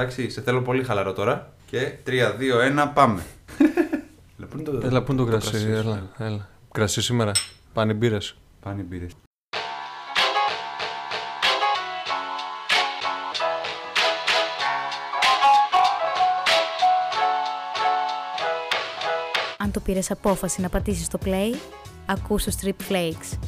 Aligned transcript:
Εντάξει, 0.00 0.30
σε 0.30 0.40
θέλω 0.40 0.62
πολύ 0.62 0.84
χαλαρό 0.84 1.12
τώρα. 1.12 1.52
Και 1.66 1.92
3, 2.06 2.10
2, 2.10 2.86
1, 2.86 2.90
πάμε. 2.94 3.22
Έλα, 4.38 4.46
πού 4.48 4.58
είναι 4.58 4.62
το, 4.62 4.86
Έλα, 4.86 5.02
πού 5.02 5.12
είναι 5.12 5.20
το 5.20 5.26
κρασί, 5.26 5.58
σου, 5.58 5.68
έλα, 5.68 6.10
ναι. 6.18 6.26
έλα. 6.26 6.48
Κρασί 6.72 7.02
σήμερα. 7.02 7.32
Πάνε 7.72 7.92
μπύρες. 7.92 8.36
Πάνε 8.60 8.80
οι 8.80 8.84
μπύρες. 8.88 9.12
Αν 19.58 19.70
το 19.70 19.80
πήρες 19.80 20.10
απόφαση 20.10 20.60
να 20.60 20.68
πατήσεις 20.68 21.08
το 21.08 21.18
play, 21.24 21.54
ακούς 22.06 22.44
το 22.44 22.52
Strip 22.60 22.92
Flakes. 22.92 23.38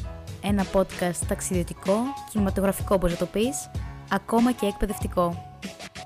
Ένα 0.41 0.65
podcast 0.73 1.25
ταξιδιωτικό, 1.27 1.95
κινηματογραφικό 2.31 2.95
όπως 2.95 3.11
να 3.11 3.17
το 3.17 3.25
πεις, 3.25 3.69
ακόμα 4.09 4.51
και 4.51 4.65
εκπαιδευτικό. 4.65 5.57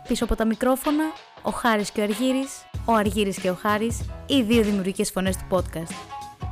Πίσω 0.07 0.23
από 0.23 0.35
τα 0.35 0.45
μικρόφωνα, 0.45 1.03
ο 1.41 1.49
Χάρης 1.49 1.91
και 1.91 1.99
ο 1.99 2.03
Αργύρης, 2.03 2.65
ο 2.85 2.93
Αργύρης 2.93 3.39
και 3.39 3.49
ο 3.49 3.53
Χάρης, 3.53 4.01
οι 4.25 4.41
δύο 4.41 4.63
δημιουργικές 4.63 5.11
φωνές 5.11 5.37
του 5.37 5.45
podcast. 5.49 5.93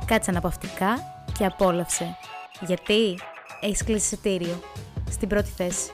Κάτσε 0.06 0.30
αναπαυτικά 0.30 0.98
και 1.38 1.44
απόλαυσε. 1.44 2.16
Γιατί 2.60 3.18
έχεις 3.60 3.84
κλείσει 3.84 4.04
εισιτήριο. 4.04 4.60
Στην 5.10 5.28
πρώτη 5.28 5.50
θέση. 5.56 5.90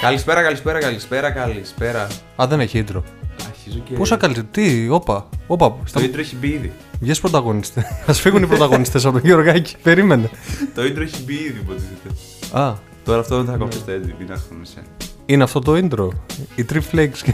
Καλησπέρα, 0.00 0.42
καλησπέρα, 0.42 0.78
καλησπέρα, 0.78 1.30
καλησπέρα. 1.30 2.06
Α, 2.42 2.46
δεν 2.48 2.60
έχει 2.60 2.84
intro. 2.86 3.02
Αρχίζω 3.48 3.78
και. 3.84 3.94
Πόσα 3.94 4.16
καλύτερα. 4.16 4.46
Τι, 4.50 4.88
όπα. 4.88 5.28
Όπα. 5.46 5.66
Το 5.68 5.76
Στα... 5.84 6.00
intro 6.00 6.18
έχει 6.18 6.36
μπει 6.36 6.48
ήδη. 6.48 6.72
Βγες 7.00 7.20
πρωταγωνιστές. 7.20 7.84
Ας 8.06 8.20
φύγουν 8.20 8.42
οι 8.42 8.46
πρωταγωνιστές 8.46 9.04
από 9.04 9.18
τον 9.18 9.26
Γεωργάκη. 9.28 9.76
Περίμενε. 9.82 10.30
Το 10.74 10.82
intro 10.82 11.00
έχει 11.00 11.22
μπει 11.24 11.34
ήδη, 11.34 11.58
υποτίθεται. 11.62 12.08
Α, 12.58 12.74
Τώρα 13.04 13.20
αυτό 13.20 13.36
δεν 13.36 13.46
θα 13.46 13.56
κόψετε 13.56 13.92
έτσι, 13.92 14.14
μην 14.18 14.32
αγχώνεσαι. 14.32 14.82
είναι 15.26 15.42
αυτό 15.42 15.60
το 15.60 15.72
intro; 15.76 16.08
Οι 16.54 16.64
Trip 16.72 16.82
Flakes. 16.92 17.32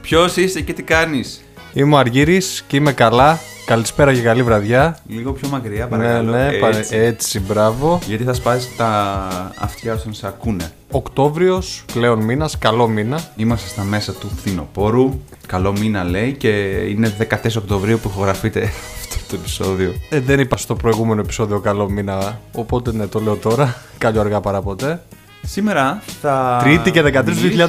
Ποιος 0.00 0.36
είσαι 0.36 0.60
και 0.60 0.72
τι 0.72 0.82
κάνεις; 0.82 1.44
Είμαι 1.72 1.94
ο 1.94 1.98
Αργύρης 1.98 2.64
και 2.66 2.76
είμαι 2.76 2.92
καλά. 2.92 3.38
Καλησπέρα 3.70 4.14
και 4.14 4.20
καλή 4.20 4.42
βραδιά. 4.42 4.96
Λίγο 5.08 5.32
πιο 5.32 5.48
μακριά, 5.48 5.84
Ναι, 5.84 5.90
παρακαλώ. 5.90 6.30
ναι, 6.30 6.52
πα- 6.52 6.68
έτσι. 6.76 6.96
έτσι, 6.96 7.40
μπράβο. 7.40 7.98
Γιατί 8.06 8.24
θα 8.24 8.32
σπάσεις 8.32 8.76
τα 8.76 9.52
αυτιά 9.58 9.94
όσων 9.94 10.14
σε 10.14 10.26
ακούνε. 10.26 10.70
Οκτώβριος, 10.90 11.84
πλέον 11.92 12.18
μήνας, 12.22 12.58
καλό 12.58 12.88
μήνα. 12.88 13.20
Είμαστε 13.36 13.68
στα 13.68 13.82
μέσα 13.82 14.12
του 14.12 14.30
φθινοπόρου. 14.36 15.20
Καλό 15.46 15.72
μήνα 15.78 16.04
λέει 16.04 16.32
και 16.32 16.48
είναι 16.88 17.08
14 17.18 17.56
Οκτωβρίου 17.56 17.98
που 17.98 18.08
ηχογραφείται 18.08 18.62
αυτό 19.10 19.16
το 19.28 19.36
επεισόδιο. 19.40 19.94
Ε, 20.10 20.20
δεν 20.20 20.40
είπα 20.40 20.56
στο 20.56 20.74
προηγούμενο 20.74 21.20
επεισόδιο 21.20 21.58
καλό 21.60 21.90
μήνα, 21.90 22.40
οπότε 22.52 22.92
ναι, 22.92 23.06
το 23.06 23.20
λέω 23.20 23.36
τώρα. 23.36 23.76
Καλό 23.98 24.20
αργά 24.20 24.40
παρά 24.40 24.62
ποτέ. 24.62 25.02
Σήμερα 25.46 26.02
θα. 26.20 26.60
Τρίτη 26.62 26.90
και 26.90 27.02
13 27.02 27.12
του 27.24 27.30
μιλήσουμε. 27.42 27.68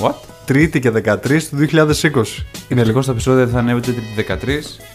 2020. 0.00 0.06
What? 0.06 0.14
Τρίτη 0.50 0.80
και 0.80 0.92
13 0.94 1.42
του 1.42 1.56
2020. 1.72 2.24
Είναι 2.68 2.84
λίγο 2.84 3.02
στο 3.02 3.12
επεισόδιο 3.12 3.46
θα 3.46 3.58
ανέβεται 3.58 3.92
τρίτη 3.92 4.26
13. 4.28 4.34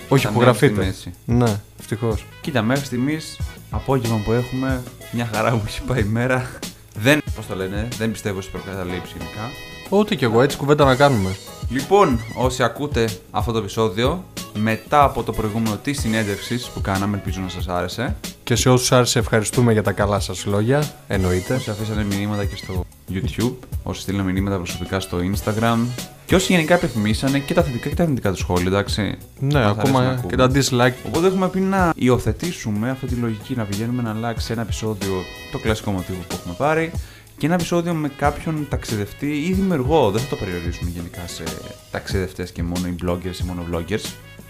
Όχι, 0.07 0.23
θα 0.25 0.29
ηχογραφείτε. 0.29 0.81
ανέβει 0.81 0.95
στη 0.95 1.09
μέση. 1.09 1.17
Ναι, 1.25 1.59
ευτυχώς. 1.79 2.25
Κοίτα, 2.41 2.61
μέχρι 2.61 2.85
στιγμής, 2.85 3.39
απόγευμα 3.69 4.21
που 4.25 4.31
έχουμε, 4.31 4.83
μια 5.11 5.29
χαρά 5.33 5.51
που 5.51 5.61
έχει 5.65 5.81
πάει 5.81 5.99
η 5.99 6.03
μέρα. 6.03 6.49
Δεν, 6.95 7.21
πώς 7.35 7.47
το 7.47 7.55
λένε, 7.55 7.87
δεν 7.97 8.11
πιστεύω 8.11 8.41
στις 8.41 8.53
προκαταλήψεις 8.53 9.15
γενικά. 9.17 9.51
Ούτε 9.89 10.15
κι 10.15 10.23
εγώ, 10.23 10.41
έτσι 10.41 10.57
κουβέντα 10.57 10.85
να 10.85 10.95
κάνουμε. 10.95 11.35
Λοιπόν, 11.69 12.19
όσοι 12.35 12.63
ακούτε 12.63 13.09
αυτό 13.31 13.51
το 13.51 13.57
επεισόδιο, 13.57 14.23
μετά 14.53 15.03
από 15.03 15.23
το 15.23 15.31
προηγούμενο 15.31 15.77
της 15.83 15.99
συνέντευξης 15.99 16.67
που 16.67 16.81
κάναμε, 16.81 17.15
ελπίζω 17.17 17.41
να 17.41 17.49
σας 17.49 17.67
άρεσε. 17.67 18.15
Και 18.45 18.55
σε 18.55 18.69
όσους 18.69 18.91
άρεσε, 18.91 19.19
ευχαριστούμε 19.19 19.71
για 19.71 19.83
τα 19.83 19.91
καλά 19.91 20.19
σας 20.19 20.45
λόγια. 20.45 20.93
Εννοείται. 21.07 21.53
Όσοι 21.53 21.69
αφήσανε 21.69 22.03
μηνύματα 22.03 22.45
και 22.45 22.55
στο 22.55 22.85
YouTube, 23.11 23.53
όσοι 23.83 24.01
στείλανε 24.01 24.31
μηνύματα 24.31 24.55
προσωπικά 24.57 24.99
στο 24.99 25.17
Instagram. 25.17 25.77
Και 26.25 26.35
όσοι 26.35 26.53
γενικά 26.53 26.73
επιθυμήσανε 26.73 27.39
και 27.39 27.53
τα 27.53 27.63
θετικά 27.63 27.89
και 27.89 27.95
τα 27.95 28.03
αρνητικά 28.03 28.31
του 28.31 28.37
σχόλια, 28.37 28.67
εντάξει. 28.67 29.01
Ναι, 29.39 29.53
Μας 29.53 29.55
αρέσει 29.55 29.75
να 29.75 29.81
ακόμα 29.81 29.99
ακούμε. 29.99 30.27
και 30.29 30.35
τα 30.35 30.49
dislike. 30.53 30.93
Οπότε 31.07 31.27
έχουμε 31.27 31.49
πει 31.49 31.59
να 31.59 31.93
υιοθετήσουμε 31.95 32.89
αυτή 32.89 33.05
τη 33.05 33.15
λογική, 33.15 33.55
να 33.55 33.63
πηγαίνουμε 33.63 34.01
να 34.01 34.09
αλλάξει 34.09 34.51
ένα 34.51 34.61
επεισόδιο, 34.61 35.23
το 35.51 35.57
κλασικό 35.59 35.91
μοτίβο 35.91 36.19
που 36.27 36.35
έχουμε 36.39 36.53
πάρει, 36.57 36.91
και 37.37 37.45
ένα 37.45 37.55
επεισόδιο 37.55 37.93
με 37.93 38.09
κάποιον 38.17 38.65
ταξιδευτή 38.69 39.27
ή 39.47 39.53
δημιουργό. 39.53 40.11
Δεν 40.11 40.21
θα 40.21 40.27
το 40.27 40.35
περιορίσουμε 40.35 40.89
γενικά 40.89 41.21
σε 41.27 41.43
ταξιδευτές 41.91 42.51
και 42.51 42.63
μόνο 42.63 42.87
οι 42.87 42.95
bloggers 43.05 43.39
ή 43.41 43.43
μόνο 43.45 43.63
vloggers. 43.71 44.05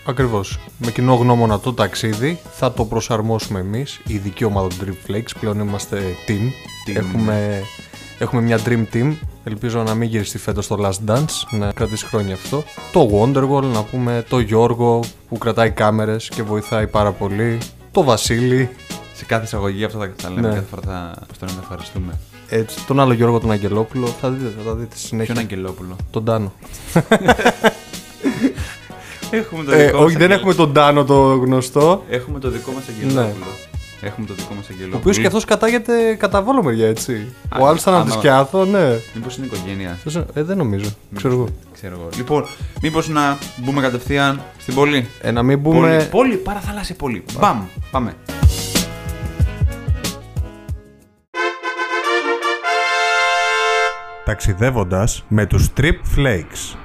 Ακριβώς. 0.08 0.60
Με 0.78 0.92
κοινό 0.92 1.14
γνώμονα 1.14 1.60
το 1.60 1.74
ταξίδι 1.74 2.40
θα 2.52 2.74
το 2.74 2.86
προσαρμόσουμε 2.86 3.60
εμείς, 3.60 4.02
η 4.08 4.14
ειδική 4.14 4.44
ομάδα 4.44 4.68
του 4.68 4.76
Dream 4.86 5.12
Flakes. 5.12 5.30
Πλέον 5.40 5.60
είμαστε 5.60 6.02
team. 6.28 6.32
Team. 6.90 6.96
Έχουμε, 6.96 7.62
έχουμε 8.20 8.42
μια 8.42 8.60
dream 8.66 8.86
team. 8.94 9.14
Ελπίζω 9.44 9.84
να 9.84 9.94
μην 9.94 10.10
γυριστεί 10.10 10.38
φέτος 10.38 10.68
το 10.68 10.78
Last 10.82 11.12
Dance, 11.12 11.58
να 11.60 11.72
κρατήσει 11.72 12.06
χρόνια 12.06 12.34
αυτό. 12.34 12.64
Το 12.92 13.10
Wonderwall, 13.22 13.64
να 13.74 13.84
πούμε 13.84 14.26
το 14.30 14.40
Γιώργο 14.40 15.00
που 15.30 15.38
κρατάει 15.38 15.72
κάμερες 15.72 16.30
και 16.30 16.44
βοηθάει 16.44 16.88
πάρα 16.88 17.12
πολύ. 17.12 17.58
Το 17.92 18.04
Βασίλη. 18.04 18.70
Σε 19.14 19.26
κάθε 19.26 19.44
εισαγωγή 19.46 19.84
αυτό 19.84 19.98
θα 20.00 20.14
τα 20.22 20.30
λέμε, 20.30 20.48
Ναι. 20.48 20.54
κάθε 20.54 20.66
φορά 20.70 20.82
θα, 20.86 21.26
πώς 21.28 21.38
το 21.38 21.46
λέμε, 21.46 21.58
θα 21.58 21.64
ευχαριστούμε. 21.64 22.20
Έτσι, 22.50 22.86
τον 22.86 23.00
άλλο 23.00 23.14
Γιώργο 23.14 23.40
τον 23.40 23.52
Αγγελόπουλο. 23.52 24.08
Θα 24.08 24.30
δείτε, 24.30 24.54
θα 24.58 24.64
τα 24.70 24.76
δείτε 24.76 24.96
στη 24.96 25.08
συνέχεια. 25.08 25.34
Ποιον 25.34 25.46
Αγγελόπουλο; 25.46 25.96
Τον 26.12 26.26
Τάνο. 26.26 26.54
Έχουμε 29.38 29.64
το 29.64 29.72
Ε, 29.72 29.86
δικό 29.86 29.96
όχι, 29.98 30.04
μας 30.04 30.14
δεν 30.14 30.22
Αγγελ- 30.22 30.40
έχουμε 30.40 30.54
τον 30.54 30.74
Τάνο 30.74 31.04
το 31.04 31.36
γνωστό. 31.36 32.04
Έχουμε 32.10 32.40
το 32.40 32.50
δικό 32.50 32.72
μας 32.72 32.84
Αγγελόπουλο. 32.90 33.46
Έχουμε 34.02 34.28
το 34.28 34.34
δικό 34.34 34.54
μας 34.54 34.66
Αγγελόπουλο. 34.70 34.96
Ο 34.98 35.00
οποίος 35.00 35.18
και 35.20 35.28
αυτός 35.28 35.46
κατάγεται 35.46 36.16
κατά 36.20 36.42
βόλο 36.42 36.64
μεριά, 36.64 36.88
έτσι. 36.88 37.34
Α, 37.50 37.58
Ο 37.62 37.68
άλλος 37.68 37.82
ήταν 37.82 37.94
από 37.94 38.04
τη 38.06 38.12
άμα- 38.12 38.20
Σκιάθο, 38.20 38.66
ναι. 38.66 39.00
Μήπως 39.14 39.38
είναι 39.38 39.46
οικογένεια. 39.46 39.92
Αυτός 39.92 40.14
είναι- 40.16 40.26
Ε, 40.34 40.44
δεν 40.44 40.58
νομίζω. 40.58 40.90
Ξέρω 41.16 41.34
εγώ. 41.34 41.48
Ξέρω 41.74 41.96
εγώ. 42.00 42.10
Λοιπόν, 42.16 42.46
μήπως 42.82 43.08
να 43.10 43.38
μπούμε 43.58 43.82
κατευθείαν 43.82 44.42
στην 44.58 44.74
πόλη; 44.76 45.08
Ε, 45.22 45.32
να 45.32 45.44
μην 45.44 45.62
Πόλη, 45.62 45.76
πούμε. 45.80 46.08
πόλη 46.12 46.36
παραθαλάσσια 46.36 46.96
πόλη. 46.96 47.24
Μπαμ, 47.40 47.62
πάμε. 47.92 48.14
Ταξιδεύοντας 54.26 55.24
με 55.28 55.46
τους 55.46 55.70
Trip 55.78 56.18
Flakes. 56.18 56.78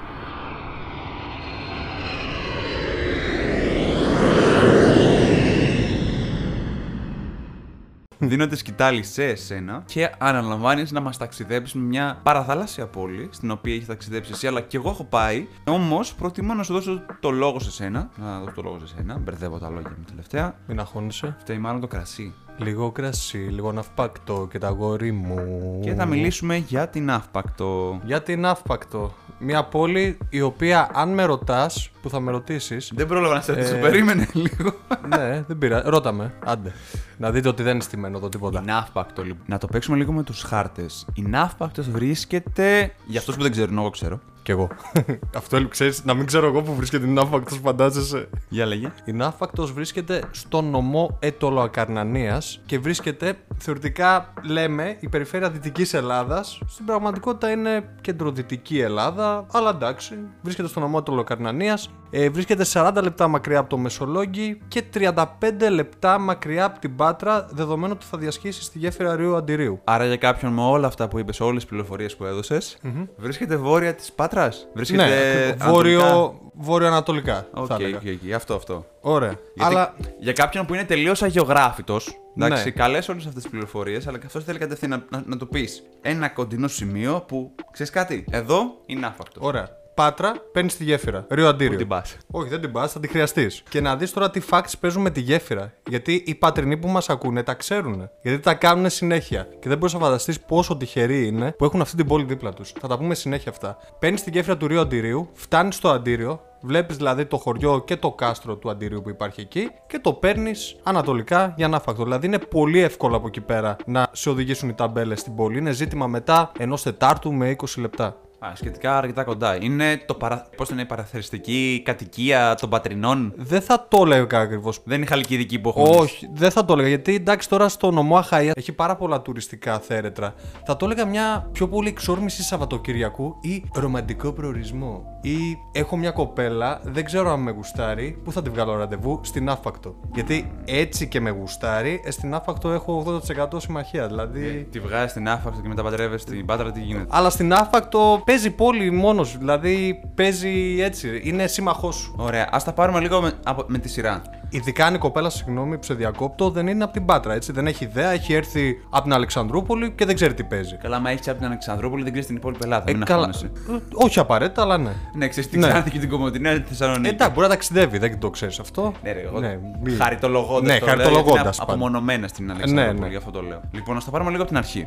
Δίνω 8.22 8.46
τη 8.46 8.56
σκητάλη 8.56 9.02
σε 9.02 9.24
εσένα 9.24 9.82
και 9.86 10.10
αναλαμβάνεις 10.18 10.92
να 10.92 11.00
μας 11.00 11.16
ταξιδέψεις 11.16 11.74
με 11.74 11.82
μια 11.82 12.20
παραθαλάσσια 12.22 12.86
πόλη 12.86 13.28
στην 13.32 13.50
οποία 13.50 13.74
έχεις 13.74 13.86
ταξιδέψει 13.86 14.30
εσύ, 14.34 14.46
αλλά 14.46 14.60
και 14.60 14.76
εγώ 14.76 14.90
έχω 14.90 15.04
πάει. 15.04 15.46
Όμως 15.66 16.14
προτιμώ 16.14 16.54
να 16.54 16.62
σου 16.62 16.72
δώσω 16.72 17.02
το 17.20 17.30
λόγο 17.30 17.58
σε 17.58 17.70
σένα. 17.70 18.10
Να 18.16 18.38
δώσω 18.38 18.54
το 18.54 18.62
λόγο 18.62 18.78
σε 18.78 18.86
σένα. 18.86 19.18
Μπερδεύω 19.18 19.58
τα 19.58 19.68
λόγια 19.68 19.94
μου 19.98 20.04
τελευταία. 20.08 20.54
Μην 20.66 20.80
αγχώνεσαι. 20.80 21.36
Φταίει 21.38 21.58
μάλλον 21.58 21.80
το 21.80 21.86
κρασί. 21.86 22.34
Λίγο 22.62 22.90
κρασί, 22.90 23.38
λίγο 23.38 23.72
ναυπάκτο 23.72 24.48
και 24.50 24.58
τα 24.58 24.68
γόρι 24.68 25.12
μου. 25.12 25.78
Και 25.82 25.94
θα 25.94 26.06
μιλήσουμε 26.06 26.56
για 26.56 26.88
την 26.88 27.10
αύπακτο. 27.10 28.00
Για 28.04 28.22
την 28.22 28.40
ναύπακτο. 28.40 29.12
Μια 29.38 29.64
πόλη 29.64 30.18
η 30.28 30.40
οποία, 30.40 30.90
αν 30.94 31.14
με 31.14 31.24
ρωτάς, 31.24 31.90
που 32.02 32.10
θα 32.10 32.20
με 32.20 32.30
ρωτήσεις. 32.30 32.92
Δεν 32.94 33.06
πρόλαβα 33.06 33.34
να 33.34 33.40
σε 33.40 33.52
ρωτήσω, 33.52 33.74
Ε, 33.74 33.78
περίμενε 33.78 34.28
λίγο. 34.32 34.72
ναι, 35.08 35.44
δεν 35.46 35.58
πειράζει. 35.58 35.88
Ρώτα 35.88 36.12
με. 36.12 36.34
Άντε. 36.44 36.72
Να 37.16 37.30
δείτε 37.30 37.48
ότι 37.48 37.62
δεν 37.62 37.74
είναι 37.74 37.82
στημένο 37.82 38.16
εδώ 38.16 38.28
τίποτα. 38.28 38.60
Η 38.60 38.64
Ναύπακτο, 38.64 39.22
λοιπόν. 39.22 39.42
Να 39.46 39.58
το 39.58 39.66
παίξουμε 39.66 39.96
λίγο 39.96 40.12
με 40.12 40.22
τους 40.22 40.42
χάρτες. 40.42 41.06
Η 41.14 41.22
Ναύπακτος 41.22 41.90
βρίσκεται. 41.90 42.92
Για 43.06 43.18
αυτούς 43.20 43.36
που 43.36 43.42
δεν 43.42 43.50
ξέρουν, 43.50 43.78
εγώ 43.78 43.90
ξέρω. 43.90 44.20
Κι 44.50 44.56
εγώ. 44.56 44.68
Αυτό 45.36 45.68
ξέρεις, 45.68 46.04
να 46.04 46.14
μην 46.14 46.26
ξέρω 46.26 46.46
εγώ 46.46 46.62
που 46.62 46.74
βρίσκεται 46.74 47.06
η 47.06 47.10
ναύπακτο, 47.10 47.54
φαντάζεσαι. 47.54 48.28
Για 48.48 48.66
λέγε. 48.66 48.92
Η 49.04 49.12
Ναύπακτος 49.12 49.72
βρίσκεται 49.72 50.22
στο 50.30 50.62
νομό 50.62 51.16
Ετωλοακαρνανίας 51.20 52.60
και 52.66 52.78
βρίσκεται 52.78 53.34
θεωρητικά 53.58 54.32
λέμε 54.42 54.96
η 55.00 55.08
περιφέρεια 55.08 55.50
Δυτικής 55.50 55.94
Ελλάδας. 55.94 56.60
Στην 56.66 56.84
πραγματικότητα 56.84 57.50
είναι 57.50 57.88
κεντροδυτική 58.00 58.80
Ελλάδα. 58.80 59.46
Αλλά 59.52 59.70
εντάξει, 59.70 60.14
βρίσκεται 60.42 60.68
στο 60.68 60.80
νομό 60.80 61.02
Αιτωλοακαρνανίας. 61.02 61.78
Ε, 62.10 62.30
βρίσκεται 62.30 62.64
40 62.72 62.98
λεπτά 63.02 63.28
μακριά 63.28 63.58
από 63.58 63.68
το 63.68 63.76
Μεσολόγγι 63.76 64.60
και 64.68 64.82
35 64.94 65.24
λεπτά 65.70 66.18
μακριά 66.18 66.64
από 66.64 66.78
την 66.78 66.96
Πάτρα, 66.96 67.46
δεδομένου 67.50 67.92
ότι 67.96 68.06
θα 68.06 68.18
διασχίσει 68.18 68.62
στη 68.62 68.78
γέφυρα 68.78 69.16
Ρίου 69.16 69.36
Αντιρίου. 69.36 69.80
Άρα 69.84 70.06
για 70.06 70.16
κάποιον 70.16 70.52
με 70.52 70.62
όλα 70.62 70.86
αυτά 70.86 71.08
που 71.08 71.18
είπες, 71.18 71.40
όλες 71.40 71.60
τις 71.60 71.70
πληροφορίες 71.70 72.16
που 72.16 72.24
έδωσες, 72.24 72.78
βρίσκεται 73.16 73.56
βόρεια 73.56 73.94
της 73.94 74.12
Πάτρα. 74.12 74.39
Βρίσκεται. 74.74 75.04
Ναι, 75.04 75.12
ανατολικά; 75.12 75.70
βόρειο, 75.70 76.40
βόρειο-ανατολικά. 76.54 77.46
Οκ, 77.54 77.64
θα 77.68 77.74
έλεγα. 77.74 77.96
οκ, 77.96 78.02
οκ. 78.26 78.32
Αυτό, 78.32 78.54
αυτό. 78.54 78.86
Ωραία. 79.00 79.28
Γιατί 79.54 79.74
Αλλά 79.74 79.94
για 80.18 80.32
κάποιον 80.32 80.66
που 80.66 80.74
είναι 80.74 80.84
τελείως 80.84 81.22
αγεωγράφητος, 81.22 82.20
εντάξει, 82.38 82.64
Ναι. 82.64 82.70
καλές 82.70 83.08
όλες 83.08 83.26
αυτές 83.26 83.42
τις 83.42 83.50
πληροφορίες, 83.50 84.06
αλλά 84.06 84.18
και 84.18 84.26
αυτό 84.26 84.40
θέλει 84.40 84.58
κατευθείαν 84.58 84.90
να, 84.90 85.18
να, 85.18 85.24
να 85.26 85.36
του 85.36 85.48
πεις 85.48 85.82
ένα 86.00 86.28
κοντινό 86.28 86.68
σημείο 86.68 87.24
που 87.28 87.54
ξέρεις 87.70 87.92
κάτι. 87.92 88.24
Εδώ 88.30 88.62
είναι 88.86 89.06
Ναύπακτο. 89.06 89.40
Ωραία. 89.42 89.68
Πάτρα, 90.00 90.32
παίρνεις 90.52 90.76
τη 90.76 90.84
γέφυρα. 90.84 91.26
Ρίο 91.30 91.48
Αντίριο. 91.48 91.72
Πού 91.72 91.78
την 91.78 91.88
πας. 91.88 92.16
Όχι, 92.30 92.48
δεν 92.48 92.60
την 92.60 92.72
πας, 92.72 92.92
θα 92.92 93.00
τη 93.00 93.08
χρειαστείς. 93.08 93.62
Και 93.68 93.80
να 93.80 93.96
δεις 93.96 94.12
τώρα 94.12 94.30
τι 94.30 94.40
facts 94.50 94.72
παίζουν 94.80 95.02
με 95.02 95.10
τη 95.10 95.20
γέφυρα. 95.20 95.72
Γιατί 95.88 96.22
οι 96.26 96.34
πατρινοί 96.34 96.76
που 96.76 96.88
μας 96.88 97.08
ακούνε 97.08 97.42
τα 97.42 97.54
ξέρουν. 97.54 98.08
Γιατί 98.22 98.38
τα 98.38 98.54
κάνουν 98.54 98.90
συνέχεια. 98.90 99.48
Και 99.60 99.68
δεν 99.68 99.78
μπορείς 99.78 99.94
να 99.94 100.00
φανταστείς 100.00 100.40
πόσο 100.40 100.76
τυχεροί 100.76 101.26
είναι 101.26 101.52
που 101.52 101.64
έχουν 101.64 101.80
αυτή 101.80 101.96
την 101.96 102.06
πόλη 102.06 102.24
δίπλα 102.24 102.52
τους. 102.52 102.72
Θα 102.80 102.88
τα 102.88 102.98
πούμε 102.98 103.14
συνέχεια 103.14 103.50
αυτά. 103.50 103.78
Παίρνεις 103.98 104.22
τη 104.22 104.30
γέφυρα 104.30 104.56
του 104.56 104.66
Ρίου 104.66 104.80
Αντιρίου, 104.80 105.28
φτάνεις 105.32 105.74
στο 105.74 105.88
Αντίριο, 105.88 106.40
βλέπεις 106.60 106.96
δηλαδή 106.96 107.26
το 107.26 107.36
χωριό 107.36 107.82
και 107.86 107.96
το 107.96 108.12
κάστρο 108.12 108.56
του 108.56 108.70
Αντιρίου 108.70 109.02
που 109.02 109.08
υπάρχει 109.08 109.40
εκεί 109.40 109.70
και 109.86 109.98
το 109.98 110.12
παίρνεις 110.12 110.76
ανατολικά 110.82 111.54
για 111.56 111.66
ανάφακτο. 111.66 112.02
Δηλαδή 112.02 112.26
είναι 112.26 112.38
πολύ 112.38 112.78
εύκολο 112.78 113.16
από 113.16 113.26
εκεί 113.26 113.40
πέρα 113.40 113.76
να 113.86 114.08
σε 114.12 114.30
οδηγήσουν 114.30 114.68
οι 114.68 114.74
ταμπέλες 114.74 115.20
στην 115.20 115.34
πόλη. 115.34 115.58
Είναι 115.58 115.72
ζήτημα 115.72 116.06
μετά 116.06 116.52
ενός 116.58 116.82
Τετάρτου 116.82 117.32
με 117.32 117.50
20 117.50 117.80
λεπτά. 117.80 118.16
Α, 118.46 118.52
σχετικά 118.54 118.96
αρκετά 118.96 119.24
κοντά. 119.24 119.62
Είναι 119.62 120.02
το 120.06 120.14
παρα... 120.14 120.46
πώς 120.56 120.68
το 120.68 120.74
είναι, 120.74 120.82
η 120.82 120.86
παραθεριστική 120.86 121.82
κατοικία 121.84 122.54
των 122.60 122.68
πατρινών; 122.68 123.32
Δεν 123.36 123.60
θα 123.60 123.86
το 123.88 124.02
έλεγα 124.04 124.40
ακριβώς 124.40 124.80
Δεν 124.84 124.96
είναι 124.96 125.04
η 125.04 125.08
χαλκιδική 125.08 125.58
που 125.58 125.68
έχουμε. 125.68 125.96
Όχι, 125.96 126.28
δεν 126.32 126.50
θα 126.50 126.64
το 126.64 126.72
έλεγα. 126.72 126.88
Γιατί 126.88 127.14
εντάξει, 127.14 127.48
τώρα 127.48 127.68
στο 127.68 127.90
νομό 127.90 128.16
Αχαία 128.16 128.52
έχει 128.54 128.72
πάρα 128.72 128.96
πολλά 128.96 129.22
τουριστικά 129.22 129.78
θέρετρα. 129.78 130.34
Θα 130.64 130.76
το 130.76 130.84
έλεγα 130.84 131.04
μια 131.04 131.48
πιο 131.52 131.68
πολύ 131.68 131.88
εξόρμηση 131.88 132.42
Σαββατοκυριακού 132.42 133.36
ή 133.40 133.64
ρομαντικό 133.74 134.32
προορισμό. 134.32 135.04
Ή 135.22 135.58
έχω 135.72 135.96
μια 135.96 136.10
κοπέλα, 136.10 136.80
δεν 136.82 137.04
ξέρω 137.04 137.32
αν 137.32 137.40
με 137.40 137.50
γουστάρει, 137.50 138.20
πού 138.24 138.32
θα 138.32 138.42
τη 138.42 138.50
βγάλω 138.50 138.76
ραντεβού, 138.76 139.20
στην 139.22 139.48
άφακτο. 139.48 139.94
Γιατί 140.14 140.52
έτσι 140.64 141.08
και 141.08 141.20
με 141.20 141.30
γουστάρει, 141.30 142.00
ε, 142.04 142.10
στην 142.10 142.34
άφακτο 142.34 142.70
έχω 142.70 143.20
80% 143.28 143.60
συμμαχία. 143.60 144.06
Δηλαδή. 144.06 144.68
Τη 144.70 144.80
βγάζεις 144.80 145.10
στην 145.10 145.28
άφακτο 145.28 145.60
και 145.60 145.68
μετά 145.68 145.82
παντρεύεσαι 145.82 146.26
στην 146.26 146.46
πάτρα, 146.46 146.72
τι 146.72 146.80
γίνεται; 146.80 147.06
Αλλά 147.08 147.30
στην 147.30 147.52
άφακτο 147.52 148.22
παίζει 148.30 148.50
πόλη 148.50 148.90
μόνος 148.90 149.28
σου. 149.28 149.38
Δηλαδή 149.38 150.00
παίζει 150.14 150.76
έτσι. 150.80 151.20
Είναι 151.24 151.46
σύμμαχός 151.46 151.96
σου. 151.96 152.14
Ωραία, 152.18 152.48
ας 152.52 152.64
τα 152.64 152.72
πάρουμε 152.72 153.00
λίγο 153.00 153.20
με, 153.20 153.32
από, 153.44 153.64
με 153.66 153.78
τη 153.78 153.88
σειρά. 153.88 154.22
Ειδικά 154.48 154.86
αν 154.86 154.94
η 154.94 154.98
κοπέλα, 154.98 155.30
συγγνώμη 155.30 155.76
που 155.78 155.84
σε 155.84 155.94
διακόπτω, 155.94 156.50
δεν 156.50 156.66
είναι 156.66 156.84
από 156.84 156.92
την 156.92 157.04
Πάτρα, 157.04 157.34
έτσι. 157.34 157.52
Δεν 157.52 157.66
έχει 157.66 157.84
ιδέα, 157.84 158.10
έχει 158.10 158.32
έρθει 158.32 158.74
από 158.90 159.02
την 159.02 159.12
Αλεξανδρούπολη 159.12 159.90
και 159.90 160.04
δεν 160.04 160.14
ξέρει 160.14 160.34
τι 160.34 160.44
παίζει. 160.44 160.76
Καλά, 160.76 160.98
μα 160.98 161.10
έχεις 161.10 161.28
από 161.28 161.36
την 161.36 161.46
Αλεξανδρούπολη, 161.46 162.02
δεν 162.02 162.10
ξέρεις 162.10 162.28
την 162.28 162.36
υπόλοιπη 162.36 162.60
Ελλάδα. 162.64 162.84
Ε, 162.88 162.92
μην 162.92 163.04
καλά. 163.04 163.18
αγχώνεσαι. 163.26 163.50
Ε, 163.70 163.78
όχι 163.92 164.18
απαραίτητα, 164.18 164.62
αλλά 164.62 164.78
ναι. 164.78 164.90
Ναι, 165.14 165.28
ξέρεις 165.28 165.50
τι 165.50 165.58
Ναι. 165.58 165.68
Ξάνθη 165.68 165.90
και 165.90 165.98
την 165.98 166.08
Κομωτινή 166.08 166.60
τη 166.60 166.68
Θεσσαλονίκη. 166.68 167.06
Ε, 167.06 167.10
Εντάξει, 167.10 167.32
μπορεί 167.34 167.46
να 167.46 167.52
ταξιδεύει, 167.52 167.98
δεν 167.98 168.18
το 168.18 168.30
ξέρεις 168.30 168.58
αυτό. 168.58 168.92
Ναι, 169.02 169.12
ρε, 169.12 169.20
εγώ. 169.20 169.40
μη- 169.82 169.96
Χαριτολογώντας. 170.02 170.80
Ναι, 170.80 170.86
χαριτολογώντας 170.86 171.58
πάντα. 171.58 171.72
Απομονωμένα 171.72 172.28
στην 172.28 172.50
Αλεξανδρούπολη, 172.50 172.98
Ναι, 172.98 173.04
ναι. 173.04 173.10
γι' 173.10 173.16
αυτό 173.16 173.30
το 173.30 173.42
λέω. 173.42 173.60
Λοιπόν, 173.72 173.94
να 173.94 174.00
τα 174.02 174.10
πάρουμε 174.10 174.30
λίγο 174.30 174.42
από 174.42 174.50
την 174.50 174.60
αρχη 174.60 174.86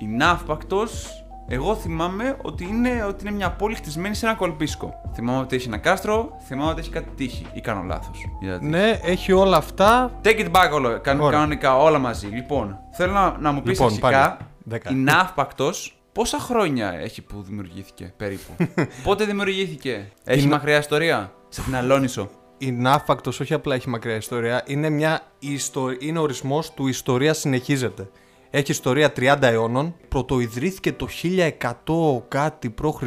Η 0.00 0.06
Ναύπακτος, 0.16 1.06
εγώ 1.52 1.74
θυμάμαι 1.74 2.36
ότι 2.42 2.64
είναι, 2.64 3.04
ότι 3.08 3.26
είναι 3.26 3.36
μια 3.36 3.50
πόλη 3.50 3.74
χτισμένη 3.74 4.14
σε 4.14 4.26
ένα 4.26 4.34
κολπίσκο. 4.34 4.94
Θυμάμαι 5.14 5.38
ότι 5.40 5.56
έχει 5.56 5.66
ένα 5.66 5.78
κάστρο, 5.78 6.36
θυμάμαι 6.46 6.70
ότι 6.70 6.80
έχει 6.80 6.90
κάτι 6.90 7.08
τείχη. 7.16 7.46
Ή 7.52 7.60
κάνω 7.60 7.82
λάθος. 7.82 8.24
Ναι, 8.60 8.98
έχει 9.02 9.32
όλα 9.32 9.56
αυτά. 9.56 10.10
Take 10.24 10.38
it 10.38 10.50
back 10.50 10.70
όλο, 10.72 11.00
καν- 11.00 11.20
Ωραία. 11.20 11.38
κανονικά, 11.38 11.76
όλα 11.76 11.98
μαζί. 11.98 12.26
Λοιπόν, 12.26 12.78
θέλω 12.92 13.12
να, 13.12 13.36
να 13.38 13.52
μου 13.52 13.62
πεις 13.62 13.70
Λοιπόν, 13.72 13.86
αρχικά 13.86 14.10
πάλι. 14.10 14.36
Δέκα. 14.64 14.90
η 14.90 14.94
Ναύπακτος 14.94 15.98
πόσα 16.12 16.38
χρόνια 16.38 16.92
έχει 16.92 17.22
που 17.22 17.42
δημιουργήθηκε 17.42 18.12
περίπου; 18.16 18.52
Πότε 19.04 19.24
δημιουργήθηκε, 19.24 20.10
Έχει 20.24 20.40
Η 20.44 20.46
Να- 20.48 20.54
μακριά 20.56 20.78
ιστορία; 20.78 21.32
Σε 21.48 21.62
την 21.62 21.76
Αλόνισο. 21.76 22.28
Η 22.58 22.72
Ναύπακτος 22.72 23.40
όχι 23.40 23.54
απλά 23.54 23.74
έχει 23.74 23.88
μακριά 23.88 24.14
ιστορία, 24.16 24.62
είναι, 24.66 24.88
μια 24.90 25.20
ιστο... 25.38 25.88
είναι 25.98 26.18
ορισμός 26.18 26.70
του 26.74 26.86
ιστορία 26.86 27.34
συνεχίζεται. 27.34 28.08
Έχει 28.52 28.70
ιστορία 28.70 29.12
30 29.16 29.36
αιώνων, 29.40 29.94
πρωτοιδρύθηκε 30.08 30.92
το 30.92 31.08
1100 31.22 32.22
κάτι 32.28 32.70
π.Χ. 32.70 33.02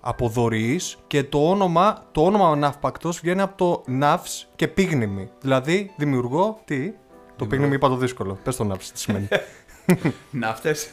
από 0.00 0.28
Δωριείς 0.28 0.96
και 1.06 1.24
το 1.24 1.50
όνομα, 1.50 2.06
το 2.12 2.24
όνομα 2.24 2.56
Ναύπακτος 2.56 3.20
βγαίνει 3.20 3.40
από 3.40 3.56
το 3.56 3.92
ναυς 3.92 4.48
και 4.56 4.68
πήγνυμι. 4.68 5.28
Δηλαδή 5.40 5.92
δημιουργώ, 5.96 6.60
τι, 6.64 6.92
το 7.36 7.46
πήγνυμι 7.46 7.74
είπα 7.74 7.88
το 7.88 7.96
δύσκολο, 7.96 8.38
πες 8.42 8.56
το 8.56 8.64
ναυς, 8.64 8.92
τι 8.92 8.98
σημαίνει. 8.98 9.28
Ναύτες. 10.30 10.88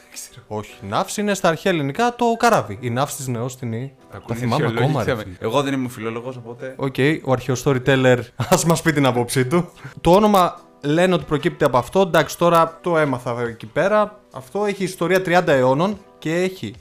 όχι, 0.47 0.73
ναυς 0.87 1.17
είναι 1.17 1.33
στα 1.33 1.47
αρχαία 1.49 1.71
ελληνικά 1.71 2.15
το 2.15 2.25
καράβι. 2.37 2.77
Η 2.81 2.89
ναυς 2.89 3.15
της 3.15 3.27
νεώς 3.27 3.54
τη 3.54 3.67
νηί, 3.67 3.93
τα 4.27 4.35
θυμάμαι 4.35 4.65
ακόμα 4.65 5.03
ρε. 5.03 5.15
φίλε. 5.15 5.35
Εγώ 5.39 5.61
δεν 5.61 5.73
είμαι 5.73 5.89
φιλόλογος, 5.89 6.37
οπότε. 6.37 6.73
Οκ, 6.77 6.95
ο 7.23 7.31
αρχαίο 7.31 7.55
storyteller 7.63 8.19
ας 8.49 8.65
μας 8.65 8.81
πει 8.81 8.91
την 8.93 9.05
άποψή 9.05 9.45
του. 9.45 9.71
το 10.01 10.11
όνομα 10.11 10.59
λένε 10.81 11.13
ότι 11.13 11.23
προκύπτει 11.23 11.63
από 11.63 11.77
αυτό. 11.77 12.01
Εντάξει, 12.01 12.37
τώρα 12.37 12.79
το 12.81 12.97
έμαθα 12.97 13.41
εκεί 13.41 13.65
πέρα. 13.65 14.19
Αυτό 14.33 14.65
έχει 14.65 14.83
ιστορία 14.83 15.21
30 15.25 15.47
αιώνων 15.47 15.97
και 16.19 16.35
έχει 16.35 16.73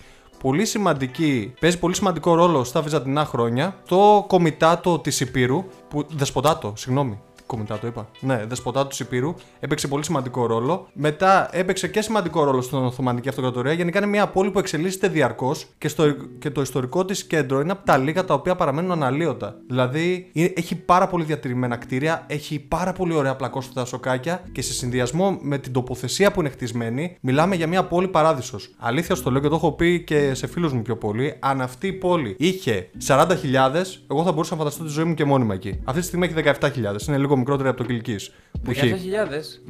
πολύ 0.42 0.64
σημαντική, 0.64 1.54
παίζει 1.60 1.78
πολύ 1.78 1.94
σημαντικό 1.94 2.34
ρόλο 2.34 2.64
στα 2.64 2.82
βυζαντινά 2.82 3.24
χρόνια 3.24 3.76
το 3.88 4.24
κομιτάτο 4.26 4.98
της 4.98 5.20
Υπήρου. 5.20 5.64
Που, 5.88 6.06
δεσποτάτο, 6.10 6.72
συγγνώμη. 6.76 7.20
Κομιτάτο 7.50 7.86
είπα. 7.86 8.08
Ναι, 8.20 8.44
δεσποτάτο 8.48 8.88
τη 8.88 8.96
Υπήρου. 9.00 9.34
Έπαιξε 9.60 9.88
πολύ 9.88 10.04
σημαντικό 10.04 10.46
ρόλο. 10.46 10.88
Μετά 10.92 11.48
έπαιξε 11.52 11.88
και 11.88 12.00
σημαντικό 12.00 12.44
ρόλο 12.44 12.60
στην 12.60 12.78
Οθωμανική 12.78 13.28
Αυτοκρατορία. 13.28 13.72
Γενικά 13.72 13.98
είναι 13.98 14.06
μια 14.06 14.26
πόλη 14.26 14.50
που 14.50 14.58
εξελίσσεται 14.58 15.08
διαρκώς 15.08 15.66
και, 15.78 15.88
στο, 15.88 16.10
και 16.38 16.50
το 16.50 16.60
ιστορικό 16.60 17.04
της 17.04 17.24
κέντρο 17.24 17.60
είναι 17.60 17.72
από 17.72 17.84
τα 17.86 17.96
λίγα 17.96 18.24
τα 18.24 18.34
οποία 18.34 18.56
παραμένουν 18.56 18.90
αναλύωτα. 18.92 19.56
Δηλαδή 19.66 20.30
είναι- 20.32 20.52
έχει 20.56 20.74
πάρα 20.76 21.06
πολύ 21.06 21.24
διατηρημένα 21.24 21.76
κτίρια, 21.76 22.24
έχει 22.26 22.58
πάρα 22.60 22.92
πολύ 22.92 23.14
ωραία 23.14 23.36
πλακώστα 23.36 23.84
σοκάκια 23.84 24.42
και 24.52 24.62
σε 24.62 24.72
συνδυασμό 24.72 25.38
με 25.42 25.58
την 25.58 25.72
τοποθεσία 25.72 26.32
που 26.32 26.40
είναι 26.40 26.48
χτισμένη, 26.48 27.16
μιλάμε 27.20 27.54
για 27.56 27.66
μια 27.66 27.84
πόλη 27.84 28.08
παράδεισος. 28.08 28.70
Αλήθεια 28.78 29.14
στο 29.14 29.30
λέω 29.30 29.40
και 29.40 29.48
το 29.48 29.54
έχω 29.54 29.72
πει 29.72 30.04
και 30.04 30.34
σε 30.34 30.46
φίλους 30.46 30.72
μου 30.72 30.82
πιο 30.82 30.96
πολύ. 30.96 31.34
Αν 31.40 31.60
αυτή 31.60 31.86
η 31.86 31.92
πόλη 31.92 32.36
είχε 32.38 32.90
40.000, 33.06 34.00
εγώ 34.10 34.22
θα 34.24 34.32
μπορούσα 34.32 34.52
να 34.54 34.58
φανταστώ 34.58 34.84
τη 34.84 34.90
ζωή 34.90 35.04
μου 35.04 35.14
και 35.14 35.24
μόνιμα 35.24 35.54
εκεί. 35.54 35.80
Αυτή 35.84 36.00
τη 36.00 36.06
στιγμή 36.06 36.26
έχει 36.26 36.34
17.000, 36.60 37.08
είναι 37.08 37.18
λίγο 37.18 37.36
μικρότερη 37.40 37.68
από 37.68 37.76
το 37.78 37.84
Κιλκή. 37.84 38.16
Που 38.64 38.70
έχει 38.70 38.94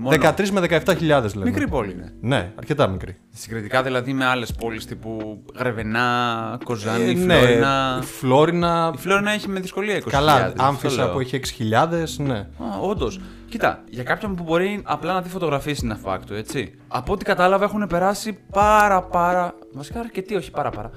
17.000. 0.04 0.32
13 0.36 0.48
με 0.48 0.60
17.000 0.86 1.00
λέμε. 1.34 1.44
Μικρή 1.44 1.68
πόλη 1.68 1.92
είναι. 1.92 2.12
Ναι, 2.20 2.52
αρκετά 2.58 2.86
μικρή. 2.88 3.16
Συγκριτικά 3.30 3.82
δηλαδή 3.82 4.12
με 4.12 4.24
άλλες 4.24 4.52
πόλεις 4.52 4.84
τύπου 4.86 5.42
Γρεβενά, 5.58 6.58
Κοζάνη, 6.64 7.10
Ε, 7.10 7.14
ναι, 7.14 7.34
Φλόρινα. 7.34 7.98
η 8.02 8.04
Φλόρινα. 8.06 8.92
Η 8.94 8.98
Φλόρινα 8.98 9.30
έχει 9.30 9.48
με 9.48 9.60
δυσκολία 9.60 9.96
20.000. 9.96 10.10
Καλά, 10.10 10.34
αυτό 10.34 10.62
άμφισα 10.64 11.04
λέω. 11.04 11.12
που 11.12 11.20
έχει 11.20 11.36
6.000, 11.36 12.16
ναι. 12.18 12.46
Όντως. 12.80 13.20
Κοίτα, 13.48 13.82
για 13.88 14.02
κάποιον 14.02 14.34
που 14.34 14.42
μπορεί 14.42 14.80
απλά 14.84 15.12
να 15.12 15.22
δει 15.22 15.28
φωτογραφίε 15.28 15.74
στην 15.74 15.92
Αφάκτο, 15.92 16.34
έτσι. 16.34 16.74
Από 16.88 17.12
ό,τι 17.12 17.24
κατάλαβα 17.24 17.64
έχουν 17.64 17.86
περάσει 17.86 18.38
πάρα 18.52 19.02
πάρα. 19.02 19.54
Βασικά 19.72 20.00
αρκετοί, 20.00 20.34
όχι 20.34 20.50
πάρα 20.50 20.70
πάρα. 20.70 20.90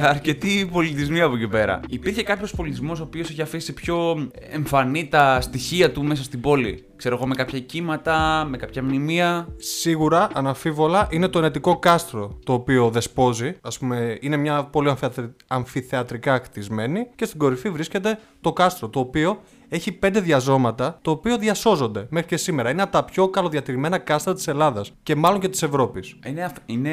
Αρκετοί 0.00 0.68
πολιτισμοί 0.72 1.20
από 1.20 1.34
εκεί 1.36 1.48
πέρα. 1.48 1.80
Υπήρχε 1.88 2.22
κάποιος 2.22 2.54
πολιτισμός 2.54 3.00
ο 3.00 3.02
οποίος 3.02 3.30
έχει 3.30 3.42
αφήσει 3.42 3.72
πιο 3.72 4.28
εμφανή 4.50 5.08
τα 5.08 5.40
στοιχεία 5.40 5.92
του 5.92 6.04
μέσα 6.04 6.22
στην 6.22 6.40
πόλη; 6.40 6.84
Ξέρω 6.96 7.14
εγώ, 7.14 7.26
με 7.26 7.34
κάποια 7.34 7.60
κύματα, 7.60 8.46
με 8.48 8.56
κάποια 8.56 8.82
μνημεία; 8.82 9.48
Σίγουρα, 9.56 10.28
αναμφίβολα, 10.34 11.08
είναι 11.10 11.28
το 11.28 11.38
ενετικό 11.38 11.78
κάστρο 11.78 12.38
το 12.44 12.52
οποίο 12.52 12.90
δεσπόζει. 12.90 13.48
Α 13.60 13.68
πούμε, 13.78 14.18
είναι 14.20 14.36
μια 14.36 14.64
πόλη 14.64 14.88
αμφιαθρη- 14.88 15.30
αμφιθεατρικά 15.46 16.38
κτισμένη 16.38 17.06
και 17.16 17.24
στην 17.24 17.38
κορυφή 17.38 17.70
βρίσκεται 17.70 18.18
το 18.40 18.52
κάστρο, 18.52 18.88
το 18.88 19.00
οποίο 19.00 19.40
έχει 19.68 19.92
πέντε 19.92 20.20
διαζώματα, 20.20 20.98
το 21.02 21.10
οποίο 21.10 21.38
διασώζονται 21.38 22.06
μέχρι 22.10 22.28
και 22.28 22.36
σήμερα. 22.36 22.70
Είναι 22.70 22.82
από 22.82 22.92
τα 22.92 23.04
πιο 23.04 23.28
καλοδιατηρημένα 23.28 23.98
κάστρα 23.98 24.34
της 24.34 24.46
Ελλάδας 24.48 24.92
και 25.02 25.14
μάλλον 25.16 25.40
και 25.40 25.48
της 25.48 25.62
Ευρώπης. 25.62 26.16
Είναι, 26.26 26.44
αφ- 26.44 26.56
είναι 26.66 26.90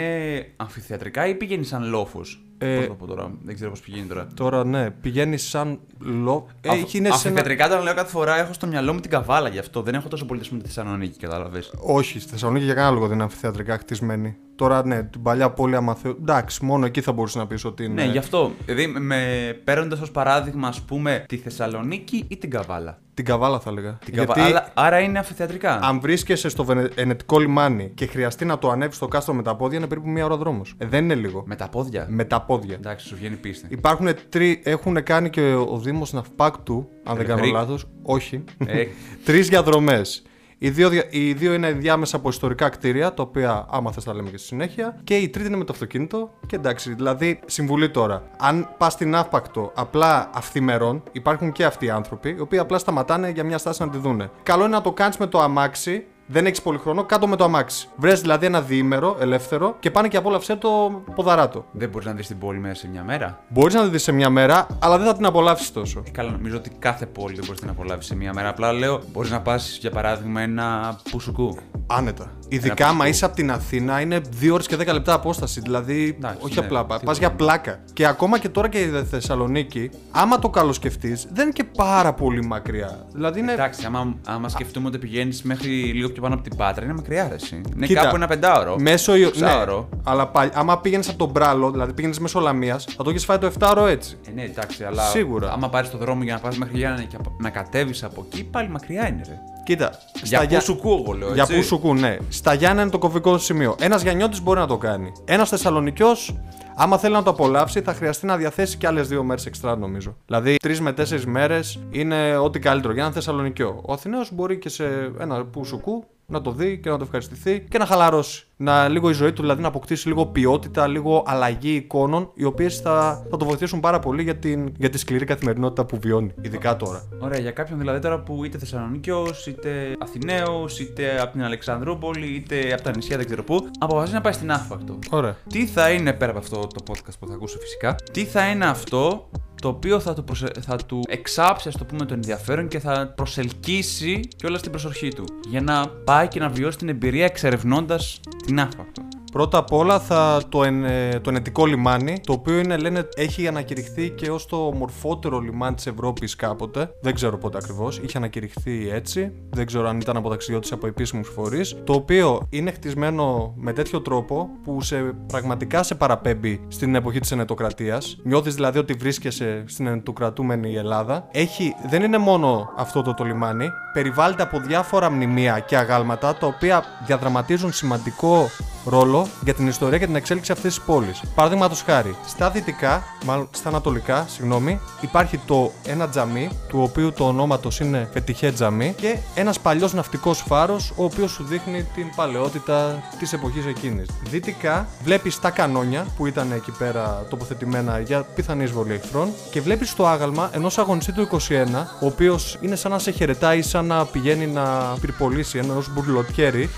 αμφιθεατρικά 0.56 1.28
ή 1.28 1.36
πηγαίνει 1.36 1.64
σαν 1.64 1.84
λόφος; 1.90 2.45
Ε, 2.58 2.76
Πώς 2.78 2.88
το 2.88 2.94
πω 2.94 3.06
τώρα, 3.06 3.32
δεν 3.44 3.56
ξέρω 3.56 3.70
πώς 3.70 3.80
πηγαίνει 3.80 4.08
τώρα. 4.08 4.28
Τώρα, 4.34 4.66
ναι, 4.66 4.92
πηγαίνει 4.92 5.38
σαν 5.38 5.80
λο. 6.00 6.48
Ε, 6.62 6.70
Αφ- 6.70 6.78
Έχει 6.78 6.98
είναι 6.98 7.08
σε 7.08 7.14
ένα... 7.14 7.16
αμφιθεατρικά 7.16 7.66
όταν 7.66 7.84
λέω 7.84 7.94
κάθε 7.94 8.10
φορά 8.10 8.40
έχω 8.40 8.54
στο 8.54 8.68
μυαλό 8.68 8.94
μου 8.94 9.00
την 9.00 9.12
καβάλα 9.12 9.50
γι' 9.50 9.60
αυτό. 9.60 9.82
Δεν 9.82 9.94
έχω 9.94 10.08
τόσο 10.08 10.26
πολύ 10.26 10.42
με 10.52 10.58
τη 10.58 10.66
Θεσσαλονίκη, 10.66 11.20
κατάλαβες. 11.20 11.74
Όχι, 11.82 12.20
στη 12.20 12.30
Θεσσαλονίκη 12.32 12.66
για 12.66 12.74
κανένα 12.74 12.94
λόγο 12.94 13.06
δεν 13.06 13.14
είναι 13.14 13.24
αμφιθεατρικά 13.24 13.78
χτισμένη. 13.78 14.36
Τώρα, 14.56 14.86
ναι, 14.86 15.04
την 15.04 15.22
παλιά 15.22 15.50
πόλη, 15.52 15.76
άμα 15.76 15.96
θεω... 15.96 16.12
Εντάξει, 16.22 16.66
μόνο 16.66 16.86
εκεί 16.86 17.02
θα 17.02 17.12
μπορούσε 17.12 17.38
να 17.38 17.48
πεις 17.48 17.66
ότι 17.66 17.84
είναι. 17.84 18.04
Ναι, 18.04 18.12
γι' 18.12 18.18
αυτό. 18.18 18.52
Δηλαδή, 18.66 18.88
με, 18.88 19.20
παίρνοντας 19.64 20.00
ως 20.02 20.12
παράδειγμα, 20.12 20.68
ας 20.68 20.82
πούμε, 20.82 21.24
τη 21.28 21.38
Θεσσαλονίκη 21.38 22.26
ή 22.28 22.38
την 22.38 22.50
Καβάλα. 22.50 23.00
Την 23.16 23.26
καβάλα 23.26 23.60
θα 23.60 23.70
έλεγα. 23.70 23.98
Την 24.06 24.14
καβα- 24.14 24.40
Αλλά- 24.44 24.72
άρα 24.74 25.00
είναι 25.00 25.18
αμφιθεατρικά. 25.18 25.80
αν 25.84 26.00
βρίσκεσαι 26.00 26.50
στο 26.50 26.64
βενετικό 26.66 27.40
λιμάνι 27.40 27.92
και 27.96 28.06
χρειαστεί 28.06 28.46
να 28.46 28.58
το 28.58 28.70
ανέβεις 28.70 28.96
στο 28.96 29.08
κάστρο 29.08 29.34
με 29.34 29.42
τα 29.44 29.56
πόδια, 29.56 29.78
είναι 29.78 29.88
περίπου 29.88 30.10
μία 30.10 30.26
ώρα 30.26 30.38
δρόμος. 30.38 30.74
Ε, 30.78 30.86
δεν 30.86 31.04
είναι 31.04 31.16
λίγο. 31.16 31.44
Με 31.46 31.56
τα 31.56 31.70
πόδια; 31.70 32.06
Με 32.10 32.24
τα 32.26 32.42
πόδια. 32.42 32.76
Εντάξει, 32.76 33.08
σου 33.08 33.16
βγαίνει 33.16 33.36
πίστη. 33.36 33.68
Υπάρχουν 33.70 34.08
τρει. 34.30 34.62
Έχουν 34.64 35.04
κάνει 35.04 35.30
και 35.30 35.54
ο 35.54 35.78
Δήμος 35.84 36.14
Ναυπάκτου, 36.14 36.88
αν 37.04 37.16
δεν 37.16 37.26
κάνω 37.26 37.40
Ελευθερή. 37.40 37.52
λάθος. 37.52 37.86
Όχι. 38.04 38.44
Ε. 38.66 38.86
Τρεις 39.26 39.50
διαδρομές. 39.50 40.24
Οι 40.66 40.70
δύο, 40.70 40.90
δια- 40.90 41.06
οι 41.10 41.34
δύο 41.34 41.54
είναι 41.54 41.72
διάμεσα 41.72 42.16
από 42.16 42.30
ιστορικά 42.30 42.70
κτίρια, 42.70 43.14
τα 43.14 43.24
οποία 43.24 43.66
άμα 43.70 43.92
θες 43.92 44.04
τα 44.04 44.14
λέμε 44.14 44.30
και 44.30 44.38
στη 44.38 44.48
συνέχεια. 44.48 45.00
Και 45.04 45.16
η 45.16 45.30
τρίτη 45.30 45.48
είναι 45.48 45.58
με 45.58 45.64
το 45.64 45.74
αυτοκίνητο. 45.74 46.32
Και 46.48 46.56
εντάξει, 46.56 46.94
δηλαδή, 46.94 47.40
συμβουλή 47.46 47.90
τώρα. 47.90 48.24
Αν 48.38 48.70
πας 48.78 48.94
στην 48.94 49.16
Αύπακτο 49.16 49.72
απλά 49.76 50.30
αυθημερών, 50.34 51.04
υπάρχουν 51.12 51.52
και 51.52 51.66
αυτοί 51.66 51.86
οι 51.86 51.90
άνθρωποι, 51.90 52.30
οι 52.30 52.40
οποίοι 52.40 52.60
απλά 52.60 52.78
σταματάνε 52.78 53.30
για 53.30 53.44
μια 53.44 53.58
στάση 53.58 53.82
να 53.82 53.90
τη 53.90 53.98
δούνε. 53.98 54.30
Καλό 54.44 54.64
είναι 54.66 54.76
να 54.76 54.82
το 54.82 54.92
κάνεις 54.92 55.18
με 55.18 55.28
το 55.28 55.40
αμάξι. 55.40 56.06
Δεν 56.28 56.46
έχεις 56.46 56.62
πολύ 56.62 56.78
χρόνο, 56.78 57.04
κάτω 57.04 57.28
με 57.28 57.36
το 57.36 57.44
αμάξι. 57.44 57.88
Βρες 57.96 58.22
δηλαδή 58.22 58.46
ένα 58.46 58.62
διήμερο 58.62 59.18
ελεύθερο 59.20 59.76
και 59.80 59.92
πάνε 59.92 60.08
και 60.08 60.18
απόλαυσέ 60.18 60.56
το 60.56 61.02
ποδαράτο. 61.16 61.66
Δεν 61.72 61.90
μπορείς 61.90 62.08
να 62.08 62.14
δεις 62.14 62.28
την 62.28 62.38
πόλη 62.38 62.60
μέσα 62.60 62.76
σε 62.76 62.88
μια 62.88 63.04
μέρα. 63.04 63.40
Μπορείς 63.50 63.74
να 63.74 63.84
τη 63.84 63.90
δεις 63.90 64.04
σε 64.04 64.12
μια 64.12 64.30
μέρα, 64.30 64.68
αλλά 64.80 64.98
δεν 64.98 65.08
θα 65.08 65.16
την 65.16 65.26
απολαύσεις 65.26 65.72
τόσο. 65.72 66.04
Ε, 66.08 66.10
Καλά, 66.10 66.32
νομίζω 66.32 66.58
ότι 66.58 66.70
κάθε 66.80 67.06
πόλη 67.06 67.36
δεν 67.36 67.44
μπορείς 67.46 67.62
να 67.62 67.72
απολαύσεις 67.72 68.06
σε 68.06 68.16
μια 68.16 68.34
μέρα. 68.34 68.50
Απλά 68.50 68.72
λέω, 68.74 69.02
μπορείς 69.12 69.32
να 69.32 69.42
πας 69.42 69.78
για 69.82 69.92
παράδειγμα 69.92 70.42
ένα 70.42 70.98
πουσουκού. 71.12 71.58
Άνετα. 71.88 72.32
Ειδικά 72.48 72.74
φυσικό. 72.76 72.90
άμα 72.90 73.08
είσαι 73.08 73.26
από 73.26 73.36
την 73.36 73.52
Αθήνα 73.52 74.02
είναι 74.02 74.22
2 74.42 74.50
ώρες 74.54 74.68
και 74.68 74.76
10 74.76 74.94
λεπτά 74.94 75.14
απόσταση. 75.14 75.60
Δηλαδή, 75.60 76.16
Εντάξει, 76.18 76.38
όχι 76.46 76.60
ναι, 76.60 76.66
απλά. 76.66 76.86
Πα 76.86 76.98
σίγουρα. 76.98 77.18
για 77.18 77.32
πλάκα. 77.32 77.80
Και 77.94 78.06
ακόμα 78.08 78.40
και 78.40 78.50
τώρα 78.50 78.68
και 78.70 78.80
η 78.82 79.04
Θεσσαλονίκη, 79.10 79.90
άμα 80.12 80.40
το 80.40 80.50
καλοσκεφτείς, 80.50 81.28
δεν 81.34 81.44
είναι 81.44 81.54
και 81.54 81.64
πάρα 81.64 82.14
πολύ 82.14 82.46
μακριά. 82.46 83.06
Δηλαδή 83.14 83.40
είναι. 83.40 83.52
Εντάξει, 83.52 83.86
άμα, 83.86 84.16
άμα 84.26 84.50
σκεφτούμε 84.50 84.88
ότι 84.88 84.98
πηγαίνεις 84.98 85.42
μέχρι 85.44 85.70
λίγο 85.70 86.10
πιο 86.16 86.24
πάνω 86.24 86.34
από 86.36 86.44
την 86.50 86.58
Πάτρα, 86.58 86.84
είναι 86.86 86.94
μακριά 86.94 87.28
ρε, 87.30 87.36
εσύ. 87.36 87.62
Είναι 87.76 87.86
Κοίτα, 87.86 88.02
κάπου 88.02 88.16
ένα 88.16 88.28
πεντάωρο. 88.28 88.76
Μέσω 88.80 89.16
Ιω- 89.16 89.28
Εξάωρο. 89.28 89.88
Ναι, 89.92 90.00
αλλά 90.04 90.28
πάλι, 90.28 90.52
άμα 90.54 90.80
πήγαινες 90.80 91.10
από 91.10 91.18
τον 91.18 91.30
Μπράλο, 91.30 91.72
δηλαδή 91.72 91.94
πήγαινες 91.94 92.20
μέσω 92.20 92.40
Λαμίας, 92.40 92.86
θα 92.98 93.04
το 93.04 93.10
έχεις 93.10 93.26
φάει 93.26 93.38
το 93.38 93.52
7ωρο 93.60 93.86
έτσι. 93.88 94.18
Ε, 94.28 94.32
ναι, 94.32 94.44
εντάξει, 94.44 94.84
αλλά 94.84 95.04
Σίγουρα. 95.04 95.52
άμα 95.52 95.70
πάρεις 95.70 95.90
το 95.90 95.98
δρόμο 95.98 96.24
για 96.24 96.34
να 96.34 96.40
πας 96.40 96.58
μέχρι 96.58 96.78
Γιάννη 96.78 97.06
και 97.06 97.16
απο- 97.20 97.36
να 97.40 97.50
κατέβεις 97.50 98.04
από 98.04 98.26
εκεί, 98.32 98.44
πάλι 98.44 98.70
μακριά 98.70 99.08
είναι, 99.08 99.22
ρε. 99.28 99.40
Κοίτα. 99.66 99.92
Για 100.24 100.44
Γιά- 100.44 100.60
πού 100.60 100.64
σου 100.66 100.78
κου, 100.78 101.04
εγώ 101.04 101.14
λέω. 101.18 101.34
Για 101.34 101.42
έτσι. 101.44 101.56
πού 101.56 101.64
σου 101.64 101.80
κου, 101.80 101.94
ναι. 101.96 102.18
Στα 102.30 102.54
Γιάννα 102.54 102.82
είναι 102.82 102.92
το 102.92 102.98
κομβικό 102.98 103.38
σημείο. 103.38 103.76
Ένας 103.80 104.02
Γιαννιώτης 104.02 104.42
μπορεί 104.42 104.60
να 104.60 104.68
το 104.68 104.78
κάνει. 104.78 105.12
Ένας 105.26 105.50
Θεσσαλονικιός, 105.50 106.36
άμα 106.76 106.98
θέλει 106.98 107.14
να 107.14 107.24
το 107.24 107.30
απολαύσει, 107.30 107.82
θα 107.82 107.94
χρειαστεί 107.94 108.26
να 108.26 108.38
διαθέσει 108.38 108.78
και 108.78 108.88
άλλες 108.88 109.08
δύο 109.08 109.24
μέρες 109.24 109.46
εξτρά, 109.46 109.76
νομίζω. 109.78 110.16
Δηλαδή, 110.26 110.56
τρεις 110.56 110.82
με 110.82 110.94
τέσσερις 110.94 111.26
μέρες 111.26 111.80
είναι 111.92 112.38
ό,τι 112.38 112.60
καλύτερο 112.60 112.94
για 112.94 113.04
ένα 113.04 113.12
Θεσσαλονικιό. 113.12 113.82
Ο 113.86 113.94
Αθηναίος 113.94 114.30
μπορεί 114.34 114.58
και 114.58 114.70
σε 114.70 115.12
ένα 115.20 115.46
που 115.46 115.66
σου 115.66 115.80
κου 115.80 116.04
να 116.26 116.42
το 116.42 116.52
δει 116.52 116.78
και 116.78 116.90
να 116.90 116.98
το 116.98 117.04
ευχαριστηθεί 117.04 117.60
και 117.70 117.78
να 117.78 117.86
χαλαρώσει. 117.86 118.46
Να 118.58 118.88
λίγο 118.88 119.10
η 119.10 119.14
ζωή 119.14 119.34
του 119.34 119.42
δηλαδή 119.42 119.62
να 119.62 119.68
αποκτήσει 119.68 120.08
λίγο 120.08 120.26
ποιότητα, 120.26 120.88
λίγο 120.88 121.24
αλλαγή 121.26 121.76
εικόνων, 121.76 122.32
οι 122.34 122.44
οποίες 122.44 122.80
θα, 122.80 123.26
θα 123.30 123.38
το 123.38 123.46
βοηθήσουν 123.46 123.80
πάρα 123.80 124.00
πολύ 124.00 124.24
για, 124.24 124.36
την, 124.36 124.74
για 124.78 124.90
τη 124.90 124.98
σκληρή 124.98 125.26
καθημερινότητα 125.26 125.86
που 125.86 126.00
βιώνει, 126.00 126.32
ειδικά 126.42 126.76
τώρα. 126.76 127.04
Ωραία, 127.20 127.40
για 127.40 127.52
κάποιον 127.52 127.80
δηλαδή 127.80 128.00
τώρα 128.00 128.20
που 128.20 128.46
είτε 128.46 128.58
Θεσσαλονίκιο, 128.58 129.28
είτε 129.48 129.96
Αθηναίος, 130.00 130.80
είτε 130.80 131.22
από 131.22 131.32
την 131.32 131.44
Αλεξανδρούπολη, 131.44 132.26
είτε 132.26 132.74
από 132.74 132.82
τα 132.82 132.92
νησιά 132.96 133.18
δεν 133.18 133.26
ξέρω 133.26 133.44
πού, 133.44 133.70
αποφασίζει 133.80 134.14
να 134.14 134.22
πάει 134.22 134.34
στην 134.34 134.52
Άφακτο. 134.52 135.00
Ωραία. 135.10 135.36
Τι 135.50 135.66
θα 135.66 135.92
είναι 135.92 136.14
πέρα 136.14 136.32
από 136.32 136.40
αυτό 136.40 136.68
το 136.68 136.84
podcast 136.88 137.14
που 137.20 137.28
θα 137.28 137.34
ακούσω 137.34 137.60
φυσικά, 137.60 137.96
τι 138.12 138.26
θα 138.26 138.50
είναι 138.50 138.66
αυτό 138.66 139.30
το 139.66 139.72
οποίο 139.72 140.00
θα 140.00 140.14
του, 140.14 140.24
προσε... 140.24 140.48
θα 140.62 140.76
του 140.76 141.02
εξάψει, 141.08 141.68
ας 141.68 141.78
το 141.78 141.86
πούμε, 141.86 142.06
το 142.06 142.14
ενδιαφέρον 142.14 142.68
και 142.68 142.80
θα 142.80 143.14
προσελκύσει 143.16 144.20
και 144.36 144.46
όλα 144.46 144.58
στην 144.58 144.72
προσοχή 144.72 145.10
του. 145.10 145.26
Για 145.50 145.62
να 145.62 145.88
πάει 145.88 146.28
και 146.28 146.40
να 146.40 146.50
βιώσει 146.50 146.78
την 146.78 146.90
εμπειρία 146.90 147.26
εξερευνώντας 147.26 148.20
την 148.46 148.60
άφακτο. 148.60 149.15
Πρώτα 149.36 149.58
απ' 149.58 149.74
όλα 149.74 150.00
θα 150.00 150.42
το, 150.50 150.64
εν, 150.64 150.84
ε, 150.84 151.20
το 151.20 151.30
ενετικό 151.30 151.66
λιμάνι, 151.66 152.20
το 152.24 152.34
οποίο 152.34 152.60
είναι, 152.60 152.78
λένε, 152.78 153.08
έχει 153.16 153.48
ανακηρυχθεί 153.48 154.10
και 154.10 154.32
ως 154.32 154.46
το 154.46 154.58
μορφότερο 154.58 155.40
λιμάνι 155.40 155.76
της 155.76 155.88
Ευρώπης 155.88 156.36
κάποτε. 156.36 156.90
Δεν 157.02 157.14
ξέρω 157.14 157.38
πότε 157.38 157.58
ακριβώς. 157.58 157.98
Είχε 157.98 158.18
ανακηρυχθεί 158.18 158.90
έτσι. 158.90 159.32
Δεν 159.50 159.66
ξέρω 159.66 159.88
αν 159.88 160.00
ήταν 160.00 160.18
από 160.18 160.30
ταξιδιώτες 160.30 160.70
ή 160.70 160.74
από 160.74 160.88
επίσημους 160.88 161.30
φορείς. 161.30 161.76
Το 161.84 161.94
οποίο 161.94 162.48
είναι 162.50 162.72
χτισμένο 162.72 163.54
με 163.58 163.74
τέτοιο 163.74 164.02
τρόπο 164.02 164.50
που 164.64 164.82
σε, 164.82 164.96
πραγματικά 165.28 165.84
σε 165.84 165.96
παραπέμπει 165.96 166.62
στην 166.68 166.96
εποχή 166.96 167.20
της 167.20 167.32
ενετοκρατίας. 167.32 168.18
Νιώθεις 168.24 168.56
δηλαδή 168.56 168.80
ότι 168.80 168.94
βρίσκεσαι 168.94 169.64
στην 169.68 169.88
ενετοκρατούμενη 169.88 170.76
Ελλάδα. 170.76 171.28
Έχει, 171.32 171.76
δεν 171.88 172.04
είναι 172.04 172.18
μόνο 172.18 172.70
αυτό 172.78 173.02
το, 173.02 173.14
το 173.14 173.24
λιμάνι. 173.24 173.70
Περιβάλλεται 173.94 174.44
από 174.44 174.60
διάφορα 174.60 175.12
μνημεία 175.12 175.60
και 175.60 175.78
αγάλματα 175.78 176.36
τα 176.36 176.48
οποία 176.48 176.84
διαδραματίζουν 177.06 177.72
σημαντικό 177.74 178.50
ρόλο 178.86 179.25
για 179.44 179.54
την 179.54 179.68
ιστορία 179.68 179.98
και 179.98 180.06
την 180.06 180.16
εξέλιξη 180.16 180.52
αυτής 180.52 180.76
της 180.76 180.84
πόλης. 180.86 181.22
Παραδείγματος 181.36 181.82
χάρη, 181.82 182.16
στα 182.28 182.50
δυτικά, 182.50 183.04
μάλλον 183.26 183.48
στα 183.52 183.70
ανατολικά, 183.70 184.26
συγγνώμη, 184.30 184.80
υπάρχει 185.02 185.38
το 185.46 185.72
ένα 185.86 186.10
τζαμί, 186.10 186.50
του 186.68 186.82
οποίου 186.82 187.14
το 187.14 187.28
ονόματος 187.28 187.80
είναι 187.80 188.10
Φετιχέ 188.14 188.52
Τζαμί, 188.52 188.94
και 188.98 189.18
ένας 189.36 189.60
παλιός 189.60 189.94
ναυτικός 189.94 190.44
φάρος, 190.48 190.94
ο 190.96 191.04
οποίος 191.04 191.32
σου 191.32 191.44
δείχνει 191.44 191.88
την 191.96 192.10
παλαιότητα 192.16 193.04
της 193.20 193.34
εποχής 193.34 193.66
εκείνης. 193.66 194.08
Δυτικά, 194.30 194.88
βλέπεις 195.04 195.40
τα 195.40 195.50
κανόνια 195.50 196.06
που 196.18 196.26
ήταν 196.26 196.52
εκεί 196.52 196.72
πέρα 196.72 197.26
τοποθετημένα 197.30 198.00
για 198.00 198.26
πιθανή 198.36 198.64
εισβολή 198.64 198.94
εχθρών, 198.94 199.30
και 199.52 199.62
βλέπεις 199.62 199.96
το 199.96 200.08
άγαλμα 200.08 200.50
ενός 200.54 200.78
αγωνιστή 200.78 201.12
του 201.12 201.22
21, 201.22 201.88
ο 202.02 202.06
οποίος 202.06 202.58
είναι 202.62 202.76
σαν 202.76 202.92
να 202.92 203.00
σε 203.00 203.12
χαιρετάει, 203.12 203.62
σαν 203.62 203.86
να 203.86 204.06
πηγαίνει 204.06 204.48
να 204.48 204.96
πυρπολίσει 205.02 205.58
ενός 205.58 205.94
μπουρλοτιέρι, 205.94 206.70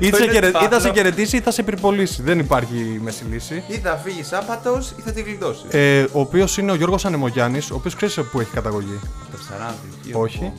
ή 0.00 0.10
θα, 0.10 0.16
σε 0.16 0.30
χαιρε- 0.30 0.62
ή 0.62 0.66
θα 0.70 0.80
σε 0.80 0.92
χαιρετήσει 0.94 1.36
ή 1.36 1.40
θα 1.40 1.50
σε 1.50 1.62
πυρπολίσει. 1.62 2.22
Δεν 2.22 2.38
υπάρχει 2.38 3.00
μέση 3.02 3.24
λύση. 3.30 3.62
Ή 3.68 3.74
θα 3.74 4.00
φύγεις 4.04 4.32
άπατος 4.32 4.90
ή 4.96 5.00
θα 5.04 5.12
τη 5.12 5.22
γλιτώσεις. 5.22 5.64
Ε, 5.70 6.02
ο 6.12 6.20
οποίος 6.20 6.58
είναι 6.58 6.70
ο 6.70 6.74
Γιώργος 6.74 7.04
Ανεμογιάννης, 7.04 7.70
ο 7.70 7.74
οποίος 7.74 7.94
ξέρεις 7.94 8.20
που 8.32 8.40
έχει 8.40 8.50
καταγωγή; 8.50 8.98
Το 9.30 9.38
ψαράδι. 9.38 10.12
Όχι. 10.12 10.52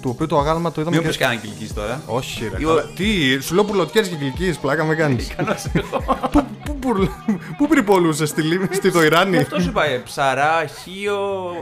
Του 0.00 0.12
οποίου 0.14 0.26
το 0.26 0.38
αγάλμα 0.38 0.72
το 0.72 0.80
είδαμε. 0.80 0.96
Μην 0.96 1.04
και- 1.04 1.10
πεις 1.10 1.18
κανένα 1.20 1.40
κυλική 1.40 1.72
τώρα. 1.74 2.02
Όχι, 2.06 2.48
ρε. 2.52 2.56
Ή 2.58 2.64
ο- 2.64 2.68
καλά. 2.68 2.84
Τι, 2.96 3.38
σου 3.40 3.54
λέω 3.54 3.64
πουλωτιέρι 3.64 4.08
και 4.08 4.14
γλυκή, 4.20 4.58
πλάκα 4.60 4.84
με 4.84 4.94
κάνεις. 4.94 5.28
Κανός 5.36 5.64
εγώ. 5.72 6.02
πού, 6.32 6.44
πού, 6.64 6.76
πουρ- 6.78 7.10
πού 7.56 7.68
πυρπολούσες, 7.68 8.28
στη, 8.28 8.42
Λίμνη, 8.42 8.68
στη 8.72 8.90
το 8.92 9.02
Ιράνι. 9.02 9.36
Αυτό 9.36 9.60
σου 9.60 9.68
είπα, 9.68 9.84
ε, 9.84 9.96
ψαρά, 10.04 10.64
χείο, 10.82 11.18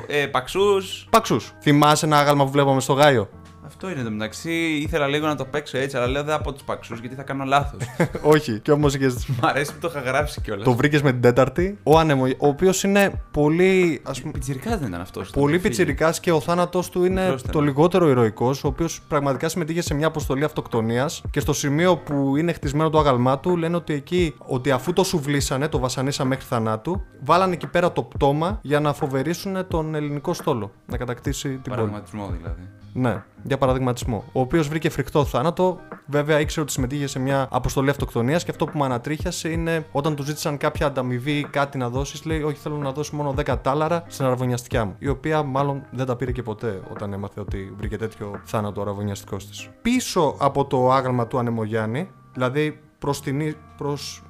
ε, 0.06 0.26
παξούς. 0.26 1.06
Παξούς. 1.10 1.52
Θυμάσαι 1.60 2.06
ένα 2.06 2.18
άγαλμα 2.18 2.44
που 2.44 2.50
βλέπαμε 2.50 2.80
στο 2.80 2.92
Γάιο; 2.92 3.28
Αυτό 3.66 3.90
είναι 3.90 4.02
το 4.02 4.10
μεταξύ. 4.10 4.52
Ήθελα 4.82 5.06
λίγο 5.06 5.26
να 5.26 5.36
το 5.36 5.44
παίξω 5.44 5.78
έτσι, 5.78 5.96
αλλά 5.96 6.06
λέω 6.06 6.24
δεν 6.24 6.34
από 6.34 6.52
τους 6.52 6.62
παξούς 6.62 7.00
γιατί 7.00 7.14
θα 7.14 7.22
κάνω 7.22 7.44
λάθος. 7.44 7.80
Όχι, 8.34 8.60
και 8.60 8.72
όμως 8.72 8.94
είχε. 8.94 9.06
Μ' 9.42 9.46
αρέσει 9.46 9.72
που 9.72 9.78
το 9.80 9.88
είχα 9.90 10.00
γράψει 10.00 10.40
κιόλας. 10.40 10.64
Το 10.64 10.72
βρήκες 10.74 11.02
με 11.02 11.12
την 11.12 11.20
τέταρτη. 11.20 11.78
Ο 11.82 11.98
Ανεμο, 11.98 12.24
ο 12.24 12.46
οποίος 12.46 12.82
είναι 12.82 13.22
πολύ. 13.30 14.00
Ας 14.04 14.20
πούμε, 14.20 14.32
Πιτσυρικά 14.32 14.78
δεν 14.78 14.88
ήταν 14.88 15.00
αυτός. 15.00 15.30
Πολύ 15.30 15.58
πιτσιρικάς 15.58 16.20
και 16.20 16.32
ο 16.32 16.40
θάνατος 16.40 16.90
του 16.90 17.04
είναι 17.04 17.20
Μικρός 17.20 17.40
ήταν. 17.40 17.52
το 17.52 17.60
λιγότερο 17.60 18.08
ηρωικός, 18.08 18.64
ο 18.64 18.66
οποίος 18.66 19.00
πραγματικά 19.08 19.48
συμμετείχε 19.48 19.80
σε 19.80 19.94
μια 19.94 20.06
αποστολή 20.06 20.44
αυτοκτονίας 20.44 21.22
και 21.30 21.40
στο 21.40 21.52
σημείο 21.52 21.96
που 21.96 22.36
είναι 22.36 22.52
χτισμένο 22.52 22.90
το 22.90 22.98
άγαλμά 22.98 23.38
του 23.38 23.56
λένε 23.56 23.76
ότι 23.76 23.92
εκεί, 23.94 24.34
ότι 24.38 24.70
αφού 24.70 24.92
το 24.92 25.04
σουβλήσανε, 25.04 25.68
το 25.68 25.78
βασανίσαν 25.78 26.26
μέχρι 26.26 26.44
θανάτου, 26.44 27.02
βάλανε 27.20 27.52
εκεί 27.52 27.66
πέρα 27.66 27.92
το 27.92 28.02
πτώμα 28.02 28.58
για 28.62 28.80
να 28.80 28.92
φοβερήσουν 28.92 29.66
τον 29.68 29.94
ελληνικό 29.94 30.34
στόλο. 30.34 30.70
Να 30.86 30.96
κατακτήσει 30.96 31.48
την 31.48 31.62
πόλη. 31.62 31.76
Πραγματισμό 31.76 32.32
δηλαδή. 32.36 32.68
Ναι, 32.96 33.24
για 33.42 33.58
παραδειγματισμό. 33.58 34.24
Ο 34.32 34.40
οποίος 34.40 34.68
βρήκε 34.68 34.88
φρικτό 34.88 35.24
θάνατο. 35.24 35.78
Βέβαια 36.06 36.40
ήξερε 36.40 36.60
ότι 36.60 36.72
συμμετείχε 36.72 37.06
σε 37.06 37.18
μια 37.18 37.48
αποστολή 37.50 37.90
αυτοκτονίας 37.90 38.44
και 38.44 38.50
αυτό 38.50 38.64
που 38.64 38.78
με 38.78 38.84
ανατρίχιασε 38.84 39.48
είναι 39.48 39.86
όταν 39.92 40.16
του 40.16 40.22
ζήτησαν 40.22 40.56
κάποια 40.56 40.86
ανταμοιβή 40.86 41.38
ή 41.38 41.44
κάτι 41.44 41.78
να 41.78 41.88
δώσεις, 41.88 42.24
λέει: 42.24 42.42
Όχι, 42.42 42.56
θέλω 42.56 42.76
να 42.76 42.92
δώσει 42.92 43.14
μόνο 43.14 43.34
10 43.44 43.56
τάλαρα 43.62 44.04
στην 44.06 44.24
αραβωνιαστικιά 44.24 44.84
μου. 44.84 44.96
Η 44.98 45.08
οποία 45.08 45.42
μάλλον 45.42 45.82
δεν 45.90 46.06
τα 46.06 46.16
πήρε 46.16 46.32
και 46.32 46.42
ποτέ 46.42 46.80
όταν 46.90 47.12
έμαθε 47.12 47.40
ότι 47.40 47.74
βρήκε 47.76 47.96
τέτοιο 47.96 48.40
θάνατο 48.44 48.80
ο 48.80 48.82
αραβωνιαστικός 48.82 49.48
της. 49.48 49.70
Πίσω 49.82 50.36
από 50.38 50.64
το 50.64 50.92
άγαλμα 50.92 51.26
του 51.26 51.38
Ανεμογιάννη, 51.38 52.10
δηλαδή 52.32 52.80
προς 52.98 53.22
την, 53.22 53.56
προς 53.76 54.22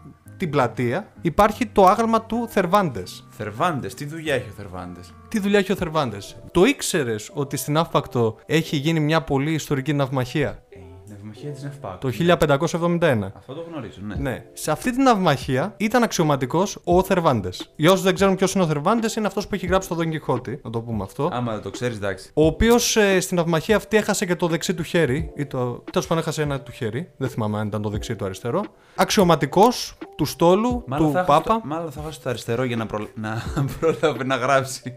την 0.44 0.52
πλατεία, 0.52 1.08
υπάρχει 1.20 1.66
το 1.66 1.84
άγαλμα 1.84 2.22
του 2.22 2.46
Θερβάντες. 2.48 3.24
Θερβάντες, 3.30 3.94
τι 3.94 4.04
δουλειά 4.04 4.34
έχει 4.34 4.48
ο 4.48 4.52
Θερβάντες; 4.56 5.12
Τι 5.28 5.38
δουλειά 5.38 5.58
έχει 5.58 5.72
ο 5.72 5.74
Θερβάντες; 5.74 6.36
Το 6.50 6.64
ήξερες 6.64 7.30
ότι 7.34 7.56
στην 7.56 7.76
Αύπακτο 7.76 8.38
έχει 8.46 8.76
γίνει 8.76 9.00
μια 9.00 9.22
πολύ 9.22 9.52
ιστορική 9.52 9.92
ναυμαχία; 9.92 10.62
Ε, 11.36 11.40
η 11.40 11.46
ναυμαχία 11.46 11.50
της 11.52 11.62
Νευπάκου. 11.62 11.98
Το 11.98 12.10
1571. 13.30 13.32
Αυτό 13.36 13.52
το 13.54 13.64
γνωρίζω, 13.70 13.98
ναι. 14.06 14.14
Ναι. 14.14 14.44
Σε 14.52 14.70
αυτή 14.70 14.92
την 14.92 15.02
ναυμαχία 15.02 15.74
ήταν 15.76 16.02
αξιωματικός 16.02 16.78
ο 16.84 17.02
Θερβάντες. 17.02 17.72
Για 17.76 17.90
όσους 17.90 18.04
δεν 18.04 18.14
ξέρουν 18.14 18.36
ποιος 18.36 18.52
είναι 18.54 18.64
ο 18.64 18.66
Θερβάντες, 18.66 19.16
είναι 19.16 19.26
αυτός 19.26 19.46
που 19.46 19.54
έχει 19.54 19.66
γράψει 19.66 19.88
το 19.88 19.94
Δον 19.94 20.10
Κιχώτη, 20.10 20.60
να 20.64 20.70
το 20.70 20.80
πούμε 20.80 21.02
αυτό. 21.02 21.28
Άμα 21.32 21.52
δεν 21.52 21.62
το 21.62 21.70
ξέρεις, 21.70 21.96
εντάξει. 21.96 22.30
Ο 22.34 22.46
οποίος 22.46 22.96
στην 23.20 23.36
ναυμαχία 23.36 23.76
αυτή 23.76 23.96
έχασε 23.96 24.26
και 24.26 24.36
το 24.36 24.46
δεξί 24.46 24.74
του 24.74 24.82
χέρι. 24.82 25.32
Ή 25.36 25.46
το... 25.46 25.82
Τέλος 25.90 26.06
πάντων, 26.06 26.22
έχασε 26.22 26.42
ένα 26.42 26.60
του 26.60 26.72
χέρι. 26.72 27.10
Δεν 27.16 27.28
θυμάμαι 27.28 27.58
αν 27.58 27.66
ήταν 27.66 27.82
το 27.82 27.88
δεξί 27.88 28.12
ή 28.12 28.16
το 28.16 28.24
αριστερό. 28.24 28.62
Αξιωματικός 28.94 29.98
του 30.16 30.24
στόλου, 30.24 30.84
Μάλλον 30.86 31.06
του 31.06 31.12
θα, 31.12 31.24
Πάπα. 31.24 31.34
έχω 31.34 31.58
στο- 31.58 31.68
μάλλον 31.68 31.90
θα 31.92 32.00
βάζει 32.02 32.18
το 32.18 32.28
αριστερό 32.28 32.64
για 32.64 32.76
να, 32.76 32.86
προ... 32.86 33.06
να 33.14 33.42
πρόλαβε 33.80 34.24
να 34.24 34.36
γράψει 34.36 34.82
Το 34.82 34.90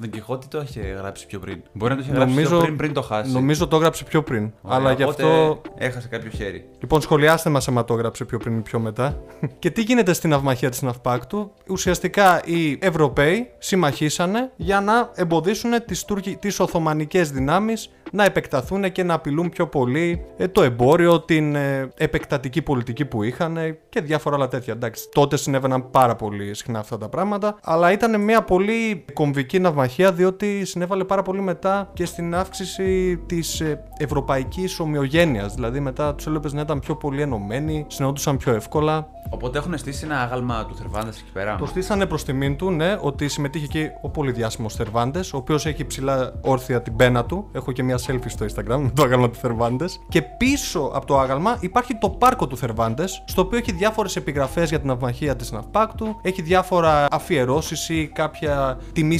Τον 0.00 0.10
Κιχώτη 0.10 0.46
το 0.48 0.60
είχε 0.60 0.80
γράψει 0.80 1.26
πιο 1.26 1.38
πριν. 1.38 1.62
Μπορεί 1.72 1.90
να 1.90 1.98
το 1.98 2.04
είχε 2.04 2.14
γράψει 2.14 2.34
Νομίζω- 2.34 2.56
πιο 2.56 2.64
πριν, 2.64 2.76
πριν 2.76 2.92
το 2.92 3.02
χάσει. 3.02 3.32
Νομίζω 3.32 3.68
το 3.68 3.76
έγραψε 3.76 4.04
πιο 4.04 4.22
πριν. 4.22 4.52
Ωραία, 4.62 4.78
αλλά 4.78 4.92
γι' 4.92 5.02
οπότε 5.02 5.22
αυτό. 5.22 5.60
Έχασε 5.78 6.08
κάποιο 6.08 6.30
χέρι. 6.30 6.64
Λοιπόν, 6.80 7.00
σχολιάστε 7.00 7.50
μας 7.50 7.68
άμα 7.68 7.84
το 7.84 7.94
έγραψε 7.94 8.24
πιο 8.24 8.38
πριν 8.38 8.58
ή 8.58 8.60
πιο 8.60 8.78
μετά. 8.78 9.16
και 9.58 9.70
τι 9.70 9.82
γίνεται 9.82 10.12
στην 10.12 10.30
ναυμαχία 10.30 10.70
της 10.70 10.82
Ναυπάκτου; 10.82 11.50
Ουσιαστικά 11.68 12.40
οι 12.44 12.78
Ευρωπαίοι 12.80 13.50
συμμαχίσανε 13.58 14.50
για 14.56 14.80
να 14.80 15.10
εμποδίσουν 15.14 15.70
τις 15.84 16.04
Τουρκι... 16.04 16.36
τις 16.36 16.60
Οθωμανικές 16.60 17.30
δυνάμεις 17.30 17.90
να 18.12 18.24
επεκταθούν 18.24 18.92
και 18.92 19.02
να 19.02 19.14
απειλούν 19.14 19.48
πιο 19.48 19.66
πολύ 19.66 20.24
ε, 20.36 20.48
το 20.48 20.62
εμπόριο, 20.62 21.20
την 21.20 21.54
ε, 21.54 21.88
επεκτατική 21.96 22.62
πολιτική 22.62 23.04
που 23.04 23.22
είχαν 23.22 23.56
ε, 23.56 23.78
και 23.88 24.00
διάφορα 24.00 24.36
άλλα 24.36 24.48
τέτοια. 24.48 24.72
Εντάξει, 24.72 25.08
τότε 25.12 25.36
συνέβαιναν 25.36 25.90
πάρα 25.90 26.16
πολύ 26.16 26.54
συχνά 26.54 26.78
αυτά 26.78 26.98
τα 26.98 27.08
πράγματα, 27.08 27.56
αλλά 27.62 27.92
ήταν 27.92 28.20
μια 28.20 28.42
πολύ 28.42 29.04
κομβική 29.12 29.58
ναυμαχία 29.58 29.83
διότι 30.12 30.64
συνέβαλε 30.64 31.04
πάρα 31.04 31.22
πολύ 31.22 31.40
μετά 31.40 31.90
και 31.92 32.04
στην 32.04 32.34
αύξηση 32.34 33.16
της 33.26 33.62
ευρωπαϊκής 33.96 34.80
ομοιογένειας. 34.80 35.54
Δηλαδή 35.54 35.80
μετά 35.80 36.14
τους 36.14 36.26
έλεπες 36.26 36.52
να 36.52 36.60
ήταν 36.60 36.80
πιο 36.80 36.96
πολύ 36.96 37.22
ενωμένοι, 37.22 37.84
συναντούσαν 37.88 38.36
πιο 38.36 38.52
εύκολα. 38.52 39.08
Οπότε 39.30 39.58
έχουν 39.58 39.78
στήσει 39.78 40.04
ένα 40.04 40.20
άγαλμα 40.20 40.66
του 40.66 40.76
Θερβάντες 40.76 41.20
εκεί 41.20 41.32
πέρα. 41.32 41.56
Το 41.56 41.66
στήσανε 41.66 42.06
προς 42.06 42.24
τιμήν 42.24 42.56
του, 42.56 42.70
ναι, 42.70 42.98
ότι 43.00 43.28
συμμετείχε 43.28 43.64
εκεί 43.64 43.88
ο 44.02 44.08
πολύ 44.08 44.32
διάσημο 44.32 44.68
Θερβάντες, 44.68 45.32
ο 45.32 45.36
οποίος 45.36 45.66
έχει 45.66 45.84
ψηλά 45.84 46.32
όρθια 46.40 46.82
την 46.82 46.96
πένα 46.96 47.24
του. 47.24 47.48
Έχω 47.52 47.72
και 47.72 47.82
μια 47.82 47.98
selfie 48.06 48.26
στο 48.26 48.46
Instagram 48.46 48.78
με 48.78 48.90
το 48.96 49.02
άγαλμα 49.02 49.30
του 49.30 49.38
Θερβάντες. 49.38 50.00
Και 50.08 50.22
πίσω 50.22 50.90
από 50.94 51.06
το 51.06 51.18
άγαλμα 51.18 51.56
υπάρχει 51.60 51.98
το 51.98 52.10
πάρκο 52.10 52.46
του 52.46 52.56
Θερβάντες, 52.56 53.22
στο 53.26 53.42
οποίο 53.42 53.58
έχει 53.58 53.72
διάφορες 53.72 54.16
επιγραφές 54.16 54.68
για 54.68 54.78
την 54.78 54.88
ναυμαχία 54.88 55.36
της 55.36 55.52
Ναυπάκτου, 55.52 56.18
έχει 56.22 56.42
διάφορα 56.42 57.06
αφιερώσεις 57.10 57.88
ή 57.88 58.10
κάποια 58.14 58.78
τιμή 58.92 59.18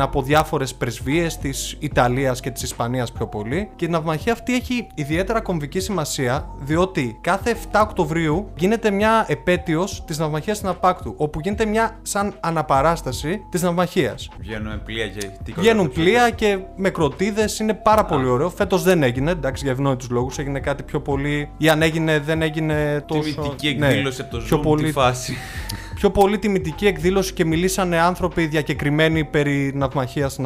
σένεκεν 0.00 0.18
από 0.20 0.22
διάφορες 0.22 0.74
πρεσβείες 0.74 1.38
της 1.38 1.76
Ιταλίας 1.78 2.40
και 2.40 2.50
της 2.50 2.62
Ισπανίας 2.62 3.12
πιο 3.12 3.26
πολύ. 3.26 3.70
Και 3.76 3.84
η 3.84 3.88
ναυμαχία 3.88 4.32
αυτή 4.32 4.54
έχει 4.54 4.86
ιδιαίτερα 4.94 5.40
κομβική 5.40 5.80
σημασία, 5.80 6.46
διότι 6.60 7.18
κάθε 7.20 7.50
7 7.50 7.80
Οκτωβρίου 7.82 8.50
γίνεται 8.56 8.90
μια 8.90 9.24
επέτειος 9.28 10.04
της 10.04 10.18
ναυμαχίας 10.18 10.58
τη 10.58 10.64
Ναυπάκτου, 10.64 11.14
όπου 11.16 11.40
γίνεται 11.40 11.64
μια 11.64 11.98
σαν 12.02 12.34
αναπαράσταση 12.40 13.40
της 13.50 13.62
ναυμαχίας. 13.62 14.28
Βγαίνουν 14.38 14.82
πλοία 14.84 15.06
και 15.08 15.30
τι 15.44 15.52
Βγαίνουν 15.52 15.88
κολλάνε 15.88 16.10
πλοία 16.10 16.30
και 16.30 16.58
με 16.76 16.90
κροτίδε, 16.90 17.48
είναι 17.60 17.74
πάρα 17.74 18.04
πολύ 18.04 18.26
ωραίο. 18.26 18.50
Φέτος 18.50 18.82
δεν 18.82 19.02
έγινε, 19.02 19.30
εντάξει, 19.30 19.62
για 19.64 19.72
ευνόητους 19.72 20.10
λόγους. 20.10 20.38
Έγινε 20.38 20.60
κάτι 20.60 20.82
πιο 20.82 21.00
πολύ. 21.00 21.50
ή 21.58 21.68
αν 21.68 21.82
έγινε, 21.82 22.18
δεν 22.18 22.42
έγινε 22.42 23.04
τόσο. 23.06 23.22
Τιμητική 23.22 23.74
ναι, 23.78 23.86
εκδήλωση 23.86 24.20
από 24.20 24.30
το 24.30 24.42
πιο 24.42 24.58
Zoom 24.58 24.62
πολύ, 24.62 24.84
τη 24.84 24.92
φάση. 24.92 25.36
Πιο 26.00 26.10
πολύ 26.10 26.38
τιμητική 26.38 26.86
εκδήλωση 26.86 27.32
και 27.32 27.44
μιλήσανε 27.44 27.98
άνθρωποι 27.98 28.46
διακεκριμένοι 28.46 29.24
περί 29.24 29.72
ναυμαχίας 29.74 30.32
στην 30.32 30.44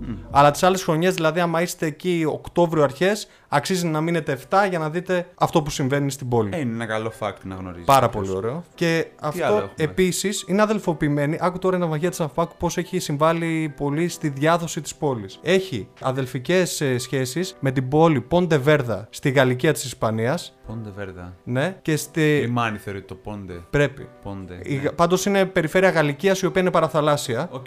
Ναυπάκτου. 0.00 0.28
Αλλά 0.30 0.50
τις 0.50 0.62
άλλες 0.62 0.82
χρονιές, 0.82 1.14
δηλαδή, 1.14 1.40
άμα 1.40 1.62
είστε 1.62 1.86
εκεί 1.86 2.24
Οκτώβριο 2.28 2.82
αρχές, 2.82 3.28
αξίζει 3.48 3.86
να 3.86 4.00
μείνετε 4.00 4.38
7 4.50 4.66
για 4.68 4.78
να 4.78 4.90
δείτε 4.90 5.26
αυτό 5.34 5.62
που 5.62 5.70
συμβαίνει 5.70 6.10
στην 6.10 6.28
πόλη. 6.28 6.50
Ε, 6.52 6.60
είναι 6.60 6.72
ένα 6.72 6.86
καλό 6.86 7.12
fact 7.18 7.34
να 7.42 7.54
γνωρίζεις. 7.54 7.86
Πάρα 7.86 8.08
πολύ 8.08 8.30
ωραίο. 8.30 8.64
Και 8.74 9.06
άλλο 9.20 9.28
αυτό 9.28 9.44
έχουμε; 9.44 9.72
επίσης 9.76 10.44
είναι 10.46 10.62
αδελφοποιημένη. 10.62 11.38
Άκου 11.40 11.58
τώρα 11.58 11.76
η 11.76 11.80
ναυμαχία 11.80 12.10
της 12.10 12.18
Ναυπάκου 12.18 12.54
πώς 12.58 12.76
έχει 12.76 12.98
συμβάλει 12.98 13.74
πολύ 13.76 14.08
στη 14.08 14.28
διάδοση 14.28 14.80
της 14.80 14.94
πόλης. 14.94 15.38
Έχει 15.42 15.88
αδελφικές 16.00 16.82
σχέσεις 16.96 17.56
με 17.60 17.70
την 17.70 17.88
πόλη 17.88 18.20
Πόντε 18.20 18.58
Βέρδα 18.58 19.06
στη 19.10 19.30
Γαλλικία 19.30 19.72
της 19.72 19.84
Ισπανίας. 19.84 20.54
Ποντεβέδρα. 20.66 21.36
Ναι, 21.44 21.76
και 21.82 21.96
στη. 21.96 22.38
Λιμάνι 22.40 22.78
θεωρείται 22.78 23.06
το 23.06 23.14
Πόντε. 23.14 23.62
Πρέπει. 23.70 24.08
Πόντε. 24.22 24.60
Η... 24.62 24.74
ναι. 24.76 24.90
Πάντως 24.90 25.26
είναι 25.26 25.44
περιφέρεια 25.44 25.90
Γαλικίας 25.90 26.40
η 26.40 26.46
οποία 26.46 26.60
είναι 26.60 26.70
παραθαλάσσια. 26.70 27.48
Οκ. 27.52 27.66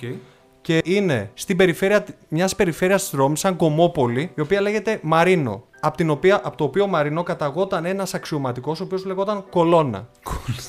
Και 0.63 0.81
είναι 0.83 1.29
στην 1.33 1.57
περιφέρεια 1.57 2.05
μιας 2.27 2.55
περιφέρειας 2.55 3.09
τη 3.09 3.15
Ρώμη, 3.15 3.37
σαν 3.37 3.55
κωμόπολη, 3.55 4.31
η 4.35 4.41
οποία 4.41 4.61
λέγεται 4.61 4.99
Μαρίνο. 5.01 5.63
Από, 5.85 5.97
την 5.97 6.09
οποία, 6.09 6.41
από 6.43 6.57
το 6.57 6.63
οποίο 6.63 6.87
Μαρίνο 6.87 7.23
καταγόταν 7.23 7.85
ένας 7.85 8.13
αξιωματικός, 8.13 8.79
ο 8.79 8.83
οποίος 8.83 9.05
λεγόταν 9.05 9.43
Κολόνα. 9.49 10.07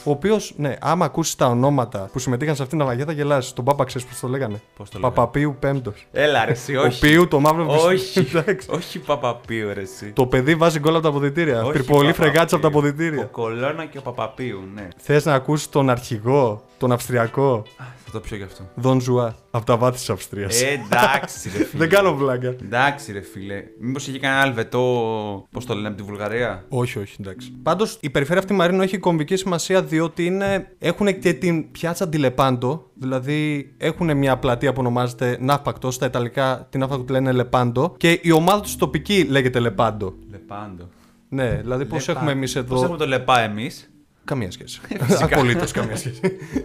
ο 0.04 0.10
οποίος, 0.10 0.52
ναι, 0.56 0.76
άμα 0.80 1.04
ακούσεις 1.04 1.34
τα 1.34 1.46
ονόματα 1.46 2.08
που 2.12 2.18
συμμετείχαν 2.18 2.56
σε 2.56 2.62
αυτήν 2.62 2.78
την 2.78 2.86
ναυμαχία 2.86 3.12
θα 3.14 3.20
γελάσει. 3.20 3.54
Τον 3.54 3.64
Πάπα 3.64 3.84
ξέρεις 3.84 4.06
πώς 4.06 4.20
το 4.20 4.28
λέγανε; 4.28 4.60
Πώς 4.76 4.90
το 4.90 4.98
λέγανε; 4.98 5.14
Πάπα 5.14 5.35
Πίου 5.35 5.56
Πέμπτος. 5.60 6.06
Έλα 6.12 6.44
ρε 6.44 6.50
εσύ, 6.50 6.76
Ο 6.76 6.82
όχι. 6.82 7.00
Πίου 7.00 7.28
το 7.28 7.40
μαύρο 7.40 7.66
Όχι. 7.86 8.18
Εντάξει. 8.34 8.68
όχι 8.70 8.98
Παπαπίου 8.98 9.70
ρε 9.74 9.80
εσύ. 9.80 10.06
Το 10.12 10.26
παιδί 10.26 10.54
βάζει 10.54 10.78
γκολ 10.78 10.94
από 10.94 11.02
τα 11.02 11.08
αποδητήρια. 11.08 11.62
Όχι 11.62 11.72
Πυρπολεί 11.72 11.98
Παπαπίου. 12.06 12.24
φρεγάτσα 12.24 12.56
από 12.56 12.68
τα 12.68 12.70
Ο 12.74 12.78
αποδητήρια. 12.78 13.24
Κολόνα 13.24 13.84
και 13.84 13.98
ο 13.98 14.02
Παπαπίου, 14.02 14.60
ναι. 14.74 14.88
Θες 14.96 15.24
να 15.24 15.34
ακούσει 15.34 15.70
τον 15.70 15.90
αρχηγό, 15.90 16.62
τον 16.78 16.92
Αυστριακό, 16.92 17.52
Α, 17.76 17.84
θα 18.04 18.10
το 18.12 18.20
πιω 18.20 18.36
γι' 18.36 18.42
αυτό. 18.42 18.68
Δον 18.74 19.00
Ζουά, 19.00 19.36
από 19.50 19.64
τα 19.66 19.76
βάθη 19.76 19.96
της 19.96 20.10
Αυστρίας. 20.10 20.62
Ε, 20.62 20.66
εντάξει 20.66 21.50
ρε 21.56 21.64
φίλε. 21.64 21.78
Δεν 21.78 21.88
κάνω 21.88 22.14
βλάκα. 22.14 22.48
Εντάξει 22.48 23.12
ρε 23.12 23.20
φίλε. 23.20 23.62
Μήπως 23.80 24.06
είχε 24.08 24.18
κανένα 24.18 24.40
αλβετό. 24.40 25.46
Πώς 25.50 25.66
το 25.66 25.74
λένε 25.74 25.88
από 25.88 25.96
τη 25.96 26.02
Βουλγαρία; 26.02 26.64
Όχι, 26.68 26.98
όχι, 26.98 27.16
εντάξει. 27.20 27.52
Πάντως 27.62 27.98
η 28.00 28.10
περιφέρεια 28.10 28.40
αυτή 28.42 28.54
Μαρίνο 28.54 28.82
έχει 28.82 28.98
κομβική 28.98 29.36
σημασία 29.36 29.82
διότι 29.82 30.24
είναι, 30.24 30.74
έχουν 30.78 31.18
και 31.18 31.32
την 31.32 31.70
πιάτσα 31.70 32.08
Τιλεπάντο. 32.08 32.90
Δηλαδή 32.94 33.72
έχουν 33.78 34.16
μια 34.16 34.36
πλατεία 34.36 34.72
που 34.72 34.80
ονομάζεται 34.80 35.36
Ναύπακτο. 35.40 35.90
Στα 35.90 36.06
Ιταλικά 36.06 36.66
την 36.70 36.80
Ναύπακτο 36.80 37.04
τη 37.04 37.12
λένε 37.12 37.32
Λεπάντο. 37.32 37.94
Και 37.96 38.18
η 38.22 38.30
ομάδα 38.30 38.60
τους 38.60 38.76
τοπική 38.76 39.24
λέγεται 39.30 39.58
Λεπάντο. 39.58 40.14
Λεπάντο. 40.30 40.88
Ναι, 41.28 41.50
δηλαδή 41.60 41.84
πώς 41.84 42.06
Λεπά. 42.08 42.18
έχουμε 42.18 42.32
εμείς 42.32 42.52
Πώς 42.52 42.62
εδώ. 42.62 42.82
έχουμε 42.82 42.96
το 42.98 43.06
λεπά 43.06 43.40
εμείς; 43.40 43.90
Καμία 44.24 44.50
σχέση. 44.50 44.80
Απολύτως 45.22 45.72
καμία 45.72 45.96
σχέση. 45.96 46.20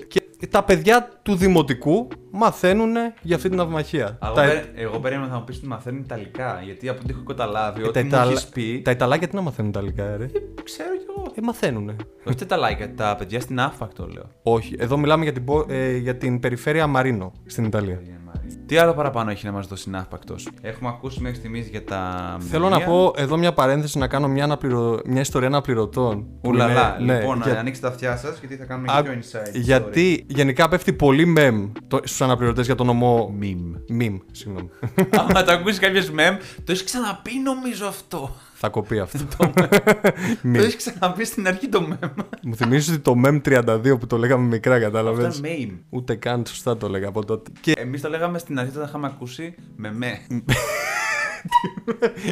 και 0.08 0.48
τα 0.48 0.64
παιδιά 0.64 1.10
του 1.22 1.36
δημοτικού 1.36 2.08
μαθαίνουν 2.32 2.94
για 3.22 3.36
αυτή 3.36 3.48
την 3.48 3.58
ναυμαχία. 3.58 4.18
Εγώ, 4.24 4.34
Τα- 4.34 4.42
πέ- 4.44 4.66
εγώ 4.76 5.00
περίμενα 5.00 5.28
να 5.32 5.38
μου 5.38 5.44
πεις 5.44 5.58
ότι 5.58 5.68
μαθαίνουν 5.68 6.00
Ιταλικά. 6.02 6.62
Γιατί 6.66 6.90
από 6.90 7.00
ό,τι 7.04 7.14
έχω 7.14 7.24
καταλάβει, 7.24 7.82
τα, 7.82 7.88
ότι 7.88 8.00
μου 8.00 8.08
Ιταλα... 8.08 8.32
έχεις 8.32 8.48
πει. 8.48 8.82
τα 8.84 8.92
Ιταλάκια 8.92 9.28
τι 9.28 9.36
να 9.36 9.42
μαθαίνουν 9.42 9.70
Ιταλικά, 9.70 10.18
ρε; 10.18 10.26
Ξέρω 10.64 10.90
κι 10.98 11.06
εγώ. 11.10 11.32
Ε, 11.36 11.42
μαθαίνουνε. 11.42 11.96
Όχι 12.24 12.36
τα 12.38 12.46
Ιταλάκια, 12.46 12.94
τα 12.96 13.16
παιδιά 13.18 13.40
στην 13.40 13.60
άφακτο 13.60 14.08
λέω. 14.08 14.30
Όχι, 14.44 14.76
εδώ 14.80 14.98
μιλάμε 14.98 15.24
για 15.24 15.34
την, 15.34 15.44
πο- 15.46 15.66
ε, 15.70 15.98
για 15.98 16.16
την 16.18 16.40
περιφέρεια 16.40 16.88
Μαρίνο 16.88 17.32
στην 17.46 17.64
Ιταλία. 17.64 18.02
Τι 18.70 18.78
άλλο 18.78 18.94
παραπάνω 18.94 19.32
έχει 19.32 19.46
να 19.46 19.52
μας 19.52 19.68
δώσει 19.68 19.90
ναύπακτος; 19.90 20.48
Έχουμε 20.62 20.90
ακούσει 20.90 21.22
μέχρι 21.22 21.38
στιγμής 21.38 21.68
για 21.68 21.84
τα. 21.84 22.38
Θέλω 22.50 22.70
να 22.70 22.76
μνημεία. 22.76 22.86
πω 22.96 23.14
εδώ 23.16 23.38
μια 23.38 23.54
παρένθεση 23.54 23.98
να 23.98 24.08
κάνω 24.08 24.28
μια, 24.28 24.44
αναπληρω... 24.44 25.00
μια 25.06 25.22
ιστορία 25.22 25.48
αναπληρωτών. 25.48 26.26
που 26.42 26.50
Ουλαλά. 26.50 26.98
είναι- 27.00 27.14
ναι, 27.14 27.20
λοιπόν, 27.20 27.42
για- 27.42 27.60
ανοίξτε 27.60 27.88
τα 27.88 27.94
αυτιά 27.94 28.18
σας 28.18 28.40
γιατί 28.40 28.56
θα 28.56 28.66
κάνουμε 28.66 28.92
Α, 28.94 29.02
και 29.02 29.10
πιο 29.10 29.20
inside. 29.20 29.52
Γιατί 29.54 30.26
γενικά 30.28 30.68
πέφτει 30.70 30.94
πολύ 30.94 31.34
mem 31.38 31.70
το... 31.88 32.00
στους 32.04 32.22
αναπληρωτές 32.22 32.66
για 32.66 32.76
τον 32.76 32.86
νομό. 32.86 33.34
Meme. 33.42 34.02
Meme, 34.02 34.18
συγγνώμη. 34.32 34.70
Άμα 35.20 35.44
το 35.44 35.52
ακούσεις 35.52 35.80
κάποιο 35.80 36.02
mem, 36.02 36.38
το 36.64 36.72
έχεις 36.72 36.84
ξαναπεί 36.84 37.32
νομίζω 37.44 37.86
αυτό. 37.88 38.36
Θα 38.62 38.70
κοπεί 38.70 39.00
αυτό. 39.00 39.18
Το 39.38 39.52
Meme. 40.44 40.56
έχεις 40.56 40.76
ξαναπεί 40.76 41.26
στην 41.26 41.48
αρχή 41.48 41.70
το 41.70 41.88
mem. 42.02 42.10
Μου 42.44 42.56
θυμίζεις 42.56 42.90
ότι 42.94 43.00
το 43.00 43.16
mem 43.26 43.42
32 43.42 44.00
που 44.00 44.08
το 44.08 44.18
λέγαμε 44.18 44.48
μικρά, 44.48 44.76
Αυτό 44.76 44.86
κατάλαβε. 44.86 45.24
είναι 45.24 45.74
meme. 45.74 45.78
Ούτε 45.90 46.16
καν 46.16 46.46
σωστά 46.46 46.78
το 46.78 46.90
λέγα 46.90 47.08
από 47.08 47.26
τότε. 47.26 47.52
Και 47.62 47.72
Εμείς 47.78 48.02
το 48.02 48.10
λέγαμε 48.10 48.38
στην 48.38 48.60
αρχή 48.60 48.72
όταν 48.76 48.88
είχαμε 48.88 49.08
ακούσει 49.08 49.56
με 49.76 49.92
με. 49.94 50.20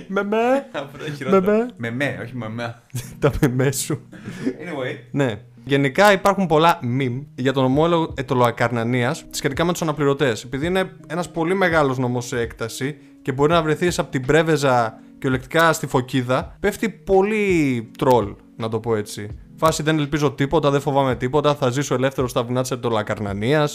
με 0.07 0.23
με. 0.23 0.67
Αυτό 0.71 1.05
είναι 1.05 1.15
χειρότερο. 1.15 1.51
Με 1.51 1.57
με. 1.57 1.73
Με 1.77 1.91
με, 1.91 2.19
όχι 2.23 2.35
με 2.35 2.49
με. 2.49 2.81
Τα 3.19 3.31
με 3.49 3.71
σου. 3.71 4.01
Anyway. 4.45 4.97
Ναι. 5.11 5.41
Γενικά 5.65 6.11
υπάρχουν 6.11 6.45
πολλά 6.47 6.79
meme 6.99 7.23
για 7.35 7.53
τον 7.53 7.63
ομόλογο 7.63 8.13
ετωλοακαρνανίας 8.17 9.25
σχετικά 9.29 9.65
με 9.65 9.71
τους 9.71 9.81
αναπληρωτές. 9.81 10.43
Επειδή 10.43 10.65
είναι 10.65 10.91
ένας 11.07 11.31
πολύ 11.31 11.53
μεγάλος 11.53 11.97
νομό 11.97 12.21
σε 12.21 12.39
έκταση 12.39 12.97
και 13.27 13.33
μπορεί 13.33 13.51
να 13.51 13.61
βρεθείς 13.61 13.99
από 13.99 14.11
την 14.11 14.25
Πρέβεζα 14.25 14.99
κυριολεκτικά 15.13 15.73
στη 15.73 15.87
Φωκίδα, 15.87 16.57
πέφτει 16.59 16.89
πολύ 16.89 17.91
τρόλ, 17.97 18.35
να 18.55 18.69
το 18.69 18.79
πω 18.79 18.95
έτσι. 18.95 19.29
Φάση 19.55 19.83
δεν 19.83 19.99
ελπίζω 19.99 20.31
τίποτα, 20.31 20.69
δεν 20.71 20.81
φοβάμαι 20.81 21.15
τίποτα. 21.15 21.55
Θα 21.55 21.69
ζήσω 21.69 21.93
ελεύθερο 21.93 22.27
στα 22.27 22.43
βουνά 22.43 22.61
της 22.61 22.71
ετωλοακαρνανία. 22.71 23.69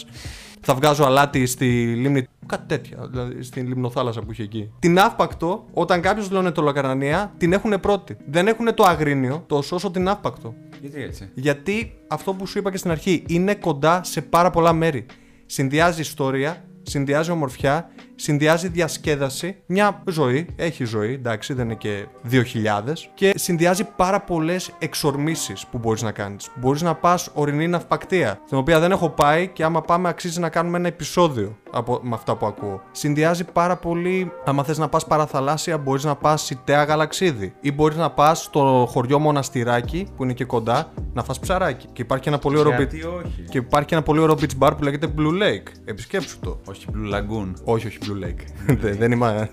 Θα 0.61 0.75
βγάζω 0.75 1.05
αλάτι 1.05 1.47
στη 1.47 1.95
λίμνη. 1.95 2.27
Κάτι 2.47 2.67
τέτοια. 2.67 3.07
Δηλαδή 3.11 3.43
στην 3.43 3.67
λιμνοθάλασσα 3.67 4.21
που 4.21 4.33
είχε 4.33 4.43
εκεί. 4.43 4.71
Την 4.79 4.99
αύπακτο, 4.99 5.67
όταν 5.73 6.01
κάποιος 6.01 6.31
λένε 6.31 6.49
ετωλοακαρνανία, 6.49 7.33
την 7.37 7.53
έχουν 7.53 7.81
πρώτη. 7.81 8.17
Δεν 8.27 8.47
έχουν 8.47 8.75
το 8.75 8.85
αγρίνιο 8.85 9.45
τόσο 9.47 9.77
όσο 9.77 9.91
την 9.91 10.09
αύπακτο. 10.09 10.55
Γιατί 10.81 11.03
έτσι; 11.03 11.31
Γιατί 11.35 11.93
αυτό 12.09 12.35
που 12.35 12.47
σου 12.47 12.59
είπα 12.59 12.71
και 12.71 12.77
στην 12.77 12.91
αρχή 12.91 13.25
είναι 13.29 13.55
κοντά 13.55 14.01
σε 14.05 14.23
πάρα 14.23 14.51
πολλά 14.51 14.73
μέρη. 14.73 15.07
Συνδυάζει 15.47 16.01
ιστορία, 16.01 16.65
συνδυάζει 16.83 17.31
ομορφιά, 17.31 17.91
συνδυάζει 18.15 18.69
διασκέδαση, 18.69 19.57
μια 19.67 20.03
ζωή, 20.11 20.47
έχει 20.57 20.85
ζωή, 20.85 21.13
εντάξει, 21.13 21.53
δεν 21.55 21.65
είναι 21.65 21.75
και 21.75 22.07
2000, 22.31 23.09
και 23.15 23.33
συνδυάζει 23.37 23.85
πάρα 23.97 24.21
πολλές 24.21 24.71
εξορμήσεις 24.79 25.67
που 25.67 25.79
μπορείς 25.79 26.03
να 26.03 26.11
κάνεις. 26.13 26.51
Μπορείς 26.61 26.83
να 26.83 26.95
πας 26.95 27.31
ορεινή 27.35 27.69
ναυπακτία, 27.69 28.41
την 28.49 28.59
οποία 28.59 28.81
δεν 28.81 28.91
έχω 28.91 29.09
πάει 29.09 29.49
και 29.49 29.65
άμα 29.65 29.81
πάμε 29.81 30.09
αξίζει 30.09 30.41
να 30.41 30.49
κάνουμε 30.49 30.77
ένα 30.79 30.89
επεισόδιο 30.89 31.57
από, 31.71 32.01
με 32.03 32.15
αυτά 32.15 32.37
που 32.37 32.47
ακούω. 32.47 32.83
Συνδυάζει 32.91 33.45
πάρα 33.45 33.77
πολύ, 33.77 34.33
άμα 34.45 34.65
θες 34.65 34.79
να 34.79 34.89
πας 34.89 35.07
παραθαλάσσια, 35.07 35.79
μπορείς 35.79 36.05
να 36.05 36.17
πας 36.17 36.43
Σιτέα 36.43 36.85
Γαλαξίδη 36.85 37.55
ή 37.61 37.73
μπορείς 37.73 37.97
να 37.97 38.11
πας 38.11 38.43
στο 38.43 38.87
χωριό 38.91 39.19
Μοναστηράκι 39.19 40.07
που 40.17 40.23
είναι 40.25 40.33
και 40.33 40.45
κοντά 40.45 40.93
να 41.13 41.23
φας 41.25 41.39
ψαράκι. 41.39 41.87
Και 41.93 42.03
υπάρχει 42.03 42.29
ένα 42.29 42.39
πολύ 42.39 42.59
ωραίο 42.59 42.75
Γιατί 42.77 43.03
beach- 43.05 43.25
όχι; 43.25 43.43
και 43.51 43.59
υπάρχει 43.59 43.95
ένα 43.95 44.03
πολύ 44.03 44.21
ωραίο 44.21 44.37
beach 44.41 44.59
bar 44.59 44.71
που 44.77 44.83
λέγεται 44.83 45.15
Blue 45.19 45.43
Lake. 45.43 45.73
Επισκέψου 45.85 46.39
το. 46.41 46.61
Όχι 46.69 46.87
Blue 46.95 47.15
Lagoon. 47.15 47.53
Όχι, 47.65 47.87
όχι 47.87 47.99
Blue 48.03 48.25
Lake. 48.25 48.45
δεν, 48.83 48.97
δεν 48.97 49.13
είμαι. 49.13 49.51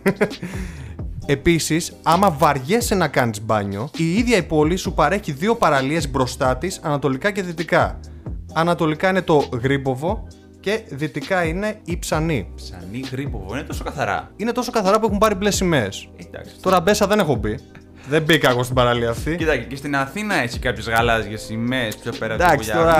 Επίσης, 1.26 1.94
άμα 2.04 2.32
βαριέσαι 2.32 2.96
να 2.96 3.08
κάνεις 3.08 3.42
μπάνιο, 3.42 3.90
η 3.98 4.14
ίδια 4.14 4.38
η 4.38 4.44
πόλη 4.44 4.76
σου 4.76 4.94
παρέχει 4.94 5.32
δύο 5.32 5.56
παραλίες 5.56 6.10
μπροστά 6.10 6.58
της, 6.58 6.80
ανατολικά 6.84 7.32
και 7.32 7.42
δυτικά. 7.42 8.00
Ανατολικά 8.54 9.10
είναι 9.10 9.22
το 9.22 9.50
Γρήμποβο 9.64 10.28
και 10.60 10.82
δυτικά 10.90 11.44
είναι 11.44 11.80
η 11.86 11.98
Ψανή. 12.00 12.52
Ψανή 12.56 13.04
γρήποβο, 13.12 13.54
είναι 13.54 13.64
τόσο 13.64 13.84
καθαρά. 13.84 14.32
Είναι 14.36 14.52
τόσο 14.52 14.72
καθαρά 14.72 15.00
που 15.00 15.06
έχουν 15.06 15.18
πάρει 15.18 15.36
μπλε 15.36 15.52
σημαίες. 15.52 16.10
Εντάξει. 16.28 16.56
Τώρα 16.62 16.82
μπέσα 16.82 17.08
δεν 17.08 17.20
έχω 17.20 17.36
μπει. 17.36 17.60
Δεν 18.08 18.22
μπήκα 18.22 18.50
εγώ 18.50 18.64
στην 18.64 18.76
παραλία 18.76 19.10
αυτή. 19.10 19.36
Κοίτα, 19.36 19.58
και 19.58 19.76
στην 19.76 19.96
Αθήνα 19.96 20.36
έχει 20.36 20.60
κάποιες 20.60 20.88
γαλάζιες 20.90 21.42
σημαίες 21.42 21.96
πιο 21.96 22.12
πέρα 22.20 22.34
από 22.34 22.44
Εντάξει, 22.44 22.72
τώρα- 22.72 22.96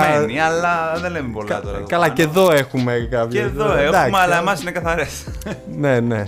αλλά 0.46 0.98
δεν 1.00 1.10
λέμε 1.12 1.28
πολλά 1.32 1.48
Κα- 1.48 1.60
τώρα. 1.60 1.76
εδώ 1.76 1.86
Καλά, 1.86 2.02
πάνω. 2.02 2.14
και 2.14 2.22
εδώ 2.22 2.50
έχουμε 2.52 3.08
κάποια. 3.10 3.40
Και 3.40 3.46
εδώ 3.46 3.72
έχουμε, 3.72 4.18
αλλά 4.18 4.38
εμάς 4.38 4.60
είναι 4.62 4.70
καθαρές. 4.70 5.24
Ναι, 5.76 6.00
ναι. 6.00 6.26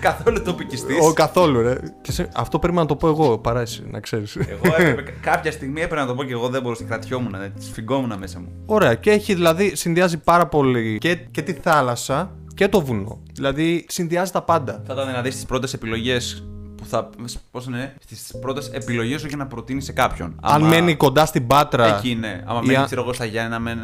Καθόλου 0.00 0.42
τοπικιστής. 0.42 0.96
Ο 1.06 1.12
καθόλου, 1.12 1.62
ρε. 1.62 1.74
Και 2.02 2.12
σε- 2.12 2.28
Αυτό 2.34 2.58
πρέπει 2.58 2.76
να 2.76 2.86
το 2.86 2.96
πω 2.96 3.08
εγώ, 3.08 3.38
παρά 3.38 3.60
εσύ, 3.60 3.82
να 3.90 4.00
ξέρεις. 4.00 4.36
Εγώ 4.36 4.74
έπρεπε, 4.78 5.14
κάποια 5.20 5.52
στιγμή 5.52 5.80
έπρεπε 5.80 6.00
να 6.00 6.06
το 6.06 6.14
πω 6.14 6.24
και 6.24 6.32
εγώ 6.32 6.48
δεν 6.48 6.62
μπορούσα, 6.62 6.84
κρατιόμουν, 6.84 7.34
ε, 7.34 7.52
σφιγγόμουν 7.58 8.12
μέσα 8.18 8.40
μου. 8.40 8.48
Ωραία, 8.66 8.94
και 8.94 9.10
έχει 9.10 9.34
δηλαδή 9.34 9.76
συνδυάζει 9.76 10.18
πάρα 10.18 10.46
πολύ 10.46 10.98
και, 10.98 11.14
και 11.30 11.42
τη 11.42 11.52
θάλασσα 11.52 12.30
και 12.54 12.68
το 12.68 12.80
βουνό. 12.80 13.22
Δηλαδή 13.32 13.84
συνδυάζει 13.88 14.30
τα 14.32 14.42
πάντα. 14.42 14.82
Θα 14.86 14.92
ήταν 14.94 15.12
να 15.12 15.22
δει 15.22 15.30
τι 15.30 15.44
πρώτες 15.46 15.72
επιλογές 15.72 16.46
που 16.78 16.84
θα. 16.86 17.10
Πώς 17.50 17.66
είναι, 17.66 17.94
στις 18.04 18.34
πρώτες 18.40 18.68
επιλογές 18.72 19.20
σου 19.20 19.26
για 19.26 19.36
να 19.36 19.46
προτείνει 19.46 19.80
σε 19.80 19.92
κάποιον. 19.92 20.34
Αν 20.42 20.54
Άμα- 20.54 20.68
μένει 20.68 20.96
κοντά 20.96 21.26
στην 21.26 21.46
Πάτρα. 21.46 21.96
Εκεί 21.96 22.14
ναι. 22.14 22.42
Άμα 22.46 22.60
ή 22.62 22.66
μένει, 22.66 22.78
αν- 22.78 22.84
ξέρω 22.84 23.02
εγώ, 23.02 23.12
στα 23.12 23.24
Γιάννα, 23.24 23.58
μένει 23.58 23.80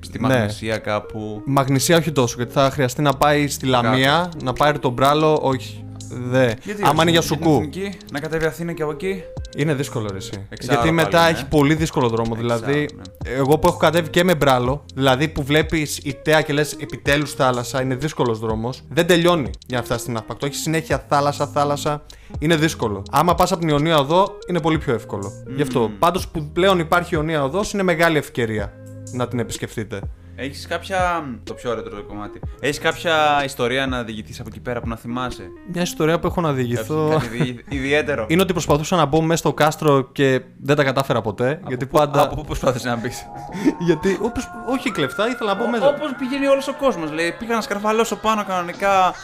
στη 0.00 0.20
Ναι. 0.20 0.28
Μαγνησία 0.28 0.78
κάπου. 0.78 1.42
Μαγνησία 1.44 1.96
όχι 1.96 2.12
τόσο, 2.12 2.34
γιατί 2.36 2.52
θα 2.52 2.70
χρειαστεί 2.70 3.02
να 3.02 3.12
πάει 3.12 3.48
στη 3.48 3.66
Λαμία, 3.66 4.30
να 4.42 4.52
πάρει 4.52 4.78
τον 4.78 4.92
μπράλο, 4.92 5.38
όχι. 5.42 5.84
Δε. 6.16 6.52
Άμα 6.82 7.02
είναι 7.02 7.10
για 7.10 7.20
σουκού. 7.20 7.52
Εθνική, 7.54 7.92
να 8.12 8.20
κατέβει 8.20 8.44
Αθήνα 8.44 8.72
και 8.72 8.82
από 8.82 8.92
εκεί. 8.92 9.22
Είναι 9.56 9.74
δύσκολο 9.74 10.08
ρε, 10.10 10.16
εσύ. 10.16 10.46
Εξάωρο 10.48 10.80
Γιατί 10.80 10.94
μετά 10.94 11.08
πάλι, 11.08 11.32
ναι. 11.32 11.38
έχει 11.38 11.48
πολύ 11.48 11.74
δύσκολο 11.74 12.08
δρόμο. 12.08 12.34
δηλαδή, 12.34 12.80
Εξάωρο, 12.80 13.02
εγώ 13.40 13.58
που 13.58 13.66
έχω 13.68 13.76
κατέβει 13.76 14.08
και 14.08 14.24
με 14.24 14.34
μπράλο, 14.34 14.84
δηλαδή 14.94 15.28
που 15.28 15.42
βλέπεις 15.42 15.98
η 15.98 16.14
τέα 16.22 16.42
και 16.42 16.52
λες 16.52 16.72
επιτέλους 16.72 17.34
θάλασσα, 17.34 17.82
είναι 17.82 17.94
δύσκολος 17.94 18.38
δρόμος. 18.38 18.82
Δεν 18.88 19.06
τελειώνει 19.06 19.50
για 19.66 19.76
να 19.78 19.84
φτάσεις 19.84 20.02
στην 20.02 20.16
Αύπακτο. 20.16 20.46
Έχει 20.46 20.54
συνέχεια 20.54 21.04
θάλασσα, 21.08 21.46
θάλασσα. 21.46 22.02
Είναι 22.38 22.56
δύσκολο. 22.56 23.02
Άμα 23.10 23.34
πας 23.34 23.52
από 23.52 23.60
την 23.60 23.68
Ιωνία 23.68 23.98
Οδό, 23.98 24.38
είναι 24.48 24.60
πολύ 24.60 24.78
πιο 24.78 24.94
εύκολο. 24.94 25.32
Γι' 25.56 25.62
αυτό. 25.62 25.90
Πάντως 25.98 26.28
που 26.28 26.50
πλέον 26.52 26.78
υπάρχει 26.78 27.14
Ιωνία 27.14 27.44
Οδό, 27.44 27.60
είναι 27.74 27.82
μεγάλη 27.82 28.16
ευκαιρία 28.18 28.72
να 29.12 29.28
την 29.28 29.38
επισκεφτείτε. 29.38 30.00
Έχεις 30.36 30.66
κάποια. 30.66 31.24
Το 31.44 31.54
πιο 31.54 31.70
ωραίο 31.70 31.82
το 31.82 32.02
κομμάτι. 32.02 32.40
Έχεις 32.60 32.78
κάποια 32.78 33.42
ιστορία 33.44 33.86
να 33.86 34.02
διηγηθείς 34.02 34.40
από 34.40 34.48
εκεί 34.52 34.60
πέρα 34.60 34.80
που 34.80 34.88
να 34.88 34.96
θυμάσαι; 34.96 35.42
Μια 35.72 35.82
ιστορία 35.82 36.18
που 36.18 36.26
έχω 36.26 36.40
να 36.40 36.52
διηγηθώ. 36.52 37.08
Κάτι 37.10 37.26
δι- 37.26 37.72
ιδιαίτερο. 37.72 38.26
Είναι 38.28 38.42
ότι 38.42 38.52
προσπαθούσα 38.52 38.96
να 38.96 39.04
μπω 39.04 39.20
μέσα 39.22 39.36
στο 39.38 39.52
κάστρο 39.52 40.02
και 40.12 40.40
δεν 40.62 40.76
τα 40.76 40.84
κατάφερα 40.84 41.20
ποτέ. 41.20 41.60
γιατί 41.66 41.86
πάντα. 41.86 42.22
Από 42.22 42.34
πού 42.34 42.44
προσπάθησες 42.44 42.84
να 42.90 42.96
μπεις; 42.96 43.26
γιατί. 43.86 44.18
όπως- 44.22 44.48
όχι 44.70 44.90
κλεφτά, 44.90 45.28
ήθελα 45.28 45.54
να 45.54 45.60
μπω 45.64 45.70
μέσα. 45.70 45.86
Όπως 45.86 46.14
πηγαίνει 46.18 46.46
όλος 46.46 46.68
ο 46.68 46.72
κόσμος. 46.80 47.12
Λέει, 47.12 47.34
πήγα 47.38 47.54
να 47.54 47.60
σκαρφαλώσω 47.60 48.16
πάνω 48.16 48.44
κανονικά 48.44 49.14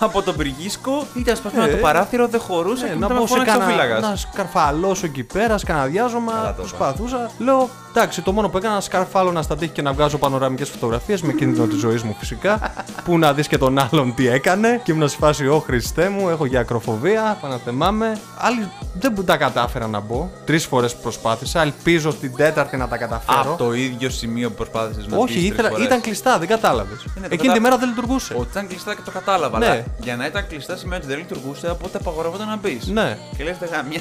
από 0.00 0.22
τον 0.22 0.36
πυργίσκο. 0.36 1.06
Ήταν 1.14 1.36
σπασμένο 1.36 1.66
Ε, 1.66 1.70
το 1.70 1.76
παράθυρο, 1.76 2.28
δεν 2.28 2.40
χωρούσε. 2.40 2.82
Ναι, 2.84 2.88
και 2.92 2.98
να 2.98 3.00
μετά 3.08 3.14
μπω 3.14 3.20
με 3.20 3.26
σε 3.26 3.32
φώναξε 3.32 3.56
ο 3.56 3.58
κάνα, 3.58 3.70
φύλακας. 3.70 4.00
να 4.02 4.16
σκαρφαλώσω 4.16 5.06
εκεί 5.06 5.24
πέρα, 5.24 5.58
σκαναδιάζωμα, 5.58 6.32
Καλά 6.32 6.48
το 6.54 6.60
προσπαθούσα. 6.62 7.30
Λέω, 7.38 7.68
εντάξει, 7.90 8.22
το 8.22 8.32
μόνο 8.32 8.48
που 8.48 8.56
έκανα 8.56 8.74
να 8.74 8.80
σκαρφάλωνα 8.80 9.42
στα 9.42 9.56
τείχη 9.56 9.72
και 9.72 9.82
να 9.82 9.92
βγάζω 9.92 10.18
πανοραμικές 10.54 10.68
φωτογραφίες 10.68 11.22
με 11.22 11.32
κίνδυνο 11.32 11.66
της 11.66 11.78
ζωής 11.78 12.02
μου 12.02 12.16
φυσικά. 12.18 12.72
που 13.04 13.18
να 13.18 13.32
δεις 13.32 13.48
και 13.48 13.58
τον 13.58 13.78
άλλον 13.78 14.14
τι 14.14 14.28
έκανε 14.28 14.80
και 14.84 14.92
ήμουν 14.92 15.08
σε 15.08 15.16
φάση, 15.16 15.46
Ω 15.46 15.58
Χριστέ 15.66 16.08
μου, 16.08 16.28
έχω 16.28 16.44
για 16.46 16.60
ακροφοβία, 16.60 17.38
παναθεμάμαι. 17.40 18.18
Άλλοι 18.38 18.68
δεν 18.98 19.24
τα 19.24 19.36
κατάφερα 19.36 19.86
να 19.86 20.00
μπω. 20.00 20.28
Τρεις 20.44 20.66
φορές 20.66 20.94
προσπάθησα, 20.96 21.60
ελπίζω 21.62 22.10
στην 22.10 22.36
τέταρτη 22.36 22.76
να 22.76 22.88
τα 22.88 22.96
καταφέρω. 22.96 23.40
Από 23.40 23.64
το 23.64 23.72
ίδιο 23.72 24.10
σημείο 24.10 24.48
που 24.48 24.54
προσπάθησες 24.54 25.06
να 25.06 25.16
Όχι, 25.16 25.32
μπεις 25.34 25.42
ήθελα, 25.42 25.56
τρεις 25.56 25.68
φορές. 25.70 25.86
ήταν 25.86 26.00
κλειστά, 26.00 26.38
δεν 26.38 26.48
κατάλαβες. 26.48 27.04
Ναι, 27.04 27.12
το 27.20 27.20
Εκείνη 27.24 27.38
κατα- 27.40 27.52
τη 27.52 27.60
μέρα 27.60 27.76
δεν 27.78 27.88
λειτουργούσε. 27.88 28.34
Ότι 28.38 28.48
ήταν 28.50 28.66
κλειστά 28.66 28.94
και 28.94 29.00
το 29.04 29.10
κατάλαβα. 29.10 29.58
Ναι. 29.58 29.66
Αλλά 29.66 29.84
για 30.00 30.16
να 30.16 30.26
ήταν 30.26 30.46
κλειστά 30.46 30.76
σημαίνει 30.76 31.02
ότι 31.04 31.10
δεν 31.12 31.18
λειτουργούσε, 31.18 31.70
οπότε 31.70 31.98
απαγορεύονταν 31.98 32.48
να 32.48 32.56
μπεις. 32.56 32.86
Ναι. 32.86 33.18
Και 33.36 33.44
λες, 33.44 33.56
δεν 33.58 33.68
γαμιά. 33.72 34.00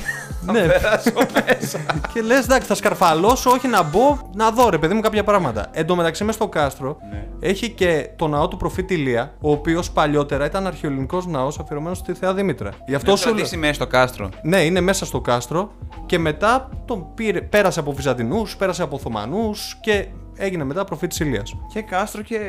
Ναι. 0.51 0.61
Να 0.61 0.67
περάσω 0.67 1.11
μέσα. 1.45 1.79
Και 2.13 2.21
λες, 2.21 2.43
εντάξει, 2.43 2.67
θα 2.67 2.75
σκαρφαλώσω, 2.75 3.49
όχι 3.49 3.67
να 3.67 3.83
μπω, 3.83 4.19
να 4.33 4.51
δω 4.51 4.69
ρε 4.69 4.77
παιδί 4.77 4.93
μου 4.93 5.01
κάποια 5.01 5.23
πράγματα. 5.23 5.67
Εν 5.71 5.85
τω 5.85 5.95
μεταξύ, 5.95 6.23
μέσα 6.23 6.37
στο 6.43 6.51
κάστρο 6.51 6.97
Ναι. 7.12 7.25
έχει 7.39 7.69
και 7.69 8.10
το 8.15 8.27
ναό 8.27 8.47
του 8.47 8.58
προφήτη 8.58 8.93
Ηλία, 8.93 9.34
ο 9.41 9.51
οποίος 9.51 9.91
παλιότερα 9.91 10.45
ήταν 10.45 10.67
αρχαιοελληνικός 10.67 11.25
ναός 11.27 11.60
αφιερωμένος 11.60 11.97
στη 11.97 12.13
Θεά 12.13 12.34
Δήμητρα. 12.34 12.71
Γι' 12.88 12.95
αυτό 12.95 13.12
Να 13.12 13.17
σου 13.17 13.25
λέω. 13.25 13.34
κρατήσει 13.36 13.58
μέσα 13.58 13.73
στο 13.73 13.88
κάστρο. 13.88 14.29
Ναι, 14.43 14.62
είναι 14.63 14.82
μέσα 14.82 15.06
στο 15.06 15.21
κάστρο 15.21 15.71
και 16.06 16.19
μετά 16.19 16.69
τον 16.86 17.06
πήρε, 17.15 17.41
πέρασε 17.41 17.79
από 17.79 17.91
Βυζαντινούς, 17.93 18.56
πέρασε 18.58 18.84
από 18.84 18.95
Οθωμανούς 18.95 19.77
και 19.82 20.06
έγινε 20.36 20.63
μετά 20.63 20.84
προφήτης 20.84 21.19
Ηλίας. 21.19 21.56
Και 21.74 21.82
κάστρο 21.82 22.22
και 22.22 22.39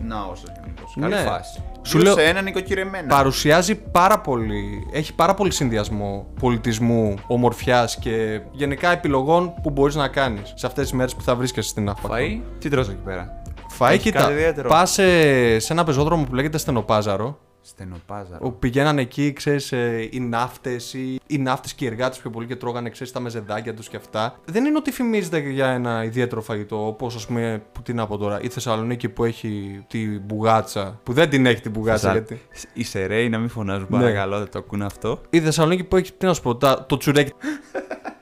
ναός. 0.00 0.42
Καλή 1.00 1.14
Ναι. 1.14 1.20
φάση. 1.20 1.62
Σου 1.82 1.90
Σου 1.90 1.98
λέω- 1.98 2.12
σε 2.14 2.22
ένα 2.24 2.40
νοικοκυρεμένα. 2.42 3.06
Παρουσιάζει 3.08 3.74
πάρα 3.74 4.20
πολύ, 4.20 4.86
έχει 4.92 5.14
πάρα 5.14 5.34
πολύ 5.34 5.52
συνδυασμό 5.52 6.26
πολιτισμού, 6.40 7.14
ομορφιάς 7.26 7.96
και 7.98 8.40
γενικά 8.52 8.90
επιλογών 8.92 9.54
που 9.62 9.70
μπορείς 9.70 9.94
να 9.94 10.08
κάνεις 10.08 10.52
σε 10.56 10.66
αυτές 10.66 10.82
τις 10.84 10.92
μέρες 10.92 11.14
που 11.14 11.22
θα 11.22 11.34
βρίσκεσαι 11.36 11.68
στην 11.68 11.88
Αύπακτο. 11.88 12.14
Φαΐ, 12.16 12.40
τι 12.58 12.68
τρως 12.68 12.88
εκεί 12.88 13.02
πέρα; 13.04 13.42
Φαΐ, 13.78 13.90
Έχει 13.90 13.98
κοίτα. 13.98 14.18
κάτι 14.20 14.32
ιδιαίτερο. 14.32 14.68
Πας 14.68 14.90
σε, 14.90 15.58
σε 15.58 15.72
ένα 15.72 15.84
πεζόδρομο 15.84 16.24
που 16.24 16.34
λέγεται 16.34 16.58
Στενοπάζαρο. 16.58 17.38
Στενοπάζαρο. 17.68 18.38
Όπου 18.40 18.58
πηγαίνανε 18.58 19.00
εκεί, 19.00 19.32
ξέρεις, 19.32 19.70
οι 20.10 20.20
ναύτες 20.20 20.94
ή 20.94 21.20
οι 21.26 21.38
ναύτες 21.38 21.74
και 21.74 21.84
οι 21.84 21.88
εργάτες 21.88 22.18
πιο 22.18 22.30
πολύ 22.30 22.46
και 22.46 22.56
τρώγανε, 22.56 22.90
ξέρεις, 22.90 23.12
τα 23.12 23.20
μεζεδάκια 23.20 23.74
τους 23.74 23.88
και 23.88 23.96
αυτά. 23.96 24.36
Δεν 24.44 24.64
είναι 24.64 24.76
ότι 24.76 24.90
φημίζεται 24.90 25.38
για 25.38 25.66
ένα 25.68 26.04
ιδιαίτερο 26.04 26.40
φαγητό, 26.40 26.86
όπως 26.86 27.14
ας 27.16 27.26
πούμε, 27.26 27.62
που 27.72 27.82
τι 27.82 27.92
να 27.92 28.06
πω 28.06 28.16
τώρα, 28.16 28.40
η 28.40 28.48
Θεσσαλονίκη 28.48 29.08
που 29.08 29.24
έχει 29.24 29.84
τη 29.88 29.98
μπουγάτσα, 30.18 31.00
που 31.02 31.12
δεν 31.12 31.28
την 31.30 31.46
έχει 31.46 31.60
την 31.60 31.70
μπουγάτσα, 31.70 32.12
γιατί. 32.12 32.40
Οι 32.72 32.84
σεραίοι 32.84 33.28
να 33.28 33.38
μην 33.38 33.48
φωνάζουν 33.48 33.86
Ναι. 33.90 33.98
παρακαλώ, 33.98 34.38
δεν 34.38 34.50
το 34.50 34.58
ακούνε 34.58 34.84
αυτό. 34.84 35.20
Η 35.30 35.40
Θεσσαλονίκη 35.40 35.84
που 35.84 35.96
έχει, 35.96 36.12
τι 36.12 36.26
να 36.26 36.34
σου 36.34 36.42
πω, 36.42 36.56
τα- 36.56 36.86
το 36.88 36.96
τσουρέκι. 36.96 37.32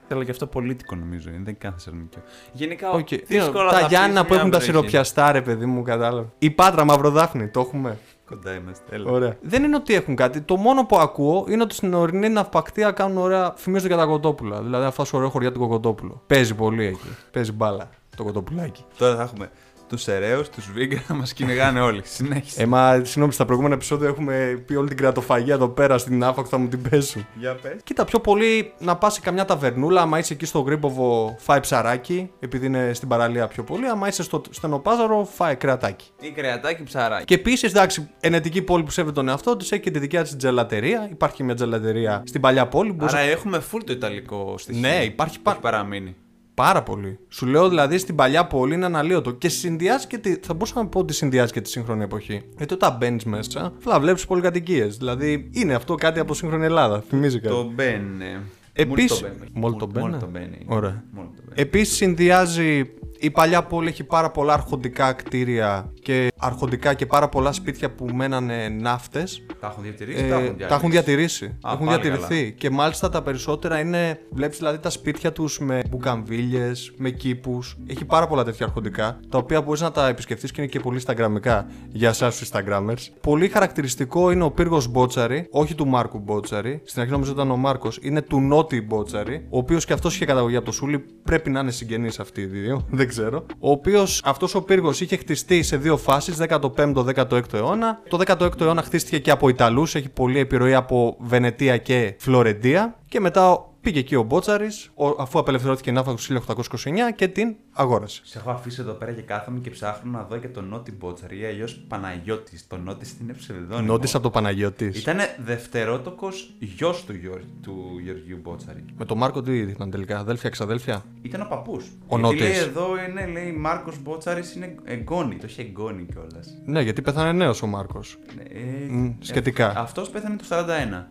Θέλω 0.08 0.22
και 0.24 0.30
αυτό 0.30 0.46
πολίτικο 0.46 0.94
νομίζω, 0.96 1.28
είναι, 1.28 1.38
δεν 1.38 1.46
είναι 1.48 1.56
καν 1.58 1.72
Θεσσαλονίκιο. 1.72 2.22
Γενικά, 2.52 2.90
Οκ. 2.90 3.08
δύσκολα 3.26 3.70
τα 3.70 3.78
θα 3.78 3.86
Γιάννα 3.86 4.06
αφήσεις 4.20 4.26
που 4.26 4.34
έχουν 4.34 4.48
μια 4.48 4.58
τα 4.58 4.64
βροχή. 4.64 4.64
σιροπιαστά, 4.64 5.32
ρε 5.32 5.42
παιδί 5.42 5.66
μου, 5.66 5.82
κατάλαβες. 5.82 6.28
Η 6.38 6.50
Πάτρα 6.50 6.84
Μαυροδάφνη, 6.84 7.48
το 7.48 7.60
έχουμε; 7.60 7.98
Κοντά 8.28 8.54
είμαστε. 8.54 8.94
Έλα. 8.94 9.10
Ωραία. 9.10 9.36
Δεν 9.40 9.64
είναι 9.64 9.76
ότι 9.76 9.94
έχουν 9.94 10.16
κάτι. 10.16 10.40
Το 10.40 10.56
μόνο 10.56 10.84
που 10.84 10.98
ακούω 10.98 11.46
είναι 11.48 11.62
ότι 11.62 11.74
στην 11.74 11.94
ορεινή 11.94 12.28
ναυπακτία 12.28 12.90
κάνουν 12.90 13.18
ωραία. 13.18 13.52
Φημίζονται 13.56 13.94
για 13.94 14.02
τα 14.02 14.08
κοτόπουλα. 14.08 14.62
Δηλαδή 14.62 14.84
αυτά 14.84 15.04
σου 15.04 15.18
ωραία 15.18 15.30
χωριά 15.30 15.52
του 15.52 15.68
κοτόπουλο. 15.68 16.22
Παίζει 16.26 16.54
πολύ 16.54 16.84
εκεί. 16.84 17.08
Παίζει 17.30 17.52
μπάλα 17.52 17.90
το 18.16 18.24
κοτοπουλάκι. 18.24 18.84
Τώρα 18.98 19.16
θα 19.16 19.22
έχουμε 19.22 19.50
τους 19.88 20.02
σεραίου, 20.02 20.42
τους 20.54 20.70
βίγκρα 20.72 21.02
να 21.08 21.14
μας 21.14 21.32
κυνηγάνε 21.32 21.80
όλοι. 21.80 22.00
Συνέχισε. 22.04 22.62
Ε, 22.62 22.66
μα 22.66 23.00
συγγνώμη, 23.04 23.32
στα 23.32 23.44
προηγούμενα 23.44 23.74
επεισόδια 23.74 24.08
έχουμε 24.08 24.62
πει 24.66 24.74
όλη 24.74 24.88
την 24.88 24.96
κρατοφαγία 24.96 25.54
εδώ 25.54 25.68
πέρα 25.68 25.98
στην 25.98 26.24
άφα 26.24 26.44
θα 26.44 26.58
μου 26.58 26.68
την 26.68 26.82
πέσουν. 26.82 27.26
Για 27.34 27.54
πες. 27.54 27.72
Κοίτα, 27.84 28.04
πιο 28.04 28.20
πολύ 28.20 28.72
να 28.78 28.96
πας 28.96 29.14
σε 29.14 29.20
καμιά 29.20 29.44
ταβερνούλα. 29.44 30.00
Άμα 30.00 30.18
είσαι 30.18 30.32
εκεί 30.32 30.46
στο 30.46 30.62
Γκρίποβο, 30.62 31.36
φάει 31.38 31.60
ψαράκι, 31.60 32.30
επειδή 32.40 32.66
είναι 32.66 32.90
στην 32.94 33.08
παραλία 33.08 33.46
πιο 33.46 33.64
πολύ. 33.64 33.86
Άμα 33.86 34.08
είσαι 34.08 34.22
στο 34.22 34.42
στενοπάζαρο, 34.50 35.28
φάει 35.34 35.56
κρεατάκι. 35.56 36.06
Ή 36.20 36.30
κρεατάκι 36.30 36.82
ψαράκι. 36.82 37.24
Και 37.24 37.34
επίσης, 37.34 37.70
εντάξει, 37.70 38.08
ενετική 38.20 38.62
πόλη 38.62 38.82
που 38.82 38.90
σέβεται 38.90 39.14
τον 39.14 39.28
εαυτό 39.28 39.56
της 39.56 39.72
έχει 39.72 39.82
και 39.82 39.90
τη 39.90 39.98
δικιά 39.98 40.22
της 40.22 40.36
τζελατερία. 40.36 41.08
Υπάρχει 41.10 41.36
και 41.36 41.44
μια 41.44 41.54
τζελατερία 41.54 42.22
στην 42.26 42.40
παλιά 42.40 42.66
πόλη. 42.68 42.92
Μπορείς 42.92 43.14
Άρα 43.14 43.22
έχουμε 43.22 43.62
full 43.72 43.80
το 43.86 43.92
ιταλικό 43.92 44.54
στοιχείο. 44.58 44.80
Ναι, 44.80 45.04
υπάρχει 45.04 45.36
που 45.36 45.42
πα- 45.42 45.50
έχει 45.50 45.60
παραμείνει. 45.60 46.16
Πάρα 46.56 46.82
πολύ. 46.82 47.18
Σου 47.28 47.46
λέω 47.46 47.68
δηλαδή 47.68 47.98
στην 47.98 48.14
παλιά 48.14 48.46
πόλη 48.46 48.74
είναι 48.74 48.84
αναλύωτο. 48.84 49.30
Και 49.30 49.48
συνδυάζει 49.48 50.06
και 50.06 50.18
τη. 50.18 50.34
Θα 50.42 50.52
μπορούσα 50.54 50.74
να 50.82 50.86
πω 50.86 50.98
ότι 50.98 51.12
συνδυάζει 51.12 51.52
και 51.52 51.60
τη 51.60 51.68
σύγχρονη 51.68 52.02
εποχή. 52.02 52.42
Γιατί 52.56 52.74
όταν 52.74 52.96
μπαίνεις 52.98 53.24
μέσα, 53.24 53.72
θα 53.78 54.00
βλέπεις 54.00 54.26
πολυκατοικίες. 54.26 54.96
Δηλαδή 54.96 55.50
είναι 55.52 55.74
αυτό 55.74 55.94
κάτι 55.94 56.20
από 56.20 56.34
σύγχρονη 56.34 56.64
Ελλάδα. 56.64 57.00
Θυμίζει 57.08 57.40
κάτι. 57.40 57.54
Το 57.54 57.70
μπαίνε. 57.74 58.40
Επίσης- 58.72 59.22
Μόλι 59.22 59.36
Μόλις 59.52 59.76
το 59.78 59.86
μπαίνε. 59.86 60.18
το 60.18 60.26
μπαίνε. 60.26 60.58
Ωραία. 60.66 61.04
Μόλις 61.12 61.30
το 61.36 61.42
μπαίνε. 61.46 61.60
Επίσης 61.60 61.96
συνδυάζει. 61.96 62.90
Η 63.20 63.30
παλιά 63.30 63.62
πόλη 63.62 63.88
έχει 63.88 64.04
πάρα 64.04 64.30
πολλά 64.30 64.52
αρχοντικά 64.52 65.12
κτίρια 65.12 65.92
και 66.02 66.28
αρχοντικά 66.38 66.94
και 66.94 67.06
πάρα 67.06 67.28
πολλά 67.28 67.52
σπίτια 67.52 67.90
που 67.90 68.06
μένανε 68.14 68.68
ναύτες. 68.68 69.46
Τα 69.60 69.66
έχουν 69.66 69.82
διατηρήσει, 69.82 70.24
Ε, 70.24 70.28
τα 70.28 70.36
έχουν 70.36 70.56
τα 70.58 70.74
έχουν 70.74 70.90
διατηρήσει. 70.90 71.44
Α, 71.44 71.72
έχουν 71.72 71.86
πάλι 71.86 72.00
διατηρηθεί. 72.00 72.52
Και 72.52 72.70
μάλιστα 72.70 73.08
τα 73.08 73.22
περισσότερα 73.22 73.80
είναι. 73.80 74.18
Βλέπεις 74.30 74.58
δηλαδή 74.58 74.78
τα 74.78 74.90
σπίτια 74.90 75.32
τους 75.32 75.58
με 75.58 75.82
μπουκαμβίλε, 75.90 76.70
με 76.96 77.10
κήπους. 77.10 77.76
Έχει 77.86 78.04
πάρα 78.04 78.26
πολλά 78.26 78.44
τέτοια 78.44 78.66
αρχοντικά. 78.66 79.20
Τα 79.28 79.38
οποία 79.38 79.62
μπορείς 79.62 79.80
να 79.80 79.92
τα 79.92 80.08
επισκεφτεί 80.08 80.46
και 80.46 80.60
είναι 80.60 80.70
και 80.70 80.80
πολύ 80.80 81.00
Instagramικά 81.06 81.64
για 81.88 82.08
εσάς 82.08 82.38
τους 82.38 82.50
Instagrammers. 82.50 83.08
Πολύ 83.20 83.48
χαρακτηριστικό 83.48 84.30
είναι 84.30 84.44
ο 84.44 84.50
πύργος 84.50 84.88
Μπότσαρη, 84.88 85.46
όχι 85.50 85.74
του 85.74 85.86
Μάρκου 85.86 86.18
Μπότσαρη. 86.18 86.80
Στην 86.84 87.00
αρχή 87.00 87.12
νομίζω 87.12 87.32
ήταν 87.32 87.50
ο 87.50 87.56
Μάρκος. 87.56 87.98
Είναι 88.02 88.22
του 88.22 88.40
Νότι 88.40 88.80
Μπότσαρη, 88.82 89.46
ο 89.50 89.58
οποίος 89.58 89.84
και 89.84 89.92
αυτός 89.92 90.14
είχε 90.14 90.24
καταγωγή 90.24 90.56
από 90.56 90.64
το 90.64 90.72
Σούλι. 90.72 90.98
Πρέπει 91.22 91.50
να 91.50 91.60
είναι 91.60 91.70
συγγενείς 91.70 92.20
αυτοί 92.20 92.40
οι 92.40 92.46
δύο, 92.46 92.86
δεν 93.06 93.14
ξέρω. 93.14 93.46
Ο 93.58 93.70
οποίος 93.70 94.22
αυτός 94.24 94.54
ο 94.54 94.62
πύργος 94.62 95.00
είχε 95.00 95.16
χτιστεί 95.16 95.62
σε 95.62 95.76
δύο 95.76 95.96
φάσεις, 95.96 96.36
15ο-16ο 96.48 97.52
αιώνα. 97.52 98.02
Το 98.08 98.18
16ο 98.26 98.60
αιώνα 98.60 98.82
χτίστηκε 98.82 99.18
και 99.18 99.30
από 99.30 99.48
Ιταλούς, 99.48 99.94
έχει 99.94 100.08
πολύ 100.08 100.38
επιρροή 100.38 100.74
από 100.74 101.16
Βενετία 101.20 101.76
και 101.76 102.14
Φλωρεντία. 102.18 102.98
Και 103.08 103.20
μετά 103.20 103.70
πήγε 103.86 103.98
εκεί 103.98 104.14
ο 104.14 104.22
Μπότσαρης, 104.22 104.90
αφού 105.18 105.38
απελευθερώθηκε 105.38 105.90
η 105.90 105.92
ναύα 105.92 106.14
του 106.14 106.22
1829 106.22 107.12
και 107.14 107.28
την 107.28 107.54
αγόρασε. 107.72 108.20
Σε 108.24 108.38
έχω 108.38 108.50
αφήσει 108.50 108.80
εδώ 108.80 108.92
πέρα 108.92 109.12
και 109.12 109.20
κάθομαι 109.20 109.58
και 109.58 109.70
ψάχνω 109.70 110.10
να 110.10 110.22
δω 110.22 110.36
και 110.36 110.48
τον 110.48 110.68
Νότι 110.68 110.92
Μπότσαρη 110.92 111.38
ή 111.38 111.44
αλλιώς 111.44 111.84
Παναγιώτης. 111.88 112.66
Το 112.66 112.76
Νότι 112.76 113.06
είναι 113.22 113.32
ψευδόνιμο. 113.32 113.86
Νότι 113.92 114.08
από 114.14 114.22
το 114.22 114.30
Παναγιώτης. 114.30 115.00
Ήταν 115.00 115.18
δευτερότοκος 115.44 116.54
γιος 116.58 117.04
του, 117.04 117.12
Γιώργ, 117.12 117.42
του 117.62 118.00
Γεωργίου 118.04 118.38
Μπότσαρη. 118.42 118.84
Με 118.98 119.04
τον 119.04 119.18
Μάρκο 119.18 119.42
τι 119.42 119.58
ήταν 119.58 119.90
τελικά, 119.90 120.18
αδέλφια, 120.18 120.50
ξαδέλφια; 120.50 121.04
Ήταν 121.22 121.40
ο 121.40 121.46
παππούς. 121.48 121.84
Ο 122.06 122.18
Γιατί 122.18 122.22
Νότης. 122.22 122.40
λέει 122.40 122.68
εδώ 122.68 122.86
είναι, 123.08 123.26
λέει 123.26 123.52
Μάρκος 123.52 124.02
Μπότσαρης 124.02 124.54
είναι 124.54 124.74
εγγόνι. 124.84 125.36
Το 125.36 125.46
είχε 125.48 125.62
εγγόνι 125.62 126.06
κιόλας. 126.12 126.58
Ναι, 126.64 126.82
γιατί 126.82 127.02
πέθανε 127.02 127.32
νέος 127.32 127.62
ο 127.62 127.66
Μάρκος. 127.66 128.18
Ε, 128.38 128.88
Μμ, 128.88 129.10
σχετικά. 129.20 129.72
Αυτός 129.76 130.10
πέθανε 130.10 130.36
το 130.36 130.44
41. 130.44 131.08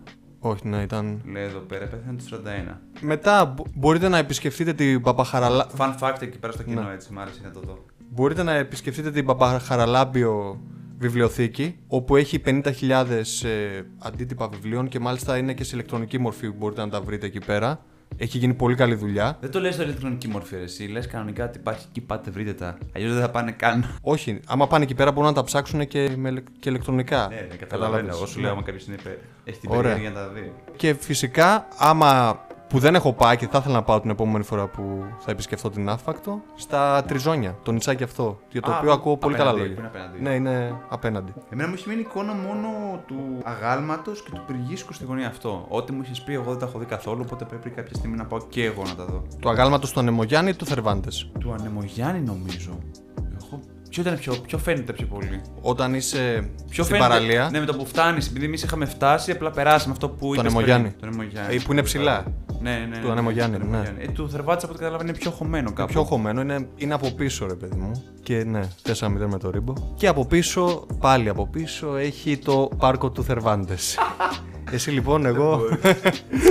Όχι, 0.47 0.67
ναι, 0.67 0.81
ήταν. 0.81 1.21
Λέει 1.31 1.43
εδώ 1.43 1.59
πέρα, 1.59 1.85
πέθανε 1.85 2.17
το 2.17 2.41
41. 2.73 2.77
Μετά 3.01 3.45
μπο- 3.45 3.63
μπορείτε 3.73 4.07
να 4.09 4.17
επισκεφτείτε 4.17 4.73
την 4.73 5.01
Παπαχαραλά... 5.01 5.67
Fun 5.77 5.95
fact 5.99 6.21
εκεί 6.21 6.37
πέρα 6.39 6.53
στο 6.53 6.63
κοινό, 6.63 6.81
Ναι. 6.81 6.93
έτσι. 6.93 7.13
Μ' 7.13 7.19
άρεσε 7.19 7.39
να 7.43 7.51
το 7.51 7.59
δω. 7.59 7.85
Μπορείτε 8.09 8.43
να 8.43 8.53
επισκεφτείτε 8.53 9.11
την 9.11 9.25
Παπαχαραλάμπιο 9.25 10.59
βιβλιοθήκη, 10.97 11.77
όπου 11.87 12.15
έχει 12.15 12.41
50.000 12.45 12.63
ε, 13.43 13.81
αντίτυπα 13.99 14.47
βιβλίων 14.47 14.87
και 14.87 14.99
μάλιστα 14.99 15.37
είναι 15.37 15.53
και 15.53 15.63
σε 15.63 15.75
ηλεκτρονική 15.75 16.17
μορφή 16.19 16.47
που 16.51 16.55
μπορείτε 16.57 16.81
να 16.81 16.89
τα 16.89 17.01
βρείτε 17.01 17.25
εκεί 17.25 17.39
πέρα. 17.45 17.79
Έχει 18.17 18.37
γίνει 18.37 18.53
πολύ 18.53 18.75
καλή 18.75 18.95
δουλειά. 18.95 19.37
Δεν 19.41 19.51
το 19.51 19.59
λες 19.59 19.75
σε 19.75 19.83
ηλεκτρονική 19.83 20.27
μορφή, 20.27 20.55
ρε, 20.55 20.63
εσύ. 20.63 20.83
Λες 20.87 21.07
κανονικά 21.07 21.43
ότι 21.45 21.57
υπάρχει 21.57 21.85
εκεί, 21.89 22.01
πάτε 22.01 22.31
βρείτε 22.31 22.53
τα. 22.53 22.77
Αλλιώς 22.95 23.11
δεν 23.13 23.21
θα 23.21 23.29
πάνε 23.29 23.51
καν. 23.51 23.97
Όχι, 24.01 24.39
άμα 24.47 24.67
πάνε 24.67 24.83
εκεί 24.83 24.95
πέρα 24.95 25.11
μπορούν 25.11 25.29
να 25.29 25.35
τα 25.35 25.43
ψάξουν 25.43 25.87
και, 25.87 26.09
με, 26.17 26.29
ηλε- 26.29 26.43
και 26.59 26.69
ηλεκτρονικά. 26.69 27.27
Ναι, 27.29 27.35
ναι, 27.35 27.55
καταλαβαίνω. 27.55 27.59
Καταλάβες. 27.97 28.15
Εγώ 28.15 28.25
σου 28.25 28.35
Ναι. 28.37 28.43
λέω, 28.43 28.51
άμα 28.51 28.61
κάποιος 28.63 28.85
είναι 28.85 28.95
υπέρ. 28.99 29.13
Έχει 29.43 29.59
την 29.59 29.69
Ωραία. 29.71 29.81
περιέργεια 29.93 30.09
να 30.09 30.27
τα 30.27 30.33
δει. 30.33 30.51
Και 30.75 30.93
φυσικά, 30.93 31.67
άμα 31.77 32.39
που 32.69 32.79
δεν 32.79 32.95
έχω 32.95 33.13
πάει 33.13 33.37
και 33.37 33.47
θα 33.47 33.57
ήθελα 33.57 33.73
να 33.73 33.83
πάω 33.83 33.99
την 34.01 34.09
επόμενη 34.09 34.43
φορά 34.43 34.67
που 34.67 35.03
θα 35.19 35.31
επισκεφτώ 35.31 35.69
την 35.69 35.89
Άφακτο, 35.89 36.41
στα 36.55 37.03
Τριζόνια, 37.07 37.57
το 37.63 37.71
νητσάκι 37.71 38.03
αυτό. 38.03 38.39
Για 38.51 38.61
το 38.61 38.71
Α, 38.71 38.77
οποίο 38.77 38.91
ακούω 38.91 39.17
πολύ 39.17 39.35
καλά 39.35 39.49
απέναντι, 39.49 39.69
λόγια. 39.75 39.89
που 39.89 39.97
είναι 39.97 40.03
απέναντι. 40.05 40.21
Ναι, 40.21 40.33
είναι 40.35 40.75
απέναντι. 40.89 41.33
Εμένα 41.49 41.67
μου 41.67 41.73
έχει 41.77 41.89
μείνει 41.89 42.01
εικόνα 42.01 42.33
μόνο 42.33 42.67
του 43.07 43.19
αγάλματος 43.43 44.23
και 44.23 44.31
του 44.33 44.41
πυργίσκου 44.47 44.93
στη 44.93 45.05
γωνία 45.05 45.27
αυτό. 45.27 45.65
Ό,τι 45.69 45.91
μου 45.91 46.01
είχες 46.03 46.21
πει, 46.21 46.33
εγώ 46.33 46.49
δεν 46.49 46.59
τα 46.59 46.65
έχω 46.65 46.79
δει 46.79 46.85
καθόλου, 46.85 47.21
οπότε 47.25 47.45
πρέπει 47.45 47.69
κάποια 47.69 47.95
στιγμή 47.95 48.15
να 48.17 48.25
πάω 48.25 48.39
και 48.49 48.65
εγώ 48.65 48.83
να 48.87 48.95
τα 48.95 49.05
δω. 49.05 49.21
Το 49.39 49.49
αγάλματος 49.49 49.91
του 49.91 49.99
Ανεμογιάννη 49.99 50.49
ή 50.49 50.55
του 50.55 50.65
Θερβάντες; 50.65 51.31
Του 51.39 51.53
Ανεμογιάννη 51.59 52.19
νομίζω. 52.21 52.77
Εγώ... 53.97 54.03
Ποιο 54.03 54.03
ήταν 54.03 54.17
πιο, 54.19 54.35
ποιο 54.47 54.57
φαίνεται 54.57 54.93
πιο 54.93 55.05
πολύ; 55.07 55.41
Όταν 55.61 55.93
είσαι 55.93 56.49
Ποιο 56.69 56.83
στην 56.83 56.95
φαίνεται, 56.95 57.13
παραλία. 57.13 57.49
Ναι, 57.51 57.59
με 57.59 57.65
το 57.65 57.73
που 57.75 57.85
φτάνεις, 57.85 58.27
επειδή 58.27 58.45
εμείς 58.45 58.63
είχαμε 58.63 58.85
φτάσει, 58.85 59.31
απλά 59.31 59.51
περάσαμε 59.51 59.91
αυτό 59.93 60.09
που 60.09 60.25
είπες 60.33 60.39
Ανεμογιάννη. 60.39 60.87
πριν. 60.89 60.99
Το 61.01 61.07
Ανεμογιάννη. 61.07 61.55
Ε, 61.55 61.59
που 61.65 61.71
είναι 61.71 61.81
ψηλά. 61.83 62.25
Ναι, 62.61 62.71
ναι, 62.71 62.85
ναι. 62.85 62.97
Του 62.97 63.05
ναι, 63.05 63.11
Ανεμογιάννη, 63.11 63.57
του 63.57 63.65
ναι. 63.69 63.93
Ε, 63.99 64.07
του 64.07 64.29
Θερβάτσα 64.29 64.65
από 64.65 64.73
ό,τι 64.73 64.83
καταλαβαίνω 64.83 65.09
είναι 65.09 65.17
πιο 65.19 65.31
χωμένο 65.31 65.67
Το 65.67 65.73
κάπου. 65.73 65.91
πιο 65.91 66.03
χωμένο 66.03 66.41
είναι, 66.41 66.67
είναι 66.75 66.93
από 66.93 67.11
πίσω, 67.11 67.47
ρε 67.47 67.53
παιδί 67.53 67.75
μου. 67.75 67.91
Και 68.23 68.43
ναι, 68.43 68.61
4-0 68.83 69.09
με 69.31 69.37
το 69.39 69.49
ρίμπο. 69.49 69.73
Και 69.95 70.07
από 70.07 70.25
πίσω, 70.25 70.85
πάλι 70.99 71.29
από 71.29 71.47
πίσω, 71.47 71.95
έχει 71.95 72.37
το 72.37 72.69
πάρκο 72.77 73.09
του 73.11 73.23
Θερβάντες. 73.23 73.97
Εσύ 74.75 74.91
λοιπόν, 74.91 75.25
εγώ. 75.25 75.61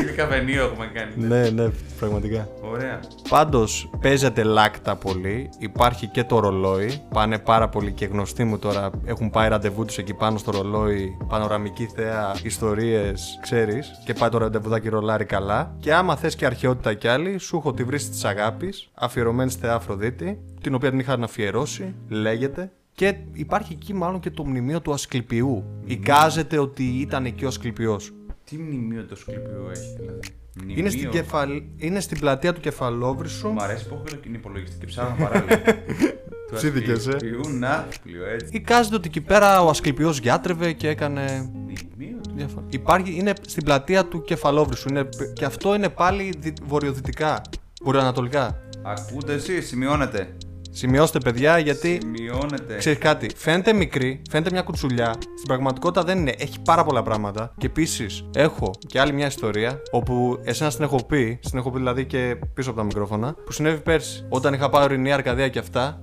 Είναι 0.00 0.10
καβενείο 0.16 0.64
έχουμε 0.64 0.86
κάνει. 0.94 1.12
ναι, 1.16 1.48
ναι, 1.50 1.68
πραγματικά. 1.98 2.48
Ωραία. 2.72 3.00
Πάντως 3.28 3.90
παίζεται 4.00 4.42
λάκτα 4.42 4.96
πολύ. 4.96 5.50
Υπάρχει 5.58 6.06
και 6.06 6.24
το 6.24 6.38
ρολόι. 6.38 7.02
Πάνε 7.12 7.38
πάρα 7.38 7.68
πολύ 7.68 7.92
και 7.92 8.04
γνωστοί 8.06 8.44
μου 8.44 8.58
τώρα. 8.58 8.90
Έχουν 9.04 9.30
πάει 9.30 9.48
ραντεβού 9.48 9.84
τους 9.84 9.98
εκεί 9.98 10.14
πάνω 10.14 10.38
στο 10.38 10.50
ρολόι. 10.50 11.16
Πανοραμική 11.28 11.90
θέα, 11.94 12.34
ιστορίες, 12.42 13.38
ξέρεις. 13.42 13.90
Και 14.04 14.12
πάει 14.12 14.28
το 14.30 14.38
ραντεβουδάκι 14.38 14.88
ρολάρι 14.88 15.24
καλά. 15.24 15.76
Και 15.80 15.94
άμα 15.94 16.16
θες 16.16 16.34
και 16.36 16.46
αρχαιότητα 16.46 16.94
κι 16.94 17.08
άλλη, 17.08 17.38
σου 17.38 17.56
έχω 17.56 17.72
τη 17.72 17.84
βρύση 17.84 18.10
της 18.10 18.24
αγάπης. 18.24 18.90
Αφιερωμένη 18.94 19.50
στη 19.50 19.60
Θεά 19.60 19.74
Αφροδίτη. 19.74 20.38
Την 20.60 20.74
οποία 20.74 20.90
την 20.90 20.98
είχαν 20.98 21.22
αφιερώσει. 21.22 21.94
Λέγεται. 22.08 22.70
Και 22.94 23.16
υπάρχει 23.32 23.72
εκεί 23.72 23.94
μάλλον 23.94 24.20
και 24.20 24.30
το 24.30 24.44
μνημείο 24.44 24.80
του 24.80 24.92
Ασκληπιού. 24.92 25.64
Εικάζεται 25.84 26.58
ότι 26.58 26.84
ήταν 26.84 27.24
εκεί 27.24 27.44
ο 27.44 27.48
Ασκληπιός. 27.48 28.12
Τι 28.44 28.56
μνημείο 28.56 29.04
το 29.04 29.16
Σκληπιού 29.16 29.68
έχει 29.70 29.96
δηλαδή; 30.00 30.20
Μνημείο. 30.56 30.78
Είναι 30.78 30.90
στην, 30.90 31.10
κεφαλ... 31.10 31.62
είναι 31.76 32.00
στην 32.00 32.18
πλατεία 32.18 32.52
του 32.52 32.60
Κεφαλόβρυσου. 32.60 33.48
Μου 33.48 33.62
αρέσει 33.62 33.88
που 33.88 33.94
έχω 33.94 34.20
είναι 34.26 34.36
υπολογιστή 34.36 34.78
και 34.78 34.86
ψάχνω 34.86 35.24
παράλληλα. 35.24 35.62
Του 36.48 36.54
Ψήθηκες, 36.54 37.06
ε. 37.06 37.14
Ασκληπιού 37.14 37.48
Ναύπλιο, 37.48 38.26
έτσι. 38.26 38.56
Εικάζεται 38.56 38.96
ότι 38.96 39.08
εκεί 39.08 39.20
πέρα 39.20 39.62
ο 39.62 39.68
Ασκληπιός 39.68 40.18
γιάτρευε 40.18 40.72
και 40.72 40.88
έκανε 40.88 41.50
Μνημείο 41.52 42.20
του. 42.22 42.30
διάφορα. 42.34 42.66
Υπάρχει, 42.70 43.14
είναι 43.14 43.32
στην 43.46 43.64
πλατεία 43.64 44.04
του 44.04 44.22
Κεφαλόβρυσου. 44.22 44.88
Είναι, 44.88 45.08
και 45.32 45.44
αυτό 45.44 45.74
είναι 45.74 45.88
πάλι 45.88 46.34
δι, 46.38 46.52
βορειοδυτικά. 46.62 47.42
Βορειοανατολικά. 47.82 48.58
Ακούτε 48.82 49.32
εσείς, 49.32 49.66
σημειώνετε. 49.66 50.36
Σημειώστε, 50.76 51.18
παιδιά, 51.18 51.58
γιατί 51.58 51.98
Σημειώνετε. 52.02 52.76
ξέρεις 52.76 52.98
κάτι. 52.98 53.30
Φαίνεται 53.36 53.72
μικρή, 53.72 54.22
φαίνεται 54.30 54.50
μια 54.52 54.62
κουτσουλιά. 54.62 55.12
Στην 55.20 55.46
πραγματικότητα 55.46 56.02
δεν 56.04 56.18
είναι. 56.18 56.34
Έχει 56.38 56.60
πάρα 56.64 56.84
πολλά 56.84 57.02
πράγματα. 57.02 57.54
Και 57.58 57.66
επίσης 57.66 58.28
έχω 58.34 58.70
και 58.86 59.00
άλλη 59.00 59.12
μια 59.12 59.26
ιστορία 59.26 59.80
όπου 59.90 60.38
εσένα 60.44 60.70
την 60.70 60.84
έχω 60.84 61.04
πει, 61.06 61.38
στην 61.42 61.58
έχω 61.58 61.70
πει 61.70 61.78
δηλαδή 61.78 62.04
και 62.04 62.36
πίσω 62.54 62.70
από 62.70 62.78
τα 62.78 62.84
μικρόφωνα, 62.84 63.34
που 63.44 63.52
συνέβη 63.52 63.80
πέρσι. 63.80 64.26
Όταν 64.28 64.54
είχα 64.54 64.68
πάει 64.68 64.84
ορεινή 64.84 65.12
Αρκαδία 65.12 65.48
και 65.48 65.58
αυτά, 65.58 66.02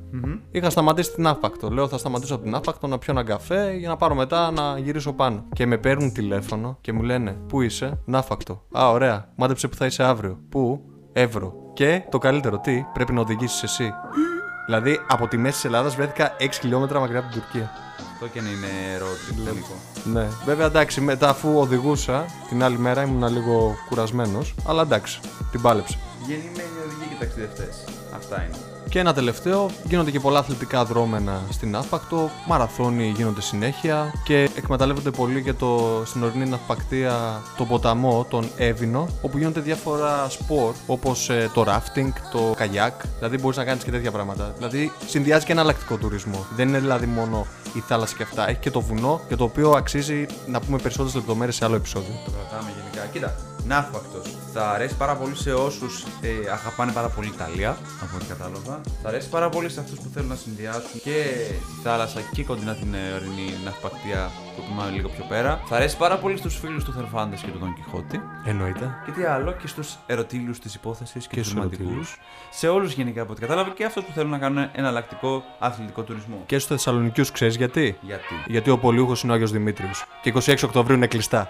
είχα 0.52 0.70
σταματήσει 0.70 1.14
την 1.14 1.28
άφακτο. 1.28 1.70
Λέω 1.70 1.88
θα 1.88 1.98
σταματήσω 1.98 2.36
από 2.36 2.44
την 2.44 2.56
άφακτο 2.56 2.88
να 2.88 2.98
πιω 2.98 3.14
ένα 3.14 3.24
καφέ 3.24 3.76
για 3.78 3.90
να 3.90 3.96
πάρω 3.96 4.16
μετά 4.16 4.52
να 4.52 4.78
γυρίσω 4.78 5.14
πάνω. 5.14 5.46
Και 5.54 5.66
με 5.66 5.78
παίρνουν 5.78 6.14
τηλέφωνο 6.14 6.78
και 6.82 6.94
μου 6.94 7.02
λένε 7.02 7.38
Πού 7.48 7.62
είσαι, 7.62 8.00
Ναύπακτο. 8.06 8.64
Α, 8.78 8.90
ωραία. 8.90 9.30
Μάντεψε 9.36 9.68
που 9.68 9.76
θα 9.76 9.86
είσαι 9.86 10.04
αύριο. 10.04 10.40
Πού, 10.50 10.82
Εύρο. 11.14 11.54
Και 11.74 12.04
το 12.10 12.18
καλύτερο, 12.18 12.60
τι, 12.60 12.86
πρέπει 12.94 13.14
να 13.14 13.22
οδηγήσεις 13.22 13.64
εσύ. 13.64 13.92
Δηλαδή 14.72 15.02
από 15.08 15.28
τη 15.28 15.38
μέση 15.38 15.54
της 15.54 15.66
Ελλάδας 15.66 15.96
βρέθηκα 15.96 16.36
6 16.40 16.48
χιλιόμετρα 16.52 17.00
μακριά 17.00 17.20
από 17.20 17.32
την 17.32 17.42
Τουρκία. 17.42 17.72
Αυτό 18.14 18.28
και 18.28 18.42
να 18.42 18.50
είναι 18.50 18.68
road 19.00 19.32
trip 19.32 19.46
τελικό. 19.46 19.76
Ναι. 20.04 20.28
Βέβαια 20.46 20.66
εντάξει, 20.66 21.02
μετά 21.02 21.30
αφού 21.30 21.60
οδηγούσα 21.60 22.26
την 22.50 22.64
άλλη 22.64 22.78
μέρα 22.78 23.02
ήμουν 23.02 23.34
λίγο 23.34 23.76
κουρασμένος. 23.90 24.56
Αλλά 24.68 24.82
εντάξει, 24.82 25.20
την 25.52 25.62
πάλεψα. 25.62 25.98
Γεννημένοι 26.28 26.78
οδηγοί 26.86 27.10
και 27.10 27.16
ταξιδευτές. 27.20 27.84
Αυτά 28.16 28.44
είναι. 28.44 28.71
Και 28.92 29.00
ένα 29.00 29.14
τελευταίο, 29.14 29.70
γίνονται 29.84 30.12
και 30.12 30.20
πολλά 30.20 30.40
αθλητικά 30.40 30.86
δρόμενα 30.86 31.42
στην 31.50 31.76
Άφπακτο, 31.76 32.30
μαραθώνοι 32.48 33.14
γίνονται 33.16 33.42
συνέχεια 33.42 34.14
και 34.24 34.50
εκμεταλλεύονται 34.56 35.12
πολύ 35.12 35.44
και 35.44 35.54
το, 35.54 36.02
στην 36.06 36.24
ορεινή 36.24 36.50
ναυπακτία 36.50 37.42
τον 37.58 37.68
ποταμό, 37.68 38.26
τον 38.30 38.50
Εύινο, 38.58 39.08
όπου 39.22 39.38
γίνονται 39.38 39.60
διάφορα 39.60 40.30
σπορ 40.30 40.74
όπως 40.88 41.30
ε, 41.30 41.50
το 41.54 41.66
rafting, 41.68 42.10
το 42.32 42.54
καγιάκ, 42.56 43.02
δηλαδή 43.18 43.38
μπορείς 43.38 43.58
να 43.58 43.64
κάνεις 43.64 43.84
και 43.84 43.92
τέτοια 43.92 44.12
πράγματα. 44.12 44.54
Δηλαδή 44.58 44.92
συνδυάζει 45.08 45.46
και 45.46 45.52
εναλλακτικό 45.52 45.96
τουρισμό. 45.96 46.46
Δεν 46.56 46.68
είναι 46.68 46.80
δηλαδή 46.80 47.06
μόνο 47.06 47.46
η 47.74 47.80
θάλασσα 47.80 48.16
και 48.18 48.24
αυτά, 48.24 48.50
έχει 48.50 48.60
και 48.60 48.72
το 48.72 48.82
βουνό 48.82 49.22
για 49.28 49.38
το 49.38 49.44
οποίο 49.44 49.72
αξίζει 49.72 50.26
να 50.48 50.60
πούμε 50.60 50.78
περισσότερες 50.78 51.16
λεπτομέρειες 51.16 51.56
σε 51.56 51.66
άλλο 51.66 51.76
επεισόδιο. 51.76 52.14
Το 52.26 52.32
κρατάμε 52.32 52.72
γενικά. 52.78 53.10
Κοίτα, 53.12 53.36
ναύπακτο. 53.66 54.22
Θα 54.54 54.72
αρέσει 54.72 54.96
πάρα 54.96 55.16
πολύ 55.16 55.36
σε 55.36 55.54
όσους 55.54 56.04
ε, 56.22 56.52
αγαπάνε 56.52 56.92
πάρα 56.92 57.08
πολύ 57.08 57.28
Ιταλία, 57.28 57.78
από 58.02 58.16
ό,τι 58.16 58.26
κατάλαβα. 58.26 58.82
Θα 59.02 59.10
αρέσει 59.10 59.30
πάρα 59.30 59.50
πολύ 59.50 59.70
σε 59.70 59.80
αυτούς 59.80 60.00
που 60.00 60.10
θέλουν 60.14 60.30
να 60.30 60.36
συνδυάσουν 60.36 61.02
και 61.04 61.18
τη 61.58 61.82
θάλασσα 61.84 62.22
και 62.32 62.44
κοντινά 62.44 62.74
την 62.76 62.94
ε, 62.94 63.14
ορεινή 63.16 63.54
ναυπακτία 63.64 64.32
που 64.56 64.76
πάμε 64.78 64.90
λίγο 64.92 65.10
πιο 65.10 65.24
πέρα. 65.30 65.62
Θα 65.66 65.76
αρέσει 65.76 65.98
πάρα 65.98 66.18
πολύ 66.18 66.38
στους 66.38 66.58
φίλους 66.60 66.84
του 66.84 66.94
Θερφάντε 66.94 67.36
και 67.36 67.48
του 67.52 67.58
Δον 67.60 67.74
Κιχώτη. 67.76 68.22
Εννοείται. 68.46 68.94
Και 69.06 69.12
τι 69.12 69.24
άλλο, 69.24 69.52
και 69.52 69.68
στους 69.68 69.98
ερωτήλους 70.06 70.60
της 70.60 70.76
υπόθεσης 70.76 71.28
και, 71.28 71.36
Και 71.36 71.36
τους 71.42 71.46
στους 71.46 71.58
ρομαντικού. 71.58 71.82
ερωτήλους. 71.84 72.18
Σε 72.50 72.68
όλους 72.68 72.94
γενικά 72.94 73.22
από 73.22 73.32
ό,τι 73.32 73.42
κατάλαβα 73.42 73.70
και 73.70 73.86
αυτούς 73.86 74.04
που 74.04 74.12
θέλουν 74.12 74.30
να 74.30 74.38
κάνουν 74.38 74.70
εναλλακτικό 74.72 75.44
αθλητικό 75.60 76.02
τουρισμό. 76.04 76.44
Και 76.46 76.56
στους 76.60 76.70
Θεσσαλονικιούς 76.76 77.32
ξέρεις 77.32 77.56
γιατί; 77.56 77.98
Γιατί; 78.02 78.24
Γιατί 78.48 78.70
ο 78.70 78.78
Πολιούχος 78.78 79.24
είναι 79.24 79.32
ο 79.32 79.36
Άγιος 79.36 79.52
Δημήτριος. 79.52 80.06
Και 80.22 80.30
26 80.30 80.64
Οκτωβρίου 80.64 80.96
είναι 80.96 81.08
κλειστά. 81.08 81.40
Α, 81.40 81.48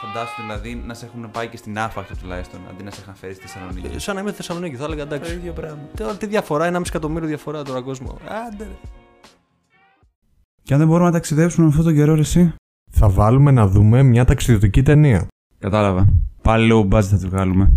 φαντάσου 0.00 0.40
δηλαδή 0.42 0.74
να 0.86 0.94
σε 0.94 1.04
έχουν 1.06 1.30
πάει 1.30 1.46
και 1.48 1.56
στην 1.56 1.78
άφακτο 1.78 2.16
τουλάχιστον 2.16 2.60
αντί 2.70 2.82
να 2.82 2.90
σε 2.90 3.00
είχαν 3.02 3.14
φέρει 3.14 3.34
στη 3.34 3.46
Θεσσαλονίκη. 3.46 3.94
Ε, 3.94 3.98
Σαν 3.98 4.14
να 4.14 4.20
είμαι 4.20 4.30
στη 4.30 4.42
Θεσσαλονίκη, 4.42 4.76
θα 4.76 4.84
έλεγα 4.84 5.06
Το 5.06 5.14
εντάξει. 5.14 5.34
ίδιο 5.34 5.52
πράγμα. 5.52 5.78
Τώρα 5.96 6.14
τι 6.16 6.26
διαφορά, 6.26 6.64
ένα 6.66 6.78
μισή 6.78 6.90
εκατομμύριο 6.94 7.28
διαφορά 7.28 7.62
τώρα 7.62 7.80
κόσμος. 7.80 8.14
Άντε. 8.46 8.68
Ρε. 10.66 10.72
Και 10.72 10.72
αν 10.72 10.78
δεν 10.78 10.88
μπορούμε 10.88 11.06
να 11.06 11.12
ταξιδέψουμε 11.12 11.66
αυτόν 11.66 11.84
τον 11.84 11.94
καιρό, 11.94 12.14
ρε, 12.14 12.20
εσύ. 12.20 12.54
Θα 12.90 13.08
βάλουμε 13.08 13.50
να 13.50 13.66
δούμε 13.66 14.02
μια 14.02 14.24
ταξιδιωτική 14.24 14.82
ταινία. 14.82 15.26
Κατάλαβα. 15.58 16.06
Πάλι 16.42 16.66
λίγο 16.66 16.88
budget 16.92 17.02
θα 17.02 17.18
του 17.18 17.28
βγάλουμε. 17.28 17.72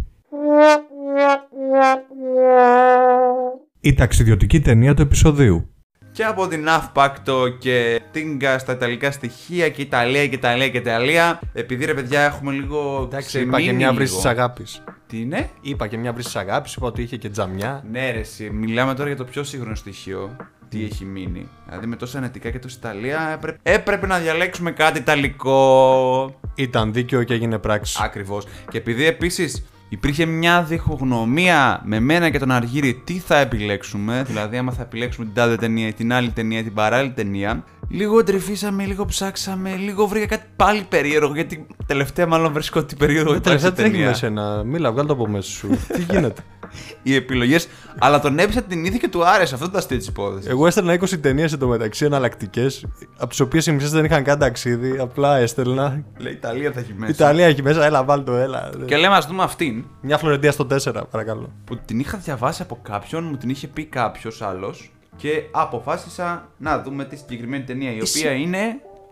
Η 3.80 3.93
ταξιδιωτική 3.93 4.62
ταινία 4.62 4.93
του 4.93 5.02
επεισοδίου. 5.02 5.69
Και 6.12 6.23
από 6.23 6.47
την 6.47 6.69
Αυπάκτο 6.69 7.47
και 7.60 8.02
Τίνγκα 8.12 8.60
στα 8.60 8.73
ιταλικά 8.73 9.12
στοιχεία 9.12 9.69
και 9.69 9.82
Ιταλία 9.82 10.28
και 10.28 10.36
Ιταλία 10.36 10.69
και 10.69 10.78
Ιταλία. 10.78 11.39
Επειδή 11.54 11.86
ρε 11.86 11.93
παιδιά 11.93 12.21
έχουμε 12.21 12.52
λίγο. 12.52 13.04
Εντάξει, 13.04 13.41
είπα 13.41 13.62
και 13.62 13.73
μια 13.73 13.93
βρύση 13.93 14.15
της 14.15 14.25
αγάπης. 14.25 14.84
Τι 15.08 15.21
είναι; 15.21 15.49
Είπα 15.62 15.88
και 15.88 15.97
μια 15.97 16.13
βρύση 16.13 16.28
της 16.28 16.36
αγάπης, 16.36 16.75
είπα 16.75 16.88
ότι 16.88 17.02
είχε 17.02 17.17
και 17.17 17.30
τζαμιά. 17.30 17.84
Ναι, 17.91 18.12
ρε, 18.12 18.19
εσύ, 18.19 18.49
μιλάμε 18.49 18.93
τώρα 18.93 19.08
για 19.08 19.17
το 19.17 19.23
πιο 19.23 19.43
σύγχρονο 19.43 19.75
στοιχείο. 19.75 20.36
Τι 20.69 20.84
έχει 20.84 21.05
μείνει. 21.05 21.47
Δηλαδή 21.67 21.86
με 21.88 21.95
τόσα 21.95 22.17
ανετικά 22.17 22.49
και 22.49 22.60
τόση 22.60 22.77
Ιταλία 22.79 23.29
έπρεπε, 23.34 23.58
έπρεπε 23.63 24.08
να 24.08 24.17
διαλέξουμε 24.17 24.71
κάτι 24.71 24.99
Ιταλικό. 24.99 26.39
Ήταν 26.55 26.93
δίκαιο 26.93 27.23
και 27.23 27.34
έγινε 27.34 27.58
πράξη. 27.58 27.99
Ακριβώς. 28.03 28.45
Και 28.71 28.77
επειδή 28.77 29.05
επίσης 29.05 29.63
υπήρχε 29.89 30.25
μια 30.25 30.63
διχογνωμία 30.63 31.82
με 31.86 31.99
μένα 31.99 32.29
και 32.29 32.39
τον 32.39 32.51
Αργύρι 32.51 33.01
τι 33.03 33.13
θα 33.13 33.38
επιλέξουμε, 33.38 34.23
δηλαδή 34.27 34.58
άμα 34.58 34.71
θα 34.71 34.82
επιλέξουμε 34.82 35.25
την 35.25 35.36
τάδε 35.36 35.55
ταινία 35.55 35.88
ή 35.88 35.93
την 35.93 36.13
άλλη 36.13 36.29
ταινία 36.29 36.60
ή 36.60 36.63
την 36.63 36.73
παράλληλη 36.73 37.12
ταινία, 37.13 37.63
λίγο 37.89 38.23
τρυφήσαμε, 38.23 38.86
λίγο 38.86 39.05
ψάξαμε, 39.05 39.75
λίγο 39.75 40.08
βρήκα 40.08 40.25
κάτι 40.25 40.45
πάλι 40.55 40.86
περίεργο. 40.89 41.34
Γιατί 41.34 41.65
τελευταία 41.86 42.27
μάλλον 42.27 42.53
βρίσκω 42.53 42.79
ότι 42.79 42.95
περίεργο 42.95 43.34
Ε, 43.34 43.36
υπάρχει 43.36 43.60
Τελευταία 43.60 43.69
σε 43.69 43.75
τι 43.75 43.82
έχει 43.82 43.91
ταινία. 43.91 44.08
με 44.08 44.13
σένα. 44.15 44.63
Μίλα, 44.63 44.91
βγάλω 44.91 45.08
το 45.08 45.13
από 45.13 45.27
μέσα 45.27 45.49
σου. 45.49 45.67
τι 45.93 46.01
γίνεται; 46.01 46.41
Οι 47.03 47.15
επιλογές. 47.15 47.67
αλλά 47.99 48.19
τον 48.19 48.39
έπεισα 48.39 48.62
την 48.62 48.86
είδη 48.86 48.99
και 48.99 49.08
του 49.08 49.25
άρεσε. 49.25 49.53
Αυτό 49.53 49.69
το 49.69 49.77
αστείο 49.77 49.97
τη 49.97 50.05
υπόθεση. 50.10 50.47
Εγώ 50.49 50.67
έστελνα 50.67 50.93
20 50.93 51.19
ταινίες 51.21 51.53
εντωμεταξύ 51.53 52.05
εναλλακτικές, 52.05 52.86
από 53.17 53.29
τις 53.29 53.39
οποίες 53.39 53.65
οι 53.65 53.71
μισές 53.71 53.91
δεν 53.91 54.05
είχαν 54.05 54.23
καν 54.23 54.39
ταξίδι. 54.39 54.97
Απλά 54.99 55.38
έστελνα. 55.38 56.03
Λέει 56.17 56.34
Ιταλία 56.34 56.71
θα 56.71 56.79
έχει 56.79 56.93
μέσα. 56.93 57.12
Ιταλία 57.12 57.45
έχει 57.45 57.62
μέσα, 57.63 57.86
έλα, 57.86 58.03
βάλ 58.03 58.23
το, 58.23 58.34
έλα. 58.34 58.69
Και 58.86 58.97
λέμε, 58.97 59.15
ας 59.15 59.27
δούμε 59.27 59.43
αυτήν 59.43 59.86
Μια 60.01 60.17
Φλωρεντία 60.17 60.51
στο 60.51 60.67
4, 60.84 61.03
παρακαλώ. 61.12 61.53
που 61.65 61.79
την 61.86 61.99
είχα 61.99 62.17
διαβάσει 62.17 62.62
από 62.62 62.79
κάποιον, 62.82 63.23
μου 63.23 63.38
την 63.38 63.49
είχε 63.49 63.67
πει 63.67 63.86
κάποιος 63.86 64.41
άλλος 64.41 64.91
και 65.15 65.43
αποφάσισα 65.51 66.47
να 66.58 66.82
δούμε 66.82 67.05
τη 67.05 67.15
συγκεκριμένη 67.15 67.63
ταινία 67.63 67.91
η 67.91 68.01
οποία 68.01 68.32
είναι. 68.32 68.60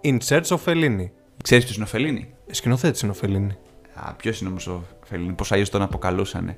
In 0.04 0.18
Search 0.28 0.46
of 0.46 0.58
Fellini. 0.66 1.10
Ξέρεις 1.44 1.64
ποιος 1.64 1.76
είναι 1.76 1.84
ο 1.84 1.88
Φελίνη; 1.88 2.34
Σκηνοθέτης 2.52 3.02
είναι 3.02 3.12
ο 3.12 3.16
Fellini. 3.22 3.56
Α, 3.94 4.14
ποιος 4.14 4.40
είναι 4.40 4.50
όμως 4.50 4.68
ο 4.68 4.84
Φελίνη, 5.06 5.34
πώς 5.34 5.52
αλλιώς 5.52 5.70
τον 5.70 5.82
αποκαλούσανε; 5.82 6.56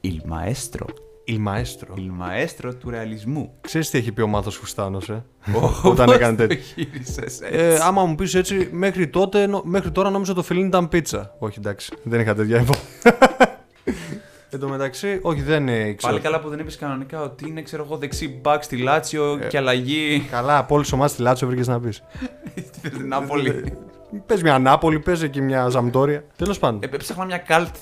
Il 0.00 0.20
maestro. 0.30 0.84
Il 1.30 1.38
Maestro. 1.48 1.94
Il 1.96 2.10
maestro 2.22 2.74
του 2.78 2.90
ρεαλισμού. 2.90 3.52
Ξέρεις 3.60 3.90
τι 3.90 3.98
έχει 3.98 4.12
πει 4.12 4.20
ο 4.20 4.26
Μάθος 4.26 4.56
Φουστάνος, 4.56 5.08
ε; 5.08 5.24
Πώς 5.52 5.84
Όταν 5.84 6.08
έκανε 6.10 6.36
το 6.36 6.46
τέτοιο. 6.46 6.56
χείρισες 6.62 7.40
Ε, 7.40 7.46
έτσι. 7.70 7.82
άμα 7.86 8.04
μου 8.04 8.14
πεις 8.14 8.34
έτσι, 8.34 8.68
μέχρι, 8.72 9.08
τότε, 9.08 9.46
νο- 9.46 9.62
μέχρι 9.64 9.90
τώρα 9.90 10.10
νόμιζα 10.10 10.34
το 10.34 10.44
Fellini 10.48 10.64
ήταν 10.66 10.88
πίτσα. 10.88 11.34
Όχι, 11.38 11.58
εντάξει, 11.58 11.92
δεν 12.02 12.20
είχα 12.20 12.34
τέτοια 12.34 12.64
info. 12.66 12.74
Εν 14.50 14.58
τω 14.60 14.68
μεταξύ, 14.68 15.18
όχι, 15.22 15.42
δεν 15.42 15.68
ε, 15.68 15.88
ήξερα. 15.88 16.12
Πάλι 16.12 16.24
καλά 16.24 16.40
που 16.40 16.48
δεν 16.48 16.58
είπες 16.58 16.76
κανονικά 16.76 17.22
ότι 17.22 17.48
είναι, 17.48 17.62
ξέρω 17.62 17.84
εγώ, 17.84 17.96
δεξί 17.96 18.38
μπακ 18.42 18.62
στη 18.62 18.76
Λάτσιο 18.76 19.38
και 19.48 19.56
αλλαγή. 19.56 20.26
Καλά, 20.30 20.58
από 20.58 20.74
όλε 20.74 20.84
τι 20.84 20.90
ομάδε 20.94 21.12
στη 21.12 21.22
Λάτσο 21.22 21.46
βρήκες 21.46 21.66
να 21.66 21.80
πεις. 21.80 22.02
Στην 22.86 23.08
Νάπολη. 23.08 23.72
Πες 24.26 24.42
μια 24.42 24.58
Νάπολη, 24.58 24.98
πες 24.98 25.22
εκεί 25.22 25.40
μια 25.40 25.68
Ζαμπτόρια. 25.68 26.24
Τέλος 26.36 26.58
πάντων. 26.58 26.80
Ε, 26.82 26.86
Έψαχνα 26.94 27.24
μια 27.24 27.38
καλτ 27.38 27.74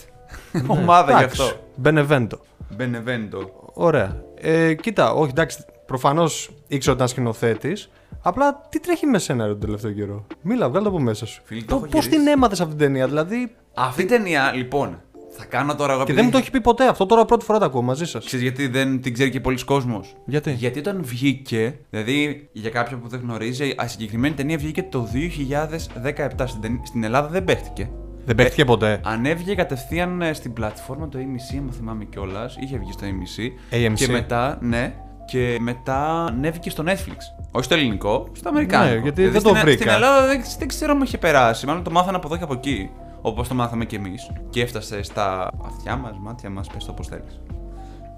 ομάδα 0.66 1.18
γι' 1.18 1.24
αυτό. 1.24 1.44
Μπενεβέντο. 1.76 2.38
Μπενεβέντο. 2.76 3.70
Ωραία. 3.74 4.22
Ε, 4.40 4.74
κοίτα, 4.74 5.12
όχι, 5.12 5.30
εντάξει, 5.30 5.64
προφανώς 5.86 6.50
ήξερα 6.66 6.92
ότι 6.94 7.02
ήταν 7.02 7.08
σκηνοθέτης. 7.08 7.90
Απλά 8.22 8.66
τι 8.68 8.80
τρέχει 8.80 9.06
με 9.06 9.18
σένα 9.18 9.44
ρε, 9.44 9.50
τον 9.50 9.60
τελευταίο 9.60 9.90
καιρό; 9.92 10.26
Μίλα, 10.42 10.68
βγάλω 10.68 10.84
το 10.84 10.90
από 10.90 11.00
μέσα 11.00 11.26
σου. 11.26 11.42
Φίλε, 11.44 11.60
το 11.62 11.74
έχω 11.76 11.86
Πώς 11.86 12.04
γυρίσει. 12.04 12.22
την 12.22 12.26
έμαθες 12.32 12.60
αυτή 12.60 12.74
την 12.74 12.86
ταινία, 12.86 13.06
δηλαδή. 13.06 13.52
Αυτή 13.74 14.02
η 14.02 14.04
ταινία, 14.04 14.52
λοιπόν, 14.54 15.00
θα 15.30 15.44
κάνω 15.44 15.74
τώρα 15.74 15.92
εγώ 15.92 16.04
Και 16.04 16.12
επειδή- 16.12 16.16
δεν 16.16 16.24
μου 16.24 16.30
το 16.30 16.38
έχει 16.38 16.50
πει 16.50 16.60
ποτέ 16.60 16.88
αυτό, 16.88 17.06
τώρα 17.06 17.24
πρώτη 17.24 17.44
φορά 17.44 17.58
το 17.58 17.64
ακούω 17.64 17.82
μαζί 17.82 18.04
σας. 18.06 18.24
Ξέρεις 18.24 18.44
γιατί 18.44 18.66
δεν 18.68 19.00
την 19.00 19.12
ξέρει 19.12 19.30
και 19.30 19.40
πολλοί 19.40 19.64
κόσμος; 19.64 20.14
Γιατί; 20.26 20.50
Γιατί 20.52 20.78
όταν 20.78 21.00
βγήκε, 21.04 21.78
δηλαδή 21.90 22.48
για 22.52 22.70
κάποιον 22.70 23.00
που 23.00 23.08
δεν 23.08 23.20
γνωρίζει, 23.20 23.66
η 23.66 23.76
συγκεκριμένη 23.86 24.34
ταινία 24.34 24.56
βγήκε 24.56 24.82
το 24.82 25.08
2017. 25.12 26.46
Στην, 26.46 26.60
ταινία- 26.60 26.80
στην 26.84 27.04
Ελλάδα 27.04 27.28
δεν 27.28 27.44
παίχτηκε. 27.44 27.90
Δεν 28.26 28.34
παίχτηκε 28.34 28.64
ποτέ. 28.64 29.00
Ανέβηκε 29.04 29.54
κατευθείαν 29.54 30.22
ε, 30.22 30.32
στην 30.32 30.52
πλατφόρμα 30.52 31.08
το 31.08 31.18
AMC, 31.18 31.58
αν 31.58 31.72
θυμάμαι 31.72 32.04
κιόλας. 32.04 32.56
Είχε 32.60 32.78
βγει 32.78 32.92
στο 32.92 33.06
AMC. 33.06 33.74
AMC. 33.74 33.94
Και 33.94 34.08
μετά, 34.08 34.58
ναι. 34.60 34.94
Και 35.26 35.56
μετά 35.60 36.24
ανέβηκε 36.24 36.70
στο 36.70 36.84
Netflix. 36.86 37.16
Όχι 37.50 37.64
στο 37.64 37.74
ελληνικό, 37.74 38.28
στο 38.32 38.48
αμερικάνικο. 38.48 38.94
Ναι, 38.94 39.00
γιατί 39.00 39.22
Δηλαδή 39.22 39.38
δεν 39.38 39.42
το 39.42 39.48
στην, 39.48 39.60
βρήκα. 39.60 39.80
Στην 39.82 39.94
Ελλάδα 39.94 40.26
δεν, 40.26 40.40
δεν 40.58 40.68
ξέρω 40.68 40.92
αν 40.92 41.00
είχε 41.00 41.18
περάσει. 41.18 41.66
Μάλλον 41.66 41.82
το 41.82 41.90
μάθανε 41.90 42.16
από 42.16 42.26
εδώ 42.26 42.36
και 42.36 42.44
από 42.44 42.52
εκεί. 42.52 42.90
Όπως 43.20 43.48
το 43.48 43.54
μάθαμε 43.54 43.84
κι 43.84 43.94
εμείς. 43.94 44.30
Και 44.50 44.62
έφτασε 44.62 45.02
στα 45.02 45.50
αυτιά 45.66 45.96
μας, 45.96 46.18
μάτια 46.20 46.50
μας, 46.50 46.66
πες 46.66 46.84
το 46.84 46.90
όπω 46.90 47.02
θέλεις. 47.02 47.40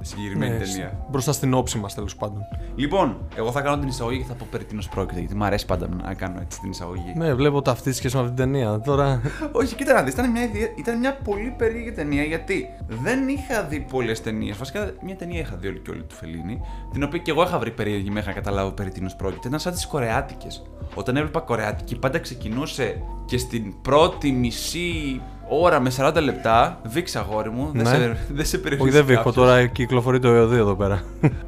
Συγκεκριμένη 0.00 0.52
Ναι, 0.52 0.58
ταινία. 0.58 1.04
Μπροστά 1.10 1.32
στην 1.32 1.54
όψη 1.54 1.78
μας 1.78 1.94
τέλος 1.94 2.16
πάντων. 2.16 2.42
Λοιπόν, 2.74 3.16
εγώ 3.36 3.50
θα 3.52 3.60
κάνω 3.60 3.78
την 3.78 3.88
εισαγωγή 3.88 4.18
και 4.18 4.24
θα 4.24 4.34
πω 4.34 4.46
περί 4.50 4.64
τίνος 4.64 4.88
πρόκειται. 4.88 5.20
Γιατί 5.20 5.34
μου 5.36 5.44
αρέσει 5.44 5.66
πάντα 5.66 5.88
να 6.02 6.14
κάνω 6.14 6.40
έτσι 6.40 6.60
την 6.60 6.70
εισαγωγή. 6.70 7.12
Ναι, 7.16 7.34
βλέπω 7.34 7.62
ταυτίστηκε 7.62 8.08
με 8.16 8.20
αυτή 8.22 8.34
την 8.34 8.44
ταινία. 8.44 8.80
Τώρα. 8.80 9.20
Όχι, 9.52 9.74
κοίτα 9.74 9.92
να 9.92 10.02
δεις, 10.02 10.12
ήταν 10.12 10.30
μια, 10.30 10.42
ιδέα- 10.42 10.72
ήταν 10.76 10.98
μια 10.98 11.16
πολύ 11.24 11.54
περίεργη 11.58 11.92
ταινία 11.92 12.22
γιατί 12.22 12.66
δεν 12.88 13.28
είχα 13.28 13.62
δει 13.62 13.80
πολλές 13.90 14.20
ταινίες. 14.22 14.56
Βασικά, 14.56 14.90
μια 15.02 15.16
ταινία 15.16 15.40
είχα 15.40 15.56
δει 15.56 15.68
όλη 15.68 15.78
και 15.78 15.90
όλη 15.90 16.02
του 16.02 16.14
Φελίνη, 16.14 16.60
την 16.92 17.02
οποία 17.02 17.18
και 17.18 17.30
εγώ 17.30 17.42
είχα 17.42 17.58
βρει 17.58 17.70
περίεργη 17.70 18.10
μέχρι 18.10 18.28
να 18.28 18.34
καταλάβω 18.34 18.70
περί 18.70 18.90
τίνος 18.90 19.16
πρόκειται. 19.16 19.48
Ήταν 19.48 19.60
σαν 19.60 19.72
τις 19.72 19.86
Κορεάτικες. 19.86 20.62
Όταν 20.94 21.16
έβλεπα 21.16 21.40
Κορεάτικη, 21.40 21.96
πάντα 21.98 22.18
ξεκινούσε 22.18 23.02
και 23.26 23.38
στην 23.38 23.80
πρώτη 23.82 24.32
μισή 24.32 25.20
ώρα 25.48 25.80
με 25.80 25.92
40 25.96 26.14
λεπτά. 26.22 26.80
Βήξα 26.84 27.20
αγόρι 27.20 27.50
μου, 27.50 27.70
δεν 27.74 27.82
Ναι. 27.82 27.88
σε, 27.90 28.26
δεν 28.32 28.46
σε 28.46 28.58
περιορίζει. 28.58 28.88
Όχι, 28.88 28.96
δεν 28.98 29.06
βήχω 29.06 29.16
κάποιος. 29.22 29.34
τώρα, 29.34 29.66
κυκλοφορεί 29.66 30.18
το 30.18 30.28
ΕΟΔ 30.28 30.52
εδώ 30.52 30.74
πέρα. 30.76 31.02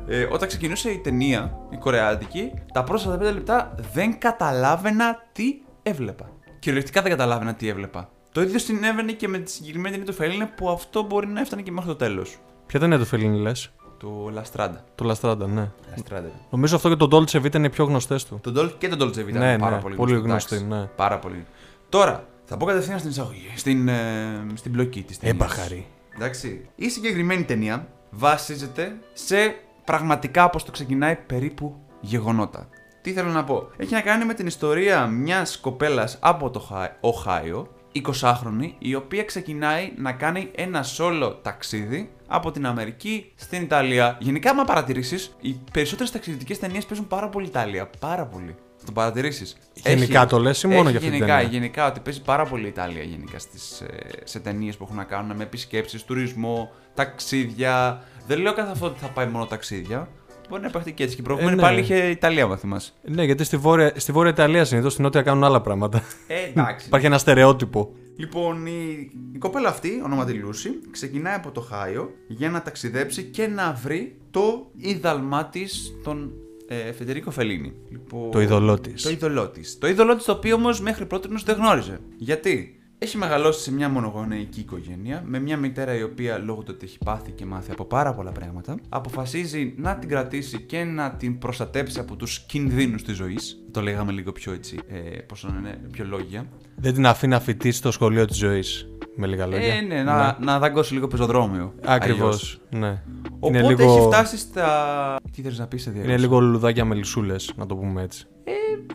Ε, 0.09 0.27
όταν 0.33 0.49
ξεκινούσε 0.49 0.91
η 0.91 0.99
ταινία, 0.99 1.59
η 1.71 1.77
κορεάτικη, 1.77 2.53
τα 2.73 2.85
πρώτα 2.85 3.19
45 3.19 3.21
λεπτά 3.33 3.75
δεν 3.93 4.19
καταλάβαινα 4.19 5.23
τι 5.33 5.45
έβλεπα. 5.83 6.29
Κυριολεκτικά 6.59 7.03
δεν 7.03 7.11
καταλάβαινα 7.11 7.55
τι 7.55 7.69
έβλεπα. 7.69 8.09
Το 8.33 8.43
ίδιο 8.43 8.59
συνέβαινε 8.59 9.13
και 9.13 9.29
με 9.29 9.39
τη 9.39 9.51
συγκεκριμένη 9.51 9.91
ταινία 9.95 10.11
του 10.11 10.17
Φελίνε 10.17 10.51
που 10.57 10.69
αυτό 10.71 11.03
μπορεί 11.03 11.27
να 11.27 11.41
έφτανε 11.41 11.63
και 11.63 11.71
μέχρι 11.73 11.89
το 11.91 11.97
τέλος. 11.97 12.37
Ποια 12.67 12.81
ταινία 12.81 12.99
του 12.99 13.05
Φελίνη 13.05 13.39
λες; 13.41 13.71
Το 13.99 14.29
Λαστράντα. 14.33 14.85
Το 14.95 15.05
Λαστράντα, 15.05 15.47
ναι. 15.47 15.71
Λαστράντα. 15.91 16.29
Νομίζω 16.51 16.77
αυτό 16.77 16.89
και 16.89 16.97
το 16.97 17.09
Dolce 17.13 17.43
Vita 17.43 17.55
είναι 17.55 17.67
οι 17.67 17.71
πιο 17.71 17.85
γνωστές 17.85 18.25
του. 18.25 18.39
Τον 18.43 18.55
Dolce 18.59 18.73
και 18.79 18.89
τον 18.89 18.99
Dolce 19.09 19.19
Vita 19.19 19.33
Ναι, 19.33 19.49
είναι 19.49 19.59
πάρα 19.59 19.77
ναι, 19.77 19.83
πολύ, 19.83 19.95
πολύ 19.95 20.13
γνωστό, 20.13 20.29
γνωστή, 20.29 20.55
εντάξει. 20.55 20.75
ναι. 20.81 20.89
Πάρα 20.97 21.19
πολύ. 21.19 21.45
Τώρα, 21.89 22.25
θα 22.53 22.57
πω 22.57 22.65
κατευθείαν 22.65 22.99
στην 22.99 23.11
εισαγωγή, 23.11 23.53
στην, 23.57 23.89
ε, 23.89 24.45
στην 24.55 24.73
πλοκή 24.73 25.03
της 25.03 25.19
ταινίας. 25.19 25.41
Έμπαχαρη. 25.41 25.87
Εντάξει. 26.15 26.69
Η 26.75 26.89
συγκεκριμένη 26.89 27.45
ταινία 27.45 27.89
βασίζεται 28.11 28.97
σε 29.13 29.55
πραγματικά 29.85 30.45
όπως 30.45 30.65
το 30.65 30.71
ξεκινάει 30.71 31.17
περίπου 31.17 31.77
γεγονότα. 32.01 32.69
Τι 33.03 33.13
θέλω 33.13 33.31
να 33.31 33.45
πω; 33.45 33.69
Έχει 33.77 33.93
να 33.95 34.01
κάνει 34.01 34.25
με 34.25 34.35
την 34.35 34.47
ιστορία 34.47 35.07
μιας 35.07 35.59
κοπέλας 35.59 36.19
από 36.21 36.51
το 36.51 36.59
Χα- 36.61 36.97
Οχάιο, 37.01 37.69
20χρονη, 37.93 38.75
η 38.79 38.95
οποία 38.95 39.25
ξεκινάει 39.25 39.93
να 39.97 40.13
κάνει 40.13 40.51
ένα 40.55 40.85
solo 40.97 41.35
ταξίδι 41.43 42.11
από 42.27 42.51
την 42.51 42.67
Αμερική 42.67 43.33
στην 43.35 43.63
Ιταλία. 43.63 44.17
Γενικά, 44.21 44.51
άμα 44.51 44.65
παρατηρήσεις, 44.65 45.37
οι 45.41 45.57
περισσότερες 45.73 46.11
ταξιδιωτικές 46.11 46.59
ταινίες 46.59 46.87
παίζουν 46.87 47.07
πάρα 47.07 47.29
πολύ 47.29 47.47
Ιταλία. 47.47 47.91
Πάρα 48.01 48.27
πολύ. 48.27 48.55
Θα 48.81 48.87
το 48.87 48.93
παρατηρήσεις. 48.93 49.57
Γενικά 49.75 50.27
το 50.27 50.39
λες 50.39 50.63
ή 50.63 50.67
μόνο 50.67 50.81
έχει 50.81 50.91
για 50.91 50.99
αυτή 50.99 51.11
την 51.11 51.19
γενικά, 51.19 51.37
ταινία; 51.37 51.51
γενικά 51.51 51.87
ότι 51.87 52.01
παίζει 52.01 52.23
πάρα 52.23 52.45
πολύ 52.45 52.65
η 52.65 52.69
Ιταλία 52.69 53.03
γενικά 53.03 53.39
στις, 53.39 53.81
ε, 53.81 53.87
σε 54.25 54.41
ταινίες 54.41 54.77
που 54.77 54.85
έχουν 54.85 54.97
να 54.97 55.05
κάνουν 55.05 55.37
με 55.37 55.43
επισκέψεις, 55.43 56.05
τουρισμό, 56.05 56.71
ταξίδια. 56.95 58.03
Δεν 58.27 58.39
λέω 58.39 58.53
καθ' 58.53 58.71
αυτό 58.71 58.87
ότι 58.87 58.99
θα 59.01 59.09
πάει 59.09 59.27
μόνο 59.27 59.47
ταξίδια. 59.47 60.09
Μπορεί 60.49 60.63
να 60.63 60.69
υπάρχει 60.69 60.93
και 60.93 61.03
έτσι. 61.03 61.15
Και 61.15 61.21
η 61.21 61.25
προηγούμενη 61.25 61.57
ναι. 61.57 61.63
πάλι 61.63 61.81
είχε 61.81 61.95
Ιταλία, 61.95 62.47
μα 62.47 62.57
θυμάσαι. 62.57 62.93
Ναι, 63.03 63.25
γιατί 63.25 63.45
στη 63.45 63.57
Βόρεια, 63.57 63.93
στη 63.97 64.13
Βόρεια 64.13 64.31
Ιταλία 64.31 64.65
συνήθως 64.65 64.93
στην 64.93 65.05
Νότια 65.05 65.23
κάνουν 65.23 65.45
άλλα 65.45 65.61
πράγματα. 65.61 66.03
Ε, 66.27 66.49
εντάξει. 66.49 66.87
Υπάρχει 66.89 67.07
ένα 67.07 67.19
στερεότυπο. 67.19 67.93
Λοιπόν, 68.17 68.67
η, 68.67 69.11
η 69.33 69.39
κοπέλα 69.39 69.69
αυτή, 69.69 70.01
ονόματι 70.05 70.33
Λούση, 70.33 70.71
ξεκινάει 70.91 71.35
από 71.35 71.51
το 71.51 71.61
Χάιο 71.61 72.11
για 72.27 72.51
να 72.51 72.63
ταξιδέψει 72.63 73.23
και 73.23 73.47
να 73.47 73.73
βρει 73.83 74.17
το 74.31 74.71
είδαλμά 74.77 75.47
της, 75.47 75.93
τον 76.05 76.33
ε, 76.73 76.93
Φεντερίκο 76.93 77.31
Φελίνη. 77.31 77.73
Λοιπόν, 77.91 78.31
Το 78.31 78.41
είδωλό 78.41 78.81
της. 78.81 79.03
Το 79.03 79.11
είδωλό 79.11 79.49
τη. 79.49 79.77
Το 79.79 79.89
είδωλό 79.89 80.17
τη 80.17 80.25
το 80.25 80.33
οποίο 80.33 80.55
όμως 80.55 80.81
μέχρι 80.81 81.07
πρώτη 81.07 81.29
δεν 81.45 81.57
γνώριζε. 81.57 82.01
Γιατί; 82.17 82.75
Έχει 83.03 83.17
μεγαλώσει 83.17 83.61
σε 83.61 83.73
μια 83.73 83.89
μονογονεϊκή 83.89 84.61
οικογένεια, 84.61 85.23
με 85.27 85.39
μια 85.39 85.57
μητέρα 85.57 85.95
η 85.95 86.03
οποία 86.03 86.39
λόγω 86.39 86.63
του 86.63 86.73
ότι 86.75 86.85
έχει 86.87 86.99
πάθει 87.05 87.31
και 87.31 87.45
μάθει 87.45 87.71
από 87.71 87.85
πάρα 87.85 88.15
πολλά 88.15 88.33
πράγματα, 88.33 88.79
αποφασίζει 88.89 89.75
να 89.77 89.97
την 89.97 90.09
κρατήσει 90.09 90.61
και 90.61 90.85
να 90.85 91.11
την 91.11 91.39
προστατέψει 91.39 92.01
από 92.01 92.17
τους 92.17 92.41
κινδύνους 92.41 93.03
της 93.03 93.17
ζωής. 93.17 93.65
Το 93.71 93.81
λέγαμε 93.81 94.13
λίγο 94.13 94.33
πιο 94.33 94.53
έτσι, 94.53 94.79
ε, 94.89 95.19
πώς 95.19 95.45
να 95.45 95.59
είναι, 95.59 95.81
πιο 95.93 96.05
λόγια. 96.05 96.47
Δεν 96.77 96.95
την 96.95 97.07
αφήνει 97.07 97.33
να 97.33 97.41
φοιτήσει 97.41 97.79
στο 97.79 97.91
σχολείο 97.91 98.25
της 98.25 98.37
ζωής. 98.37 98.89
Με 99.21 99.27
λίγα 99.27 99.47
λόγια. 99.47 99.75
Ε, 99.75 99.81
ναι, 99.81 100.03
να, 100.03 100.37
να 100.41 100.59
δαγκώσει 100.59 100.95
λίγο 100.95 101.07
πεζοδρόμιο. 101.07 101.75
Ακριβώς. 101.85 102.21
Αλλιώς. 102.21 102.61
Ναι. 102.71 103.03
Οπότε 103.41 103.59
είναι 103.59 103.69
λίγο, 103.69 103.93
έχει 103.93 104.01
φτάσει 104.01 104.39
στα. 104.39 105.17
Τι 105.33 105.43
θέλει 105.43 105.57
να 105.59 105.67
πεις 105.67 105.83
σε 105.83 105.91
είναι 105.91 105.99
διαδικασία. 105.99 106.29
λίγο 106.29 106.41
λουλουδάκια 106.41 106.85
με 106.85 106.95
λυσούλε, 106.95 107.35
να 107.57 107.67
το 107.67 107.77
πούμε 107.77 108.03
έτσι. 108.03 108.27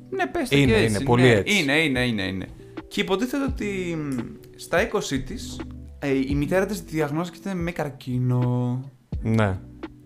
Ναι, 0.10 0.28
πες 0.28 0.50
το 0.50 0.58
Είναι, 0.58 0.72
και 0.72 0.78
είναι, 0.78 0.86
έτσι. 0.86 1.04
πολύ 1.04 1.22
ναι, 1.22 1.30
έτσι. 1.30 1.62
Είναι, 1.62 1.74
είναι, 1.78 2.06
είναι, 2.06 2.22
είναι. 2.22 2.46
Και 2.88 3.02
υποτίθεται 3.02 3.44
ότι 3.44 3.98
μ, 3.98 4.18
στα 4.56 4.90
20 4.94 5.24
της 5.26 5.60
η 6.30 6.36
μητέρα 6.36 6.66
της 6.66 6.82
διαγνώστηκε 6.82 7.54
με 7.54 7.72
καρκίνο. 7.72 8.82
Ναι. 9.22 9.60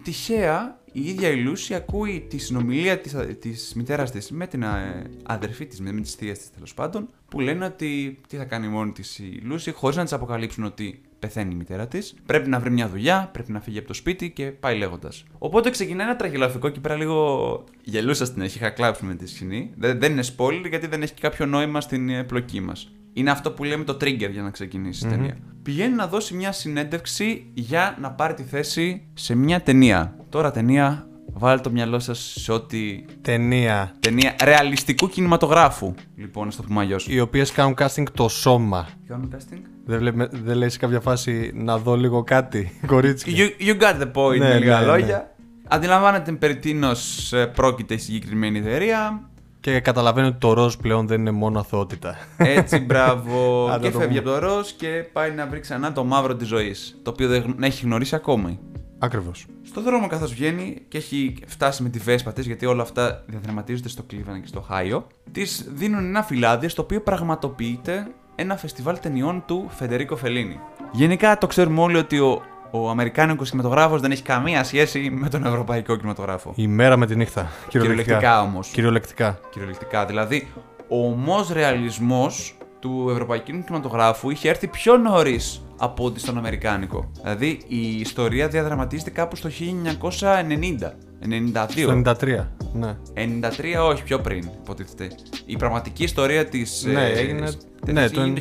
Τυχαία 0.04 0.79
η 0.92 1.10
ίδια 1.10 1.30
η 1.30 1.36
Λούση 1.36 1.74
ακούει 1.74 2.26
τη 2.30 2.38
συνομιλία 2.38 3.00
της, 3.00 3.16
της 3.40 3.74
μητέρας 3.76 4.12
της 4.12 4.32
με 4.32 4.48
την 4.48 4.64
ε, 4.64 5.04
αδερφή 5.24 5.66
της, 5.66 5.80
με, 5.80 5.92
με 5.92 6.02
τις 6.02 6.14
θείες 6.14 6.38
της 6.38 6.52
τέλος 6.52 6.74
πάντων, 6.74 7.10
που 7.30 7.40
λένε 7.40 7.66
ότι 7.66 8.20
τι 8.28 8.38
θα 8.38 8.44
κάνει 8.44 8.68
μόνη 8.68 8.92
της 8.92 9.20
η 9.20 9.42
Λούση, 9.44 9.72
χωρίς 9.72 9.96
να 9.96 10.04
της 10.04 10.14
αποκαλύψουν 10.14 10.64
ότι 10.64 11.02
πεθαίνει 11.20 11.54
η 11.54 11.56
μητέρα 11.56 11.88
της. 11.88 12.16
Πρέπει 12.26 12.50
να 12.50 12.60
βρει 12.60 12.72
μια 12.72 12.90
δουλειά, 12.90 13.30
πρέπει 13.34 13.52
να 13.52 13.62
φύγει 13.62 13.78
από 13.78 13.88
το 13.88 13.94
σπίτι 13.94 14.32
και 14.32 14.46
πάει 14.46 14.78
λέγοντας. 14.78 15.24
Οπότε 15.38 15.70
ξεκινάει 15.70 16.08
ένα 16.08 16.16
τραγελαφικό 16.16 16.70
και 16.70 16.80
πέρα 16.80 16.96
λίγο 16.96 17.64
γελούσα 17.84 18.26
στην 18.26 18.42
αρχή, 18.42 18.58
είχα 18.58 18.70
κλάψει 18.70 19.06
με 19.06 19.16
τη 19.16 19.28
σκηνή. 19.28 19.72
Δεν, 19.78 20.00
δεν 20.00 20.12
είναι 20.12 20.24
spoiler 20.38 20.66
γιατί 20.70 20.88
δεν 20.88 21.02
έχει 21.02 21.14
και 21.14 21.22
κάποιο 21.22 21.46
νόημα 21.46 21.82
στην 21.82 22.10
ε, 22.10 22.24
πλοκή 22.24 22.62
μας. 22.62 22.92
Είναι 23.14 23.32
αυτό 23.32 23.52
που 23.52 23.64
λέμε 23.64 23.84
το 23.84 23.94
trigger 23.94 24.30
για 24.32 24.42
να 24.42 24.50
ξεκινήσεις 24.50 25.04
η 25.04 25.08
ταινία. 25.08 25.38
Πηγαίνει 25.64 25.96
να 25.96 26.08
δώσει 26.08 26.34
μια 26.34 26.52
συνέντευξη 26.52 27.52
για 27.54 27.98
να 28.02 28.12
πάρει 28.12 28.34
τη 28.34 28.44
θέση 28.44 29.08
σε 29.14 29.36
μια 29.36 29.62
ταινία. 29.62 30.16
Τώρα 30.30 30.52
ταινία, 30.52 31.08
βάλτε 31.34 31.62
το 31.62 31.72
μυαλό 31.72 32.00
σας 32.00 32.36
σε 32.40 32.52
ό,τι. 32.52 33.06
Ταινία. 33.22 33.96
Ταινία 34.00 34.36
ρεαλιστικού 34.44 35.10
κινηματογράφου. 35.10 35.94
Λοιπόν, 36.16 36.48
να 36.48 36.52
το 36.52 36.64
πούμε 36.68 36.82
αλλιώς. 36.82 37.08
Οι 37.08 37.20
οποίες 37.20 37.52
κάνουν 37.52 37.76
casting 37.80 38.04
το 38.14 38.28
σώμα. 38.28 38.88
Κάνουν 39.08 39.36
casting; 39.36 39.62
Δεν, 39.86 40.00
βλέπουμε, 40.00 40.30
δεν 40.32 40.58
λέει 40.58 40.70
σε 40.70 40.78
κάποια 40.78 41.00
φάση 41.00 41.52
να 41.54 41.78
δω 41.78 41.96
λίγο 41.96 42.24
κάτι, 42.24 42.72
κορίτσι. 42.88 43.34
You, 43.38 43.64
you 43.68 43.82
got 43.82 44.02
the 44.02 44.12
point, 44.14 44.38
Ναι, 44.38 44.48
με 44.48 44.60
λίγα 44.60 44.80
ναι, 44.80 44.86
λόγια. 44.86 45.34
Αντιλαμβάνεται 45.72 46.32
περί 46.32 46.58
τίνος 46.58 47.34
ε, 47.34 47.46
πρόκειται 47.46 47.94
η 47.94 47.98
συγκεκριμένη 47.98 48.60
εταιρεία. 48.60 49.29
Και 49.60 49.80
καταλαβαίνω 49.80 50.28
ότι 50.28 50.38
το 50.38 50.54
ροζ 50.54 50.76
πλέον 50.76 51.08
δεν 51.08 51.20
είναι 51.20 51.32
μόνο 51.32 51.60
αθωότητα. 51.60 52.16
Έτσι, 52.38 52.80
μπράβο. 52.88 53.68
Άντε 53.72 53.86
και 53.88 53.94
το 53.94 54.00
φεύγει 54.00 54.22
πούμε. 54.22 54.36
από 54.36 54.40
το 54.46 54.48
ροζ 54.56 54.70
και 54.72 55.06
πάει 55.14 55.32
να 55.32 55.48
βρει 55.48 55.60
ξανά 55.60 55.92
το 55.94 56.04
μαύρο 56.04 56.36
της 56.36 56.48
ζωής. 56.48 57.00
Το 57.04 57.10
οποίο 57.12 57.28
δεν 57.28 57.42
γνω- 57.42 57.64
έχει 57.64 57.86
γνωρίσει 57.86 58.16
ακόμη. 58.16 58.60
Ακριβώς. 59.00 59.46
Στο 59.64 59.82
δρόμο 59.82 60.08
καθώς 60.08 60.34
βγαίνει 60.34 60.82
και 60.88 60.98
έχει 60.98 61.36
φτάσει 61.46 61.84
με 61.84 61.90
τη 61.90 62.00
βέσπα 62.00 62.34
της, 62.34 62.46
γιατί 62.46 62.66
όλα 62.66 62.82
αυτά 62.82 63.24
διαδραματίζονται 63.28 63.90
στο 63.90 64.04
Cleveland 64.12 64.40
και 64.42 64.48
στο 64.48 64.66
Ohio, 64.70 65.04
της 65.32 65.66
δίνουν 65.74 66.06
ένα 66.06 66.24
φυλάδι 66.24 66.68
στο 66.68 66.82
οποίο 66.82 67.02
πραγματοποιείται 67.02 68.08
ένα 68.36 68.58
φεστιβάλ 68.58 69.00
ταινιών 69.00 69.44
του 69.48 69.66
Φεντερίκο 69.70 70.16
Φελίνη. 70.16 70.60
Γενικά 70.92 71.38
το 71.38 71.48
ξέρουμε 71.48 71.82
όλοι 71.82 71.98
ότι 71.98 72.20
ο, 72.20 72.42
ο 72.72 72.90
Αμερικάνικος 72.90 73.50
κινηματογράφος 73.50 74.02
δεν 74.02 74.12
έχει 74.12 74.22
καμία 74.22 74.64
σχέση 74.64 75.10
με 75.10 75.30
τον 75.30 75.46
Ευρωπαϊκό 75.46 75.96
κινηματογράφο. 75.96 76.54
Η 76.56 76.68
μέρα 76.68 76.98
με 76.98 77.06
τη 77.06 77.16
νύχτα. 77.16 77.50
Κυριολεκτικά 77.68 78.42
όμως. 78.42 78.68
Κυριολεκτικά. 78.68 79.40
Κυριολεκτικά. 79.50 80.06
Δηλαδή, 80.06 80.48
ο 80.88 81.06
ομός 81.06 81.52
ρεαλισμός 81.52 82.58
του 82.80 83.08
ευρωπαϊκού 83.12 83.46
κινηματογράφου 83.46 84.30
είχε 84.30 84.50
έρθει 84.50 84.68
πιο 84.68 84.98
νωρίς 84.98 85.62
από 85.78 86.04
ότι 86.04 86.20
στον 86.20 86.38
Αμερικάνικο. 86.38 87.12
Δηλαδή, 87.22 87.60
η 87.68 88.00
ιστορία 88.00 88.48
διαδραματίζεται 88.48 89.10
κάπου 89.10 89.36
στο 89.36 89.50
1990. 89.50 90.94
92. 91.28 91.70
Στο 91.70 92.02
93. 92.06 92.46
Ναι. 92.74 92.96
93, 93.16 93.88
όχι, 93.90 94.04
πιο 94.04 94.20
πριν, 94.20 94.50
υποτίθεται. 94.64 95.08
Η 95.46 95.58
πραγματική 95.58 96.04
ιστορία 96.04 96.46
της. 96.46 96.84
Ναι, 96.88 97.06
έγινε- 97.06 97.50
Ναι, 97.86 97.92
ναι, 98.02 98.10
το 98.10 98.22
το- 98.22 98.34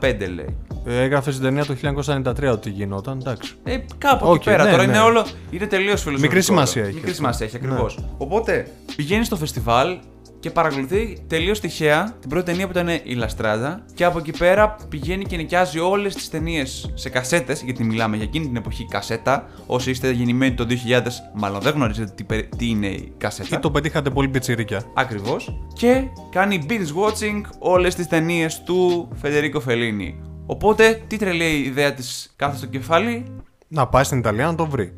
1985, 0.00 0.26
λέει. 0.34 0.56
Έγραφε 0.86 1.30
στην 1.30 1.42
ταινία 1.42 1.64
το 1.64 1.74
1993 1.74 2.52
ότι 2.52 2.70
γινόταν. 2.70 3.18
Εντάξει. 3.20 3.54
Ε, 3.64 3.76
κάπου 3.98 4.26
Οκ, 4.28 4.34
εκεί 4.34 4.44
πέρα. 4.44 4.64
ναι, 4.64 4.70
Τώρα 4.70 4.82
ναι. 4.86 4.92
είναι 4.92 5.00
όλο. 5.00 5.26
Είναι 5.50 5.66
τελείως 5.66 6.02
φιλοσοφικό. 6.02 6.20
Μικρή 6.20 6.42
σημασία 6.42 6.82
έχει 6.82 6.94
Μικρή 6.94 7.10
αυτό. 7.10 7.16
σημασία 7.16 7.46
έχει, 7.46 7.58
Ναι. 7.60 7.66
ακριβώς. 7.72 7.90
Οπότε 8.18 8.66
πηγαίνεις 8.96 9.26
στο 9.26 9.36
φεστιβάλ 9.36 9.98
και 10.42 10.50
παρακολουθεί 10.50 11.18
τελείως 11.26 11.60
τυχαία 11.60 12.16
την 12.20 12.28
πρώτη 12.28 12.44
ταινία 12.44 12.64
που 12.66 12.70
ήταν 12.78 12.88
η 13.02 13.14
La 13.14 13.30
Strada. 13.30 13.84
Και 13.94 14.04
από 14.04 14.18
εκεί 14.18 14.30
πέρα 14.38 14.76
πηγαίνει 14.88 15.24
και 15.24 15.36
νοικιάζει 15.36 15.78
όλες 15.78 16.14
τις 16.14 16.30
ταινίες 16.30 16.90
σε 16.94 17.08
κασέτες. 17.08 17.62
Γιατί 17.62 17.84
μιλάμε 17.84 18.16
για 18.16 18.24
εκείνη 18.24 18.46
την 18.46 18.56
εποχή 18.56 18.86
κασέτα. 18.90 19.48
Όσοι 19.66 19.90
είστε 19.90 20.10
γεννημένοι 20.10 20.54
το 20.54 20.66
2000, 20.68 21.22
μάλλον 21.34 21.60
δεν 21.60 21.72
γνωρίζετε 21.74 22.12
τι, 22.14 22.24
περι- 22.24 22.56
τι 22.56 22.68
είναι 22.68 22.86
η 22.86 23.12
κασέτα. 23.18 23.56
Ή 23.56 23.58
το 23.58 23.70
πετύχατε 23.70 24.10
πολύ 24.10 24.28
πιτσιρίκια. 24.28 24.82
Ακριβώς. 24.94 25.58
Και 25.72 26.02
κάνει 26.30 26.66
binge 26.68 26.72
watching 27.04 27.40
όλες 27.58 27.94
τις 27.94 28.06
ταινίες 28.06 28.62
του 28.62 29.08
Φεντερίκο 29.14 29.60
Φελίνη. 29.60 30.20
Οπότε, 30.46 31.02
τι 31.06 31.16
τρελή 31.16 31.44
ιδέα 31.58 31.94
της 31.94 32.32
κάθε 32.36 32.56
στο 32.56 32.66
κεφάλι, 32.66 33.24
Να 33.68 33.86
πάει 33.86 34.04
στην 34.04 34.18
Ιταλία 34.18 34.46
να 34.46 34.54
το 34.54 34.66
βρει. 34.66 34.92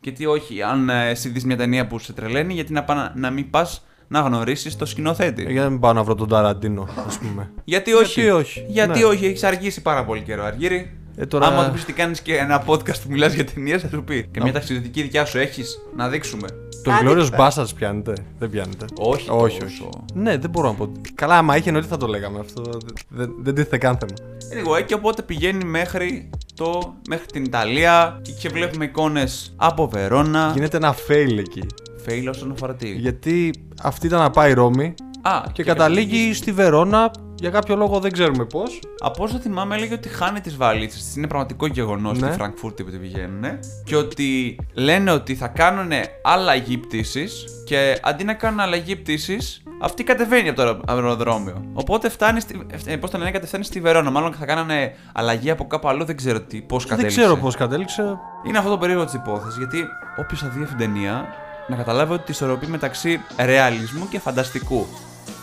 και 0.00 0.12
τι 0.12 0.26
όχι, 0.26 0.62
αν 0.62 0.88
ε, 0.88 1.08
εσύ 1.08 1.28
δεις 1.28 1.44
μια 1.44 1.56
ταινία 1.56 1.86
που 1.86 1.98
σε 1.98 2.12
τρελαίνει, 2.12 2.54
γιατί 2.54 2.72
να, 2.72 2.84
πά, 2.84 2.94
να, 2.94 3.12
να 3.16 3.30
μην 3.30 3.50
πας 3.50 3.82
να 4.08 4.20
γνωρίσεις 4.20 4.76
το 4.76 4.86
σκηνοθέτη. 4.86 5.52
Για 5.52 5.62
να 5.62 5.70
μην 5.70 5.80
πάω 5.80 5.92
να 5.92 6.02
βρω 6.02 6.14
τον 6.14 6.28
Ταραντίνο, 6.28 6.88
ας 7.06 7.18
πούμε. 7.18 7.50
Γιατί 7.64 7.92
όχι. 7.92 8.20
Γιατί 8.20 8.30
όχι, 8.36 8.64
Γιατί 8.68 8.98
ναι. 8.98 9.04
όχι, 9.04 9.26
έχεις 9.26 9.42
αργήσει 9.44 9.82
πάρα 9.82 10.04
πολύ 10.04 10.20
καιρό, 10.20 10.44
Αργύρι. 10.44 10.92
Ε, 11.16 11.26
τώρα- 11.26 11.46
Άμα 11.46 11.66
του 11.66 11.72
πεις 11.72 11.84
τι 11.84 11.92
κάνεις 11.92 12.20
και 12.20 12.36
ένα 12.36 12.64
podcast 12.66 13.00
που 13.02 13.08
μιλάς 13.08 13.32
για 13.32 13.44
ταινίες, 13.44 13.82
θα 13.82 13.88
σου 13.88 14.04
πει. 14.04 14.28
Και 14.32 14.40
μια 14.42 14.52
ταξιδιωτική 14.52 15.02
δικιά 15.02 15.24
σου 15.24 15.38
έχεις 15.38 15.78
να 15.96 16.08
δείξουμε. 16.08 16.48
Το 16.82 16.90
Glorious 17.04 17.28
Bastards 17.38 17.74
πιάνετε; 17.74 18.12
Δεν 18.38 18.50
πιάνετε. 18.50 18.84
Όχι, 18.98 19.28
όχι, 19.30 19.58
τόσο. 19.60 19.84
όχι. 19.84 20.04
Ναι, 20.14 20.36
δεν 20.38 20.50
μπορώ 20.50 20.68
να 20.68 20.74
πω. 20.74 20.92
Καλά, 21.14 21.38
άμα 21.38 21.56
είχε 21.56 21.68
εννοείται 21.68 21.88
θα 21.88 21.96
το 21.96 22.06
λέγαμε 22.06 22.38
αυτό. 22.38 22.62
Δεν, 22.62 22.80
δεν, 23.08 23.34
δεν 23.42 23.54
τίθεται 23.54 23.78
καν 23.78 23.98
θέμα. 23.98 24.12
Anyway, 24.54 24.82
και 24.86 24.94
οπότε 24.94 25.22
πηγαίνει 25.22 25.64
μέχρι, 25.64 26.30
το, 26.54 26.94
μέχρι 27.08 27.26
την 27.26 27.44
Ιταλία 27.44 28.18
και, 28.22 28.32
και 28.32 28.48
βλέπουμε 28.48 28.84
εικόνες 28.84 29.52
από 29.56 29.88
Βερόνα. 29.88 30.50
Γίνεται 30.54 30.76
ένα 30.76 30.94
fail 31.08 31.38
εκεί. 31.38 31.66
Fail 32.08 32.26
όσον 32.28 32.50
αφορά 32.50 32.74
τι. 32.74 32.88
Γιατί 32.90 33.50
αυτή 33.82 34.06
ήταν 34.06 34.20
να 34.20 34.30
πάει 34.30 34.52
Ρώμη 34.52 34.94
Α, 35.22 35.42
και, 35.52 35.64
καταλήγει 35.64 36.34
στη 36.34 36.52
Βερόνα 36.52 37.10
για 37.34 37.50
κάποιο 37.50 37.76
λόγο 37.76 37.98
δεν 38.00 38.12
ξέρουμε 38.12 38.44
πώς. 38.44 38.80
Από 38.98 39.24
όσο 39.24 39.38
θυμάμαι, 39.38 39.74
έλεγε 39.76 39.94
ότι 39.94 40.08
χάνει 40.08 40.40
τις 40.40 40.56
βαλίτσες 40.56 41.04
της. 41.04 41.16
Είναι 41.16 41.26
πραγματικό 41.26 41.66
γεγονός 41.66 42.18
Ναι. 42.18 42.26
στη 42.26 42.36
Φραγκφούρτη 42.36 42.84
που 42.84 42.90
τη 42.90 42.96
πηγαίνουν. 42.96 43.44
Και 43.84 43.96
ότι 43.96 44.58
λένε 44.74 45.10
ότι 45.10 45.34
θα 45.34 45.48
κάνουν 45.48 45.90
αλλαγή 46.22 46.78
πτήση. 46.78 47.28
Και 47.64 47.98
αντί 48.02 48.24
να 48.24 48.34
κάνουν 48.34 48.60
αλλαγή 48.60 48.96
πτήση, 48.96 49.38
αυτή 49.82 50.04
κατεβαίνει 50.04 50.48
από 50.48 50.62
το 50.62 50.80
αεροδρόμιο. 50.86 51.64
Οπότε 51.72 52.08
φτάνει. 52.08 52.40
Στη, 52.40 52.66
ε, 52.86 52.96
πώς 52.96 53.10
το 53.10 53.18
λένε, 53.18 53.30
κατευθάνει 53.30 53.64
στη 53.64 53.80
Βερόνα. 53.80 54.10
Μάλλον 54.10 54.32
θα 54.32 54.44
κάνανε 54.46 54.92
αλλαγή 55.14 55.50
από 55.50 55.66
κάπου 55.66 55.88
αλλού, 55.88 56.04
δεν 56.04 56.16
ξέρω 56.16 56.40
πώς 56.66 56.82
Δεν 56.82 56.90
κατέληξε. 56.90 57.20
ξέρω 57.20 57.36
πώς 57.36 57.56
κατέληξε. 57.56 58.18
Είναι 58.46 58.58
αυτό 58.58 58.70
το 58.70 58.78
περίεργο 58.78 59.04
της 59.04 59.14
υπόθεσης, 59.14 59.58
γιατί 59.58 59.84
όποιος 60.18 60.40
θα 60.40 60.48
δει 60.48 60.62
αυτήν 60.62 60.78
την 60.78 60.86
ταινία 60.92 61.24
να 61.68 61.76
καταλάβει 61.76 62.12
ότι 62.12 62.30
ισορροπεί 62.30 62.66
μεταξύ 62.66 63.20
ρεαλισμού 63.38 64.08
και 64.08 64.18
φανταστικού. 64.18 64.86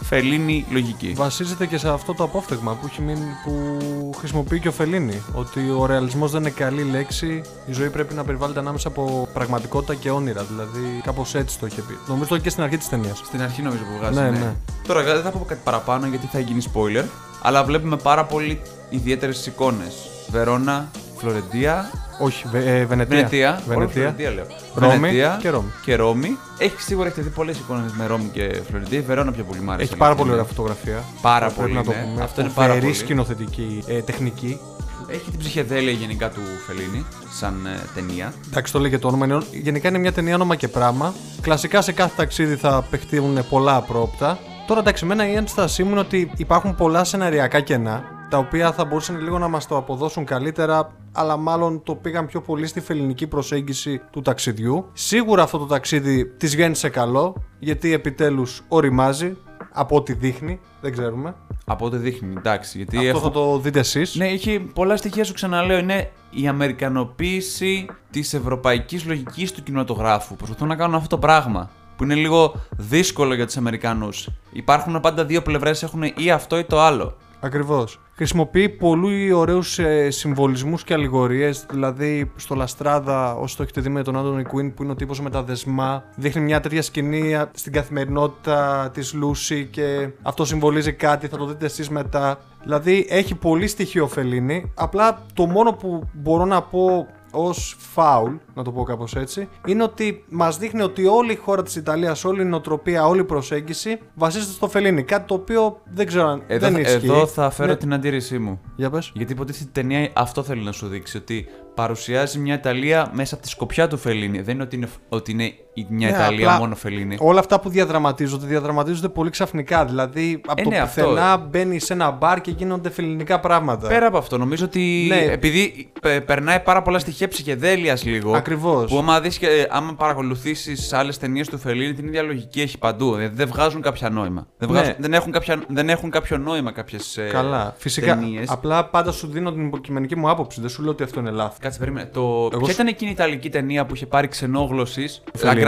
Φελίνη 0.01 0.65
λογική. 0.69 1.13
Βασίζεται 1.15 1.65
και 1.65 1.78
σε 1.78 1.89
αυτό 1.89 2.13
το 2.13 2.23
απόφθεγμα 2.23 2.73
που, 2.73 2.88
έχει 2.88 3.01
μείνει, 3.01 3.28
που 3.45 3.80
χρησιμοποιεί 4.17 4.59
και 4.59 4.67
ο 4.67 4.71
Φελίνη. 4.71 5.21
Ότι 5.34 5.59
ο 5.69 5.86
ρεαλισμός 5.86 6.32
δεν 6.32 6.41
είναι 6.41 6.49
καλή 6.49 6.84
λέξη. 6.84 7.41
Η 7.65 7.71
ζωή 7.71 7.89
πρέπει 7.89 8.13
να 8.13 8.23
περιβάλλεται 8.23 8.59
ανάμεσα 8.59 8.88
από 8.88 9.28
πραγματικότητα 9.34 9.95
και 9.95 10.09
όνειρα. 10.11 10.43
Δηλαδή, 10.43 11.01
κάπως 11.03 11.36
έτσι 11.36 11.59
το 11.59 11.65
είχε 11.65 11.82
πει. 11.82 11.97
Νομίζω 12.07 12.30
το 12.30 12.36
είχε 12.36 12.43
και 12.43 12.49
στην 12.49 12.63
αρχή 12.63 12.78
της 12.78 12.89
ταινίας. 12.89 13.21
Στην 13.26 13.41
αρχή 13.41 13.61
νομίζω 13.61 13.84
που 13.84 13.97
βγάζει. 13.99 14.19
Ναι, 14.19 14.30
Ναι, 14.30 14.38
ναι. 14.38 14.53
Τώρα 14.88 15.03
δεν 15.03 15.21
θα 15.21 15.30
πω 15.30 15.45
κάτι 15.47 15.61
παραπάνω 15.63 16.07
γιατί 16.07 16.28
θα 16.32 16.39
γίνει 16.39 16.63
spoiler. 16.73 17.03
Αλλά 17.41 17.63
βλέπουμε 17.63 17.95
πάρα 17.97 18.26
πολύ 18.26 18.61
ιδιαίτερες 18.89 19.45
εικόνες. 19.45 19.95
Βερόνα, 20.30 20.89
Φλωρεντία, 21.18 21.91
Όχι, 22.20 22.47
Βε- 22.51 22.68
ε, 22.68 22.86
Βενετία. 22.86 23.16
Βενετία. 23.16 23.49
όλο 23.68 23.78
Βενετία. 23.78 24.01
Φλωρεντία 24.01 24.32
λέω. 24.32 24.45
Ρώμη 24.74 24.97
Βενετία 24.99 25.38
και 25.41 25.49
Ρώμη. 25.49 25.72
Και 25.82 25.95
Ρώμη. 25.95 26.38
Έχει 26.57 26.82
σίγουρα 26.82 27.07
έχετε 27.07 27.22
δει 27.22 27.30
πολλές 27.30 27.57
εικόνες 27.57 27.91
με 27.97 28.05
Ρώμη 28.05 28.30
και 28.34 28.61
Φλωρεντία. 28.70 28.99
Η 28.99 29.01
Βερόνα 29.01 29.32
πιο 29.32 29.43
πολύ 29.43 29.59
μ' 29.61 29.70
άρεσε. 29.72 29.88
Έχει 29.88 29.97
πάρα 29.97 30.16
πολύ 30.16 30.30
αλήθεια 30.32 30.43
ωραία 30.45 30.68
είναι. 30.68 30.74
φωτογραφία. 30.78 31.03
Πάρα 31.22 31.45
Πρέπει 31.45 31.61
πολύ, 31.61 31.74
να 31.74 31.84
το 31.84 31.91
ναι. 31.91 32.05
πούμε. 32.11 32.24
Αυτό 32.24 32.41
είναι 32.41 32.49
πάρα 32.55 32.68
Φοβερή 32.68 32.86
πολύ. 32.86 32.97
σκηνοθετική 32.97 33.84
ε, 33.88 34.01
τεχνική. 34.01 34.59
Έχει 35.07 35.30
την 35.32 35.39
ψυχεδέλεια 35.39 35.91
γενικά 35.91 36.30
του 36.30 36.41
Φελίνη, 36.68 37.05
σαν 37.39 37.66
ε, 37.66 37.80
ταινία. 37.95 38.34
Εντάξει, 38.49 38.72
το 38.74 38.80
λέει 38.80 38.89
και 38.89 38.97
το 38.97 39.07
όνομα. 39.07 39.26
Είναι, 39.26 39.41
γενικά 39.51 39.88
είναι 39.88 39.97
μια 39.97 40.11
ταινία 40.11 40.36
όνομα 40.36 40.55
και 40.55 40.68
πράγμα. 40.68 41.13
Κλασικά 41.41 41.82
σε 41.82 41.91
κάθε 41.91 42.13
ταξίδι 42.16 42.55
θα 42.55 42.86
παιχτούν 42.89 43.39
πολλά 43.49 43.76
απρόπτα. 43.76 44.38
Τώρα 44.68 44.80
εντάξει, 44.80 45.03
εμένα 45.05 45.30
η 45.30 45.34
ένστασή 45.36 45.84
μου 45.84 45.89
είναι 45.91 45.99
ότι 45.99 46.32
υπάρχουν 46.38 46.76
πολλά 46.76 47.03
σεναριακά 47.03 47.59
κενά 47.59 48.03
τα 48.36 48.41
οποία 48.41 48.71
θα 48.71 48.86
μπορούσαν 48.86 49.19
λίγο 49.19 49.38
να 49.39 49.47
μας 49.47 49.67
το 49.67 49.77
αποδώσουν 49.77 50.25
καλύτερα 50.25 50.91
αλλά 51.11 51.38
μάλλον 51.38 51.83
το 51.83 51.95
πήγαν 51.95 52.25
πιο 52.25 52.41
πολύ 52.41 52.67
στη 52.67 52.81
φεληνική 52.81 53.27
προσέγγιση 53.27 54.01
του 54.11 54.21
ταξιδιού. 54.21 54.86
Σίγουρα 54.93 55.43
αυτό 55.43 55.57
το 55.57 55.65
ταξίδι 55.65 56.25
της 56.25 56.55
βγαίνει 56.55 56.75
σε 56.75 56.89
καλό 56.89 57.36
γιατί 57.59 57.93
επιτέλους 57.93 58.63
οριμάζει 58.67 59.38
από 59.71 59.95
ό,τι 59.95 60.13
δείχνει, 60.13 60.59
δεν 60.81 60.91
ξέρουμε. 60.91 61.36
Από 61.65 61.86
ό,τι 61.86 61.97
δείχνει, 61.97 62.33
εντάξει. 62.38 62.77
Γιατί 62.77 62.97
Αυτό 62.97 63.09
έχω... 63.09 63.19
θα 63.19 63.31
το 63.31 63.59
δείτε 63.59 63.79
εσείς. 63.79 64.15
Ναι, 64.15 64.27
έχει 64.27 64.59
πολλά 64.59 64.97
στοιχεία, 64.97 65.23
σου 65.23 65.33
ξαναλέω. 65.33 65.77
Είναι 65.77 66.11
η 66.29 66.47
αμερικανοποίηση 66.47 67.86
της 68.09 68.33
ευρωπαϊκής 68.33 69.05
λογικής 69.05 69.51
του 69.51 69.63
κινηματογράφου. 69.63 70.36
Προσπαθούν 70.36 70.67
να 70.67 70.75
κάνουν 70.75 70.95
αυτό 70.95 71.07
το 71.07 71.17
πράγμα. 71.17 71.69
Που 71.95 72.03
είναι 72.03 72.15
λίγο 72.15 72.55
δύσκολο 72.77 73.33
για 73.33 73.45
τους 73.45 73.57
Αμερικανούς. 73.57 74.29
Υπάρχουν 74.51 74.99
πάντα 74.99 75.25
δύο 75.25 75.41
πλευρές, 75.41 75.83
έχουν 75.83 76.03
ή 76.17 76.31
αυτό 76.31 76.57
ή 76.57 76.63
το 76.63 76.81
άλλο. 76.81 77.15
Ακριβώς. 77.39 77.99
Χρησιμοποιεί 78.15 78.69
πολύ 78.69 79.31
ωραίους 79.31 79.79
ε, 79.79 80.09
συμβολισμούς 80.09 80.83
και 80.83 80.93
αλληγορίες. 80.93 81.65
Δηλαδή, 81.69 82.31
στο 82.36 82.55
Λαστράδα, 82.55 83.36
όσο 83.36 83.57
το 83.57 83.63
έχετε 83.63 83.81
δει 83.81 83.89
με 83.89 84.03
τον 84.03 84.17
Άντωνι 84.17 84.43
Κουίν, 84.43 84.73
που 84.73 84.83
είναι 84.83 84.91
ο 84.91 84.95
τύπος 84.95 85.21
με 85.21 85.29
τα 85.29 85.43
δεσμά, 85.43 86.03
δείχνει 86.15 86.41
μια 86.41 86.59
τέτοια 86.59 86.81
σκηνή 86.81 87.36
στην 87.53 87.71
καθημερινότητα 87.71 88.89
της 88.93 89.13
Λούση 89.13 89.65
και 89.65 90.09
αυτό 90.21 90.45
συμβολίζει 90.45 90.93
κάτι. 90.93 91.27
Θα 91.27 91.38
το 91.38 91.45
δείτε 91.45 91.65
εσείς 91.65 91.89
μετά. 91.89 92.39
Δηλαδή, 92.63 93.05
έχει 93.09 93.36
πολύ 93.36 93.67
στοιχείο 93.67 94.07
Φελίνη. 94.07 94.71
Απλά 94.75 95.25
το 95.33 95.45
μόνο 95.45 95.71
που 95.71 96.09
μπορώ 96.13 96.45
να 96.45 96.61
πω 96.61 97.07
ως 97.36 97.75
φάουλ, 97.79 98.33
να 98.53 98.63
το 98.63 98.71
πω 98.71 98.83
κάπως 98.83 99.15
έτσι, 99.15 99.47
είναι 99.65 99.83
ότι 99.83 100.23
μας 100.29 100.57
δείχνει 100.57 100.81
ότι 100.81 101.05
όλη 101.05 101.31
η 101.31 101.36
χώρα 101.36 101.63
της 101.63 101.75
Ιταλίας, 101.75 102.25
όλη 102.25 102.41
η 102.41 102.45
νοοτροπία, 102.45 103.05
όλη 103.07 103.19
η 103.19 103.23
προσέγγιση 103.23 103.99
βασίζεται 104.13 104.51
στο 104.51 104.67
Φελίνη. 104.69 105.03
Κάτι 105.03 105.27
το 105.27 105.33
οποίο 105.33 105.81
δεν 105.93 106.05
ξέρω 106.07 106.27
αν 106.27 106.43
Εδώ, 106.47 106.69
δεν 106.69 106.81
ισχύει. 106.81 106.95
εδώ 106.95 107.27
θα 107.27 107.49
φέρω 107.49 107.69
Ναι. 107.69 107.75
την 107.75 107.93
αντίρρησή 107.93 108.38
μου. 108.39 108.61
Για 108.75 108.89
πες. 108.89 109.11
Γιατί 109.13 109.31
υποτίθεται 109.33 109.69
η 109.69 109.71
ταινία 109.71 110.09
αυτό 110.13 110.43
θέλει 110.43 110.63
να 110.63 110.71
σου 110.71 110.88
δείξει. 110.88 111.17
Ότι 111.17 111.47
παρουσιάζει 111.76 112.39
μια 112.39 112.53
Ιταλία 112.53 113.09
μέσα 113.13 113.34
από 113.36 113.43
τη 113.43 113.49
σκοπιά 113.49 113.88
του 113.88 113.97
Φελίνη. 113.97 114.41
Δεν 114.41 114.53
είναι 114.53 114.63
ότι 114.63 114.76
είναι, 114.76 114.88
ότι 115.09 115.32
είναι 115.32 115.43
η- 115.73 115.86
μια 115.89 116.09
Ναι, 116.09 116.15
Ιταλία 116.15 116.47
απλά 116.47 116.59
μόνο 116.59 116.76
Φελίνη. 116.76 117.17
Όλα 117.19 117.39
αυτά 117.39 117.59
που 117.59 117.69
διαδραματίζονται, 117.69 118.45
διαδραματίζονται 118.47 119.09
πολύ 119.09 119.30
ξαφνικά. 119.30 119.86
Δηλαδή, 119.86 120.41
από 120.47 120.61
Ε, 120.61 120.63
το 120.63 120.69
ναι, 120.69 120.78
αυτό. 120.78 121.03
πουθενά 121.03 121.38
μπαίνει 121.38 121.80
σε 121.80 121.93
ένα 121.93 122.11
μπαρ 122.11 122.41
και 122.41 122.51
γίνονται 122.51 122.89
φιλινικά 122.89 123.39
πράγματα. 123.39 123.88
Πέρα 123.88 124.07
από 124.07 124.17
αυτό, 124.17 124.38
νομίζω 124.38 124.65
ότι 124.65 125.05
Ναι. 125.09 125.15
επειδή 125.32 125.91
πε- 126.01 126.21
περνάει 126.26 126.59
πάρα 126.59 126.82
πολλά 126.82 126.99
στοιχεία 126.99 127.28
ψυχεδέλειας 127.28 128.03
λίγο. 128.05 128.36
Ακριβώς. 128.36 128.91
Που 128.91 128.97
άμα, 128.97 129.19
δεις 129.21 129.38
και, 129.38 129.67
άμα 129.69 129.93
παρακολουθήσεις 129.93 130.93
άλλες 130.93 131.17
ταινίες 131.17 131.47
του 131.49 131.57
Φελίνη, 131.57 131.93
την 131.93 132.07
ίδια 132.07 132.21
λογική 132.21 132.61
έχει 132.61 132.78
παντού. 132.78 133.15
Δηλαδή 133.15 133.36
δεν 133.36 133.47
βγάζουν 133.47 133.82
κάποια 133.82 134.09
νόημα. 134.09 134.47
Δεν, 134.57 134.69
Ναι. 134.71 134.78
βγάζουν, 134.78 134.95
δεν, 134.99 135.13
έχουν, 135.13 135.32
κάποια, 135.32 135.61
δεν 135.67 135.89
έχουν 135.89 136.09
κάποιο 136.09 136.38
νόημα 136.38 136.71
κάποιες 136.71 137.19
Καλά. 137.32 137.73
Φυσικά. 137.78 138.17
ταινίες. 138.17 138.49
Απλά 138.49 138.86
πάντα 138.86 139.11
σου 139.11 139.28
δίνω 139.28 139.51
την 139.51 139.65
υποκειμενική 139.65 140.15
μου 140.15 140.30
άποψη. 140.30 140.61
Δεν 140.61 140.69
σου 140.69 140.82
λέω 140.82 140.91
ότι 140.91 141.03
αυτό 141.03 141.19
είναι 141.19 141.32
λάθος. 141.32 141.57
Κάτσε, 141.66 141.80
περίμενε. 141.80 142.09
Το... 142.13 142.22
Εγώ 142.22 142.47
Ποια 142.49 142.66
σου- 142.68 142.72
ήταν 142.74 142.88
εκείνη 142.88 143.09
η 143.09 143.13
Ιταλική 143.13 143.49
ταινία 143.49 143.86
που 143.86 143.95
είχε 143.95 144.05
πάρει 144.05 144.28
ξενόγλωση. 144.28 145.05
Φελίνη. 145.34 145.63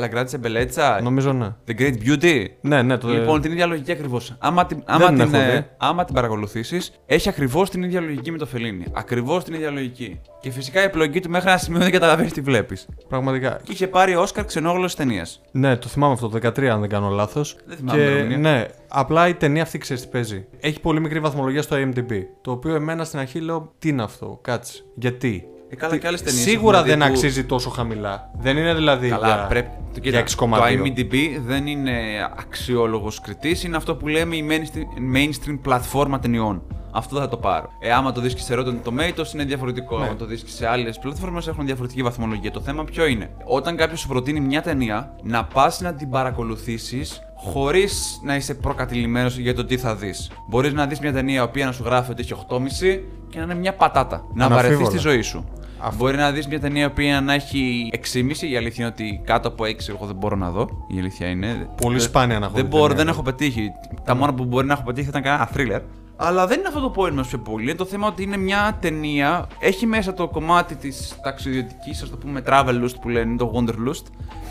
La 0.00 0.14
Grande 0.14 0.46
Bellezza; 0.46 1.02
Νομίζω 1.02 1.32
ναι. 1.32 1.54
The 1.68 1.80
Great 1.80 1.94
Beauty; 2.06 2.44
Ναι, 2.60 2.82
ναι. 2.82 2.96
Το... 2.98 3.08
Λοιπόν, 3.08 3.40
την 3.40 3.52
ίδια 3.52 3.66
λογική 3.66 3.92
ακριβώς. 3.92 4.34
Άμα 4.38 4.66
την, 4.66 4.82
άμα 4.86 5.06
την 5.06 5.14
την, 5.18 5.34
έχω 5.34 5.36
ε, 5.44 5.50
δει. 5.56 5.66
άμα 5.76 6.04
την 6.04 6.14
παρακολουθήσεις, 6.14 6.92
έχει 7.06 7.28
ακριβώς 7.28 7.70
την 7.70 7.82
ίδια 7.82 8.00
λογική 8.00 8.30
με 8.30 8.38
το 8.38 8.46
Φελίνη. 8.46 8.84
Ακριβώς 8.92 9.44
την 9.44 9.54
ίδια 9.54 9.70
λογική. 9.70 10.20
Και 10.40 10.50
φυσικά 10.50 10.80
η 10.80 10.84
επιλογή 10.84 11.20
του 11.20 11.30
μέχρι 11.30 11.48
ένα 11.48 11.58
σημείο 11.58 11.78
δεν 11.80 11.90
καταλαβαίνεις 11.90 12.32
τι 12.32 12.40
βλέπεις. 12.40 12.86
Πραγματικά. 13.08 13.60
Και 13.62 13.72
είχε 13.72 13.86
πάρει 13.86 14.14
Όσκαρ 14.14 14.44
ξενόγλωση 14.44 14.96
ταινίας. 14.96 15.40
Ναι, 15.52 15.76
το 15.76 15.88
θυμάμαι 15.88 16.12
αυτό, 16.12 16.28
το 16.28 16.38
13 16.48 16.64
αν 16.64 16.80
δεν 16.80 16.88
κάνω 16.88 17.08
λάθος. 17.08 17.56
Δεν 17.66 17.76
θυμάμαι 17.76 17.98
Και 17.98 18.04
ημερομηνία. 18.08 18.36
ναι, 18.38 18.64
απλά 18.90 19.28
η 19.28 19.34
ταινία 19.34 19.62
αυτή 19.62 19.78
ξέρεις 19.78 20.02
τι 20.02 20.08
παίζει. 20.08 20.46
Έχει 20.60 20.80
πολύ 20.80 21.00
μικρή 21.00 21.20
βαθμολογία 21.20 21.62
στο 21.62 21.76
IMDb. 21.76 22.12
Το 22.40 22.50
οποίο 22.50 22.74
εμένα 22.74 23.04
στην 23.04 23.18
αρχή 23.18 23.40
λέω 23.40 23.72
τι 23.78 23.88
είναι 23.88 24.02
αυτό, 24.02 24.38
κάτσε. 24.42 24.82
Γιατί; 24.94 25.44
Ε, 25.72 25.76
καλά, 25.76 25.96
και 25.96 26.06
άλλες 26.06 26.22
ταινίες 26.22 26.42
Σίγουρα 26.42 26.78
έχουμε 26.78 26.92
δει 26.92 26.98
δεν 26.98 27.08
που- 27.08 27.14
αξίζει 27.14 27.44
τόσο 27.44 27.70
χαμηλά. 27.70 28.30
Δεν 28.38 28.56
είναι 28.56 28.74
δηλαδή. 28.74 29.08
Καλά, 29.08 29.26
για... 29.26 29.46
πρέπει. 29.48 29.70
Το, 29.94 30.00
κοίτα, 30.00 30.18
για 30.20 30.36
το 30.36 30.48
6,2. 30.56 30.72
IMDb 30.72 31.14
δεν 31.46 31.66
είναι 31.66 31.92
αξιόλογος 32.38 33.20
κριτής, 33.20 33.64
είναι 33.64 33.76
αυτό 33.76 33.96
που 33.96 34.08
λέμε 34.08 34.36
η 34.36 34.44
mainstream, 34.50 35.16
mainstream 35.16 35.58
πλατφόρμα 35.62 36.18
ταινιών. 36.18 36.62
Αυτό 36.92 37.18
θα 37.18 37.28
το 37.28 37.36
πάρω. 37.36 37.68
Ε, 37.80 37.92
άμα 37.92 38.12
το 38.12 38.20
δεις 38.20 38.34
και 38.34 38.40
σε 38.40 38.54
Rotten 38.58 38.88
Tomatoes 38.88 39.34
είναι 39.34 39.44
διαφορετικό. 39.44 39.98
Ναι. 39.98 40.04
Άμα 40.04 40.16
το 40.16 40.24
δεις 40.26 40.42
και 40.42 40.50
σε 40.50 40.66
άλλες 40.66 40.98
πλατφόρμες 40.98 41.46
έχουν 41.48 41.66
διαφορετική 41.66 42.02
βαθμολογία. 42.02 42.50
Το 42.50 42.60
θέμα 42.60 42.84
ποιο 42.84 43.06
είναι; 43.06 43.30
Όταν 43.44 43.76
κάποιος 43.76 44.00
σου 44.00 44.08
προτείνει 44.08 44.40
μια 44.40 44.62
ταινία, 44.62 45.16
να 45.22 45.44
πας 45.44 45.80
να 45.80 45.94
την 45.94 46.10
παρακολουθήσεις 46.10 47.20
χωρίς 47.44 48.20
να 48.24 48.34
είσαι 48.36 48.54
προκατηλημένος 48.54 49.36
για 49.38 49.54
το 49.54 49.64
τι 49.64 49.76
θα 49.76 49.94
δεις. 49.96 50.30
Μπορείς 50.48 50.72
να 50.72 50.86
δεις 50.86 51.00
μια 51.00 51.12
ταινία 51.12 51.40
η 51.40 51.44
οποία 51.44 51.66
να 51.66 51.72
σου 51.72 51.82
γράφει 51.84 52.10
ότι 52.10 52.22
έχει 52.22 52.32
8,5 52.32 53.00
και 53.30 53.38
να 53.38 53.44
είναι 53.44 53.54
μια 53.54 53.74
πατάτα. 53.74 54.24
Να 54.34 54.48
βαρεθείς 54.48 54.66
Αναμφίβολα. 54.76 54.96
τη 54.96 54.98
ζωή 55.08 55.22
σου. 55.22 55.44
Αυτό. 55.82 55.96
Μπορεί 55.96 56.16
να 56.16 56.30
δεις 56.30 56.46
μια 56.46 56.60
ταινία 56.60 56.82
η 56.82 56.86
οποία 56.86 57.20
να 57.20 57.32
έχει 57.34 57.90
6,5. 57.92 58.48
Η 58.50 58.56
αλήθεια 58.56 58.84
είναι 58.84 58.94
ότι 58.98 59.20
κάτω 59.24 59.48
από 59.48 59.64
6 59.64 59.88
εγώ 59.88 60.06
δεν 60.06 60.16
μπορώ 60.16 60.36
να 60.36 60.50
δω. 60.50 60.68
Η 60.94 60.98
αλήθεια 60.98 61.26
είναι. 61.28 61.68
Πολύ 61.80 61.96
Δεν- 61.96 62.04
σπάνια 62.06 62.38
να 62.38 62.44
έχω 62.46 62.54
Δεν 62.54 62.62
δει 62.64 62.68
μπορώ, 62.70 62.82
ταινία. 62.86 62.96
δεν 63.04 63.12
έχω 63.12 63.22
πετύχει. 63.22 63.68
Τα 64.04 64.14
μόνα 64.14 64.34
που 64.34 64.44
μπορεί 64.44 64.66
να 64.66 64.72
έχω 64.72 64.82
πετύχει 64.82 65.10
θα 65.10 65.18
ήταν 65.18 65.22
κανένα 65.22 65.50
thriller. 65.56 65.82
Αλλά 66.22 66.46
δεν 66.46 66.58
είναι 66.58 66.68
αυτό 66.68 66.80
το 66.80 66.92
point 66.96 67.12
μας 67.12 67.28
πιο 67.28 67.38
πολύ. 67.38 67.62
Είναι 67.62 67.74
το 67.74 67.84
θέμα 67.84 68.06
ότι 68.06 68.22
είναι 68.22 68.36
μια 68.36 68.78
ταινία. 68.80 69.46
Έχει 69.58 69.86
μέσα 69.86 70.14
το 70.14 70.28
κομμάτι 70.28 70.74
της 70.74 71.16
ταξιδιωτικής, 71.22 72.02
ας 72.02 72.10
το 72.10 72.16
πούμε, 72.16 72.42
travel 72.46 72.82
lust 72.84 72.94
που 73.00 73.08
λένε, 73.08 73.36
το 73.36 73.52
wanderlust. 73.54 74.04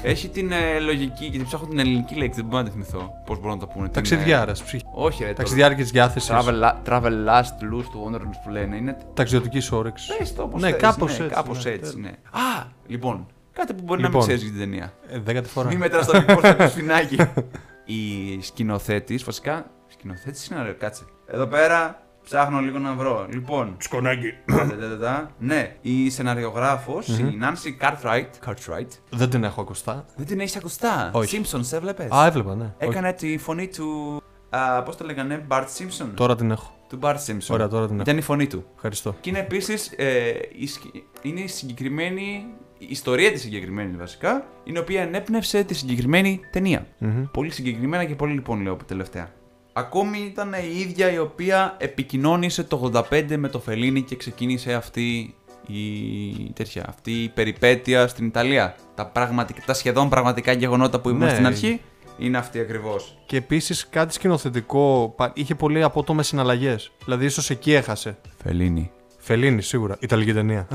Έχει 0.04 0.30
την 0.30 0.52
ε, 0.52 0.80
λογική, 0.80 1.26
γιατί 1.26 1.46
ψάχνω 1.46 1.68
την 1.68 1.80
ελληνική 1.80 2.16
λέξη, 2.16 2.40
δεν 2.40 2.50
μπορώ 2.50 2.58
να 2.58 2.64
τη 2.68 2.72
θυμηθώ. 2.72 3.12
Πώς 3.26 3.40
μπορώ 3.40 3.54
να 3.54 3.60
το 3.60 3.66
πούνε. 3.68 3.84
την, 3.84 3.92
ε, 3.92 3.94
Ταξιδιάρας. 3.94 4.64
Ψυχ... 4.64 4.82
Όχι, 4.94 5.24
ρε. 5.24 5.30
το 5.30 5.36
Ταξιδιάρικη 5.36 5.84
διάθεσης. 5.84 6.30
Travel, 6.34 6.72
travel 6.88 7.12
lust, 7.28 7.74
lust, 7.74 7.94
wanderlust 8.06 8.40
που 8.44 8.50
λένε. 8.50 8.76
Είναι 8.76 8.98
Ταξιδιωτικής 9.14 9.72
όρεξης. 9.72 10.16
Πες 10.18 10.34
το 10.36 10.44
όπως 10.44 10.62
Ναι, 10.62 10.70
θες, 10.70 10.82
κάπως 10.82 11.18
ναι, 11.18 11.24
έτσι, 11.26 11.36
κάπως 11.36 11.66
ναι. 11.66 11.72
έτσι, 11.72 12.00
ναι. 12.00 12.10
Α, 12.32 12.66
λοιπόν, 12.88 13.28
κάτι 13.54 13.74
που 13.74 13.84
μπορεί 13.84 14.02
να 14.02 14.08
Λοιπόν. 14.08 14.26
μην 14.26 14.36
ξέρεις 14.36 14.42
για 14.42 14.52
την 14.52 14.60
ταινία. 14.72 14.94
Ε, 15.10 15.20
δέκατη 15.20 15.50
φορά. 15.50 15.68
Μη 15.68 15.76
μετράς 15.76 16.06
το 16.06 16.18
μικρό 16.18 16.40
στο 16.40 16.68
σφινάκι. 16.74 17.18
Η 17.86 18.42
σκηνοθέτης, 18.42 19.24
βασικά, 19.24 19.72
σκηνοθέτης 19.88 20.48
είναι 20.48 20.60
ωραίο, 20.60 20.76
κάτσε. 20.76 21.04
Εδώ 21.32 21.46
πέρα 21.48 22.02
ψάχνω 22.24 22.60
λίγο 22.60 22.78
να 22.78 22.94
βρω. 22.94 23.28
Λοιπόν, 23.34 23.76
Σκονάκι. 23.80 24.34
τατατατατα. 24.46 25.32
ναι, 25.40 25.76
η 25.82 26.10
σεναριογράφος, 26.10 27.08
η 27.08 27.38
Nancy 27.42 27.86
Cartwright, 27.86 28.50
Cartwright, 28.50 28.88
Δεν 29.10 29.30
την 29.30 29.44
έχω 29.44 29.62
ακουστά. 29.62 30.06
δεν 30.16 30.26
την 30.26 30.40
έχεις 30.40 30.56
ακουστά; 30.56 31.10
Όχι. 31.14 31.42
Simpsons, 31.44 31.74
έβλεπες. 31.74 32.12
Α, 32.12 32.26
έβλεπα, 32.26 32.56
ναι. 32.56 32.64
Όχι. 32.64 32.90
Έκανε 32.90 33.14
τη 33.14 33.38
φωνή 33.38 33.68
του, 33.68 34.22
α, 34.50 34.84
πώς 34.84 34.98
το 34.98 35.06
λέγανε, 35.06 35.46
Bart 35.50 35.64
Simpson; 35.78 36.08
Τώρα 36.14 36.36
την 36.36 36.52
έχω. 36.52 36.74
Του 36.90 37.00
Bart 37.02 37.16
Simpson. 37.28 37.48
Ωραία, 37.50 37.68
τώρα 37.68 37.86
την 37.86 37.94
έχω. 37.94 38.02
Ήταν 38.04 38.18
η 38.18 38.22
φωνή 38.22 38.48
του. 38.48 38.66
Ευχαριστώ. 38.76 39.16
Και 39.22 39.30
είναι 39.30 39.40
επίσης 39.40 39.92
η, 40.58 40.68
σκη- 40.68 41.04
είναι 41.22 41.40
η 41.40 41.48
συγκεκριμένη. 41.48 42.46
Η 42.82 42.88
ιστορία 42.90 43.32
της 43.32 43.42
συγκεκριμένης 43.42 43.98
βασικά, 43.98 44.46
η 44.64 44.78
οποία 44.78 45.02
ενέπνευσε 45.02 45.64
τη 45.64 45.74
συγκεκριμένη 45.74 46.40
ταινία. 46.52 46.88
Μμμ. 46.98 47.24
Πολύ 47.32 47.52
συγκεκριμένα 47.52 48.06
και 48.06 48.16
πολύ 48.16 48.34
λοιπόν 48.34 48.62
λέω 48.62 48.78
τελευταία. 48.86 49.30
Ακόμη 49.74 50.20
ήταν 50.20 50.54
η 50.54 50.80
ίδια 50.80 51.12
η 51.12 51.18
οποία 51.18 51.76
επικοινώνησε 51.80 52.64
το 52.64 52.92
85 53.12 53.36
με 53.38 53.48
το 53.48 53.60
Φελίνι 53.60 54.02
και 54.02 54.16
ξεκίνησε 54.16 54.74
αυτή 54.74 55.36
η, 55.68 55.80
τέτοια, 56.54 56.86
αυτή 56.90 57.24
η 57.24 57.30
περιπέτεια 57.30 58.08
στην 58.08 58.26
Ιταλία. 58.26 58.76
Τα, 58.96 59.06
πραγματικά, 59.06 59.62
τα 59.66 59.74
σχεδόν 59.74 60.10
πραγματικά 60.10 60.52
γεγονότα 60.52 61.00
που 61.00 61.10
είπαμε 61.10 61.26
Ναι. 61.26 61.32
στην 61.32 61.46
αρχή 61.46 61.82
είναι 62.18 62.38
αυτή 62.38 62.60
ακριβώς. 62.60 63.18
Και 63.26 63.38
επίσης 63.38 63.88
κάτι 63.90 64.14
σκηνοθετικό. 64.14 65.14
πα- 65.18 65.32
Είχε 65.36 65.56
πολύ 65.56 65.84
απότομες 65.84 66.28
συναλλαγές. 66.28 66.92
Δηλαδή, 67.04 67.26
ίσως 67.26 67.50
εκεί 67.50 67.74
έχασε. 67.74 68.18
Φελίνι. 68.44 68.92
Φελίνη, 69.18 69.62
σίγουρα. 69.62 69.98
Ιταλική 70.00 70.34
ταινία. 70.34 70.68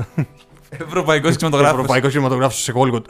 Ευρωπαϊκός 0.69 1.35
κινηματογράφος. 1.35 1.79
Ευρωπαϊκός 1.79 2.11
κινηματογράφος 2.11 2.61
σε 2.61 2.73
Hollywood. 2.75 3.01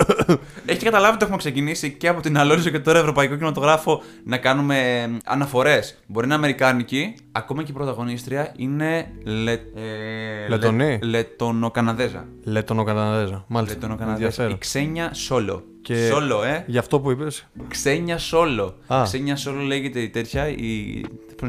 Έχει 0.66 0.84
καταλάβει 0.84 1.14
ότι 1.14 1.24
έχουμε 1.24 1.38
ξεκινήσει 1.38 1.92
και 1.92 2.08
από 2.08 2.22
την 2.22 2.38
Αλόριζο 2.38 2.70
και 2.70 2.80
τώρα 2.80 3.00
Ευρωπαϊκό 3.00 3.34
Κινηματογράφο 3.36 4.02
να 4.26 4.38
κάνουμε 4.38 5.10
αναφορές. 5.26 5.98
Μπορεί 6.08 6.28
να 6.28 6.36
είναι 6.36 6.44
Αμερικάνικη, 6.44 7.16
ακόμα 7.32 7.64
και 7.64 7.72
η 7.72 7.74
πρωταγωνίστρια 7.74 8.54
είναι 8.58 9.12
λε... 9.24 9.52
ε, 9.52 9.58
Λετονή. 10.50 11.00
λε... 11.02 11.08
Λετονοκαναδέζα. 11.08 12.28
Λετωνο 12.44 12.84
Καναδέζα. 12.84 13.46
Μάλιστα. 13.48 13.76
Λετονοκαναδέζα. 13.76 14.24
Ενδιαφέρον. 14.26 14.52
Η 14.52 14.58
Ξένια 14.58 15.14
Σόλο. 15.14 15.64
Και- 15.82 16.08
Σόλο, 16.12 16.44
ε. 16.44 16.64
Γι' 16.68 16.78
αυτό 16.78 17.00
που 17.00 17.12
είπες. 17.12 17.48
Ξένια 17.68 18.18
Σόλο. 18.18 18.76
Α. 18.88 19.02
Ξένια 19.04 19.36
Σόλο 19.36 19.62
λέγεται 19.62 20.00
η 20.00 20.10
τέτοια, 20.10 20.48
η 20.48 21.02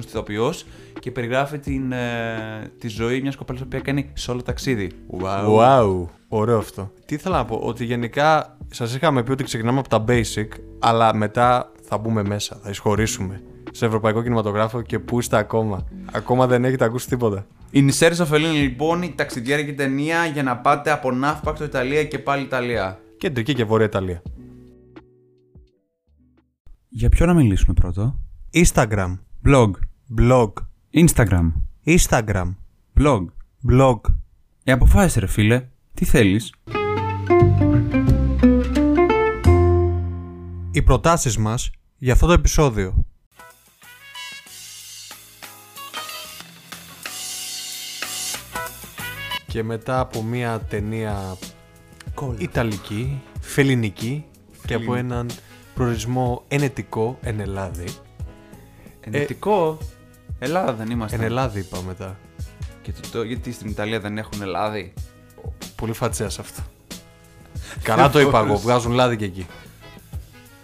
ηθοποιός 0.06 0.64
και 1.06 1.12
περιγράφει 1.12 1.58
την, 1.58 1.92
ε, 1.92 2.70
τη 2.78 2.88
ζωή 2.88 3.20
μιας 3.20 3.36
κοπέλας 3.36 3.62
που 3.62 3.80
κάνει 3.82 4.10
σόλο 4.14 4.42
ταξίδι. 4.42 4.90
Wow. 5.20 5.58
Wow. 5.58 6.06
Ωραίο 6.28 6.58
αυτό. 6.58 6.92
Τι 7.04 7.14
ήθελα 7.14 7.36
να 7.36 7.44
πω, 7.44 7.56
ότι 7.56 7.84
γενικά 7.84 8.56
σας 8.70 8.94
είχαμε 8.94 9.22
πει 9.22 9.30
ότι 9.30 9.44
ξεκινάμε 9.44 9.78
από 9.78 9.88
τα 9.88 10.04
basic, 10.08 10.48
αλλά 10.78 11.14
μετά 11.14 11.72
θα 11.82 11.98
μπούμε 11.98 12.22
μέσα, 12.22 12.58
θα 12.62 12.70
εισχωρήσουμε 12.70 13.42
σε 13.72 13.86
ευρωπαϊκό 13.86 14.22
κινηματογράφο 14.22 14.82
και 14.82 14.98
πού 14.98 15.18
είστε 15.18 15.36
ακόμα. 15.36 15.86
Ακόμα 16.12 16.46
δεν 16.46 16.64
έχετε 16.64 16.84
ακούσει 16.84 17.08
τίποτα. 17.08 17.46
Η 17.70 17.82
Νισέρη 17.82 18.14
Σοφελίνη 18.14 18.58
λοιπόν, 18.58 19.02
η 19.02 19.12
ταξιδιάρικη 19.16 19.74
ταινία 19.74 20.26
για 20.26 20.42
να 20.42 20.56
πάτε 20.56 20.90
από 20.90 21.12
Ναύπακτο 21.12 21.64
Ιταλία 21.64 22.04
και 22.04 22.18
πάλι 22.18 22.42
Ιταλία. 22.42 23.00
Κεντρική 23.16 23.54
και 23.54 23.64
βόρεια 23.64 23.86
Ιταλία. 23.86 24.22
Για 26.88 27.08
ποιο 27.08 27.26
να 27.26 27.34
μιλήσουμε 27.34 27.74
πρώτο; 27.74 28.18
Instagram. 28.54 29.18
Blog. 29.46 29.70
Blog. 30.18 30.52
Instagram. 30.98 31.52
Instagram. 31.86 32.54
Blog. 32.98 33.26
Blog. 33.70 34.00
Ε, 34.64 34.72
αποφάσισε 34.72 35.20
ρε 35.20 35.26
φίλε. 35.26 35.68
Τι 35.94 36.04
θέλεις; 36.04 36.54
Οι 40.70 40.82
προτάσεις 40.82 41.36
μας 41.36 41.70
για 41.98 42.12
αυτό 42.12 42.26
το 42.26 42.32
επεισόδιο. 42.32 43.04
Και 49.46 49.62
μετά 49.62 50.00
από 50.00 50.22
μια 50.22 50.60
ταινία 50.60 51.36
Ιταλική, 52.38 53.22
φελινική 53.40 54.24
και 54.66 54.74
από 54.74 54.94
έναν 54.94 55.30
προορισμό 55.74 56.44
ενετικό 56.48 57.18
εν 57.22 57.40
Ελλάδη. 57.40 57.88
Ενετικό; 59.00 59.78
Ελλάδα 60.38 60.72
δεν 60.72 60.90
είμαστε. 60.90 61.16
Εν 61.16 61.22
Ελλάδα 61.22 61.58
είπα 61.58 61.78
μετά. 61.86 62.16
Και 62.82 62.92
το, 62.92 63.08
το- 63.12 63.22
γιατί 63.22 63.52
στην 63.52 63.68
Ιταλία 63.68 64.00
δεν 64.00 64.18
έχουν 64.18 64.42
λάδι. 64.44 64.92
Πολύ 65.76 65.92
φατσέας 65.92 66.38
αυτό. 66.38 66.62
Καλά 67.82 68.10
το 68.10 68.20
είπα 68.20 68.38
εγώ, 68.38 68.56
βγάζουν 68.58 68.92
λάδι 68.92 69.16
και 69.16 69.24
εκεί. 69.24 69.46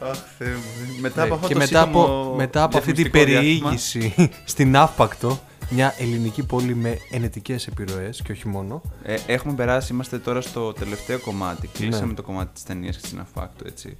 Αχ, 0.00 0.18
Θεέ 0.38 0.48
μου. 0.54 1.00
Μετά 1.00 1.20
Ναι, 1.20 1.26
από 1.26 1.34
αυτό 1.34 1.46
και 1.46 1.52
το 1.52 1.58
μετά 1.58 1.80
από, 1.80 2.00
σύντομο 2.02 2.34
μετά 2.34 2.62
από 2.62 2.78
αυτή 2.78 2.92
την 2.92 3.10
διαφημιστικό 3.12 3.40
διάστημα, 3.40 3.68
περιήγηση 3.68 4.30
στην 4.44 4.76
Αύπακτο, 4.76 5.40
μια 5.74 5.94
ελληνική 5.98 6.42
πόλη 6.46 6.74
με 6.74 6.98
ενετικές 7.10 7.66
επιρροές 7.66 8.22
και 8.22 8.32
όχι 8.32 8.48
μόνο. 8.48 8.82
Ε, 9.02 9.16
έχουμε 9.26 9.54
περάσει, 9.54 9.92
είμαστε 9.92 10.18
τώρα 10.18 10.40
στο 10.40 10.72
τελευταίο 10.72 11.18
κομμάτι. 11.18 11.66
Κλείσαμε 11.66 12.06
Ναι. 12.06 12.14
το 12.14 12.22
κομμάτι 12.22 12.50
της 12.54 12.62
ταινίας 12.62 12.96
και 12.96 13.06
στην 13.06 13.20
Αφάκτο, 13.20 13.64
έτσι. 13.66 13.96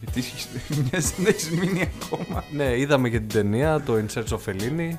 Γιατί 0.00 0.18
έχεις- 0.18 0.48
μοιάζει 0.90 1.12
να 1.16 1.28
έχεις 1.28 1.50
μείνει 1.50 1.90
ακόμα. 2.02 2.44
Ναι, 2.52 2.78
είδαμε 2.78 3.08
και 3.08 3.18
την 3.18 3.28
ταινία, 3.28 3.80
το 3.80 3.94
In 3.94 4.14
Search 4.14 4.28
of 4.28 4.38
Fellini. 4.46 4.96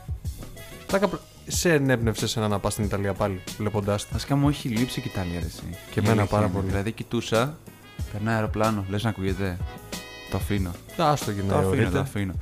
Πλάκα, 0.88 1.10
σε 1.48 1.74
ενέπνευσε 1.74 2.28
σε 2.28 2.40
να 2.40 2.60
πας 2.60 2.74
στην 2.74 2.86
Ιταλία 2.86 3.14
πάλι, 3.14 3.42
βλέποντάς 3.58 4.04
τα. 4.04 4.10
Βασικά 4.12 4.36
μου 4.36 4.50
έχει 4.50 4.68
λείψει 4.70 5.02
και 5.02 5.08
η 5.08 5.12
Ιταλία, 5.14 5.40
ρε, 5.40 5.46
εσύ. 5.46 5.62
Και 5.70 6.00
Η 6.00 6.04
εμένα 6.04 6.12
αλήθεια 6.12 6.26
πάρα 6.26 6.46
είναι. 6.46 6.54
πολύ. 6.56 6.68
Δηλαδή, 6.68 6.92
κοιτούσα, 6.92 7.58
περνάει 8.12 8.36
αεροπλάνο, 8.36 8.86
λες 8.90 9.04
να 9.04 9.10
ακούγεται. 9.10 9.58
Το 10.32 10.38
αφήνω. 10.38 10.72
Άστο 10.98 11.32
και 11.32 11.40
Το 11.42 11.46
να 11.46 11.54
αφήνω, 11.56 11.70
το 11.72 11.78
εωρείται. 11.82 12.00
αφήνω. 12.00 12.34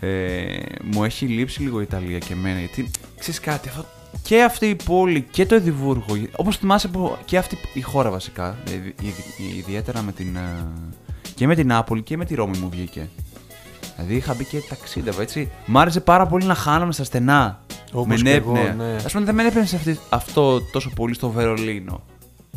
Ε, 0.00 0.56
μου 0.92 1.04
έχει 1.04 1.26
λείψει 1.26 1.62
λίγο 1.62 1.80
η 1.80 1.82
Ιταλία 1.82 2.18
και 2.18 2.32
εμένα. 2.32 2.58
Γιατί 2.58 2.90
ξέρεις 3.18 3.40
κάτι, 3.40 3.68
αυτό, 3.68 3.84
και 4.22 4.42
αυτή 4.42 4.66
η 4.66 4.74
πόλη 4.84 5.26
και 5.30 5.46
το 5.46 5.54
Εδιμβούργο. 5.54 6.04
Όπως 6.36 6.56
θυμάσαι 6.56 6.88
που 6.88 7.16
και 7.24 7.38
αυτή 7.38 7.58
η 7.74 7.80
χώρα 7.80 8.10
βασικά. 8.10 8.56
ε, 8.68 8.72
ιδι- 8.74 9.00
ιδι- 9.00 9.56
ιδιαίτερα 9.58 10.02
με 10.02 10.12
την. 10.12 10.36
ε, 10.36 10.66
και 11.34 11.46
με 11.46 11.54
την 11.54 11.66
Νάπολη 11.66 12.02
και 12.02 12.16
με 12.16 12.24
τη 12.24 12.34
Ρώμη 12.34 12.58
μου 12.58 12.68
βγήκε. 12.70 13.08
Δηλαδή 13.96 14.14
είχα 14.14 14.34
μπει 14.34 14.44
και 14.44 14.58
ταξίδευα 14.68 15.22
έτσι. 15.22 15.50
Μ' 15.66 15.78
άρεσε 15.78 16.00
πάρα 16.00 16.26
πολύ 16.26 16.44
να 16.44 16.54
χάνομαι 16.54 16.92
στα 16.92 17.04
στενά. 17.04 17.60
Όπως 17.92 18.22
με 18.22 18.30
και 18.30 18.36
εγώ, 18.36 18.52
νέπνεε. 18.52 18.86
ναι. 18.92 18.96
Α 18.96 19.08
πούμε 19.12 19.24
δεν 19.24 19.34
με 19.34 19.42
έπαιρνε 19.42 19.62
αυτή- 19.74 19.98
αυτό 20.08 20.60
τόσο 20.62 20.90
πολύ 20.94 21.14
στο 21.14 21.30
Βερολίνο. 21.30 22.02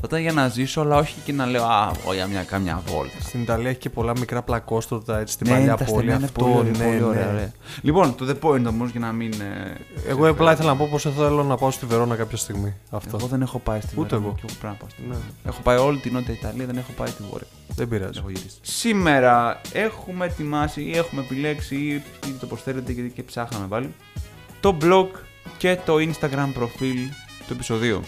Θα 0.02 0.06
ήταν 0.08 0.22
για 0.22 0.32
να 0.34 0.48
ζήσω, 0.48 0.82
αλλά 0.82 0.96
όχι 0.98 1.16
και 1.26 1.32
να 1.34 1.46
λέω 1.46 1.64
Α, 1.64 1.92
εγώ 2.04 2.14
για 2.14 2.28
μια 2.28 2.44
κάμια 2.44 2.82
βόλτα. 2.86 3.14
Στην 3.20 3.42
Ιταλία 3.42 3.70
έχει 3.70 3.80
και 3.80 3.90
πολλά 3.90 4.14
μικρά 4.20 4.42
πλακόστοτα 4.42 5.20
έτσι 5.20 5.34
στην 5.34 5.48
Ναι, 5.48 5.54
παλιά 5.58 5.76
τα 5.76 5.84
πόλη. 5.86 5.98
στενά 5.98 6.16
είναι 6.16 6.26
Αυτό, 6.26 6.44
πολύ, 6.46 6.58
ωραία, 6.58 6.72
ναι, 6.72 6.78
πολύ 6.86 6.98
ναι. 6.98 7.04
ωραία, 7.04 7.30
ωραία. 7.30 7.52
Λοιπόν, 7.82 8.16
το 8.16 8.26
the 8.30 8.46
point 8.50 8.66
όμως 8.68 8.90
για 8.92 9.00
να 9.00 9.12
μην. 9.12 9.32
ε, 9.32 9.78
Εγώ 10.10 10.30
απλά 10.30 10.52
ήθελα 10.52 10.70
να 10.70 10.76
πω 10.76 10.88
πως 10.92 11.02
θέλω 11.18 11.44
να 11.44 11.56
πάω 11.58 11.72
στη 11.72 11.86
Βερόνα 11.86 12.16
κάποια 12.16 12.38
στιγμή. 12.38 12.74
Αυτό. 12.90 13.18
Εγώ 13.20 13.28
δεν 13.28 13.42
έχω 13.42 13.60
πάει 13.60 13.80
στη 13.82 13.94
Ούτε 14.00 14.08
Βερόνα 14.16 14.26
εγώ. 14.28 14.36
και 14.36 14.42
εγώ 14.50 14.56
πρέπει 14.60 14.74
να 14.74 14.80
πάω 14.80 14.90
στη 14.90 15.02
Ναι. 15.02 15.08
Βερόνα. 15.08 15.26
Έχω 15.46 15.62
πάει 15.62 15.78
όλη 15.78 15.98
την 16.00 16.14
Νότια 16.14 16.34
Ιταλία, 16.34 16.66
δεν 16.66 16.78
έχω 16.78 16.92
πάει 16.92 17.10
τη 17.10 17.24
Βόρεια. 17.30 17.48
Δεν 17.68 17.88
πειράζει. 17.88 18.12
Δεν 18.12 18.20
έχω 18.22 18.30
γυρίσει. 18.30 18.58
Σήμερα 18.62 19.62
έχουμε 19.74 20.26
ετοιμάσει 20.26 20.82
ή 20.82 20.98
έχουμε 20.98 21.22
επιλέξει 21.22 21.76
ή 21.76 22.04
πείτε 22.20 22.38
το 22.40 22.46
πώς 22.46 22.62
θέλετε 22.62 22.92
γιατί 22.92 23.10
και 23.10 23.24
ψάχναμε 23.24 23.66
πάλι 23.68 23.94
το 24.60 24.78
blog 24.82 25.08
και 25.58 25.78
το 25.86 25.96
Instagram 25.96 26.50
προφίλ 26.54 26.98
του 27.48 27.54
επεισοδίου. 27.54 28.02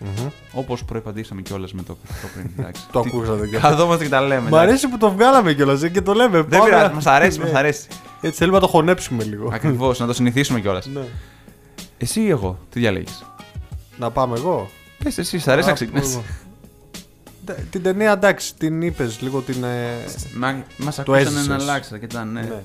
Μμμ. 0.00 0.28
Όπως 0.52 0.84
προϋπαντήσαμε 0.84 1.42
κιόλας 1.42 1.72
με 1.72 1.82
το, 1.82 1.92
το 2.06 2.28
πριν. 2.34 2.50
εντάξει. 2.58 2.82
Το 2.92 3.00
Τι- 3.00 3.08
ακούσατε 3.08 3.46
και 3.46 3.56
Καθόμαστε 3.58 4.04
και 4.04 4.10
τα 4.10 4.20
λέμε. 4.20 4.40
Μ' 4.40 4.46
εντάξει. 4.46 4.66
αρέσει 4.66 4.88
που 4.88 4.98
το 4.98 5.10
βγάλαμε 5.10 5.52
κιόλας 5.52 5.88
και 5.92 6.02
το 6.02 6.12
λέμε. 6.12 6.36
Δεν 6.42 6.58
Πάμε- 6.58 6.64
πειράζει, 6.64 6.94
μας 6.94 7.06
αρέσει, 7.06 7.38
Ναι. 7.38 7.50
μα 7.50 7.58
αρέσει. 7.58 7.88
Έτσι 8.20 8.38
θέλουμε 8.38 8.56
να 8.56 8.62
το 8.62 8.68
χωνέψουμε 8.68 9.24
λίγο. 9.24 9.50
Ακριβώς, 9.52 9.98
να 9.98 10.06
το 10.06 10.12
συνηθίσουμε 10.12 10.60
κιόλας. 10.60 10.86
Ναι. 10.86 11.00
Εσύ 11.98 12.20
ή 12.20 12.28
εγώ, 12.28 12.58
τι 12.70 12.78
διαλέγεις; 12.78 13.24
Να 13.98 14.10
πάμε 14.10 14.36
εγώ; 14.36 14.68
Πες 15.04 15.18
εσύ, 15.18 15.38
σ' 15.38 15.48
αρέσει 15.48 15.66
να 15.66 15.72
Α, 15.72 15.74
ξεκινήσει. 15.76 16.12
πω 16.12 16.18
εγώ. 16.18 16.24
Τε- 17.44 17.70
Την 17.70 17.82
ταινία 17.82 18.12
εντάξει, 18.12 18.54
την 18.56 18.82
είπες 18.82 19.20
λίγο 19.20 19.40
την. 19.40 19.64
ε, 19.64 19.92
Μα 20.36 20.62
μας 20.76 20.94
Το 20.94 21.00
ακούσανε 21.02 21.20
έζησες. 21.26 21.46
να 21.46 21.54
αλλάξατε 21.54 21.98
και 21.98 22.04
ήταν 22.04 22.32
ναι. 22.32 22.40
ναι. 22.40 22.62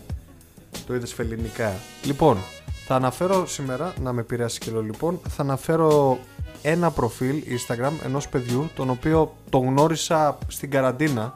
Το 0.88 0.94
είδες 0.96 1.14
φελινικά. 1.14 1.74
Λοιπόν, 2.04 2.38
θα 2.88 2.96
αναφέρω 2.96 3.46
σήμερα, 3.48 3.94
να 4.04 4.14
με 4.14 4.22
επηρεάσει 4.22 4.60
και 4.60 4.72
λοιπόν, 4.86 5.20
θα 5.30 5.42
αναφέρω 5.42 6.20
ένα 6.64 6.92
προφίλ 6.92 7.44
Instagram 7.48 7.92
ενός 8.06 8.28
παιδιού, 8.28 8.70
τον 8.76 8.90
οποίο 8.90 9.36
το 9.50 9.58
γνώρισα 9.58 10.38
στην 10.48 10.72
καραντίνα 10.72 11.34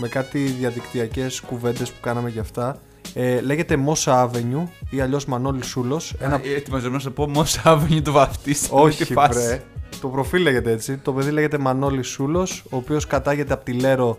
με 0.00 0.08
κάτι 0.08 0.38
διαδικτυακές 0.38 1.40
κουβέντες 1.40 1.90
που 1.90 2.00
κάναμε 2.00 2.28
για 2.28 2.40
αυτά. 2.40 2.76
Ε, 3.14 3.40
λέγεται 3.40 3.78
Mossa 3.86 4.24
Avenue 4.24 4.66
ή 4.90 5.00
αλλιώς 5.00 5.24
Μανώλη 5.24 5.64
Σούλος. 5.64 6.14
Ένα... 6.18 6.40
Ετοιμαζόμουν 6.56 6.94
να 6.94 7.00
σου 7.00 7.12
πω 7.12 7.30
Moss 7.34 7.72
Avenue 7.72 8.02
του 8.04 8.12
βαφτίστα. 8.12 8.76
Όχι, 8.76 9.04
βρε. 9.04 9.62
Το 10.00 10.08
προφίλ 10.08 10.42
λέγεται 10.42 10.70
έτσι. 10.72 10.96
Το 10.96 11.12
παιδί 11.12 11.30
λέγεται 11.30 11.58
Μανώλη 11.58 12.02
Σούλος, 12.02 12.64
ο 12.70 12.76
οποίος 12.76 13.06
κατάγεται 13.06 13.52
από 13.52 13.64
τη 13.64 13.72
Λέρο 13.72 14.18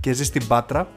και 0.00 0.12
ζει 0.12 0.24
στην 0.24 0.46
Πάτρα. 0.46 0.88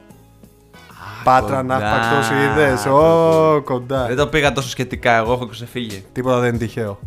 Πάτρα 1.24 1.62
να 1.62 1.74
κοντά. 1.74 1.90
πακτώσει 1.90 2.34
είδες; 2.34 2.82
Το 2.82 3.54
Ω, 3.54 3.62
κοντά. 3.62 4.06
Δεν 4.06 4.16
το 4.16 4.26
πήγα 4.26 4.52
τόσο 4.52 4.68
σχετικά, 4.68 5.16
εγώ 5.16 5.32
έχω 5.32 5.46
ξεφύγει. 5.46 6.04
Τίποτα 6.12 6.38
δεν 6.38 6.48
είναι 6.48 6.58
τυχαίο. 6.58 6.98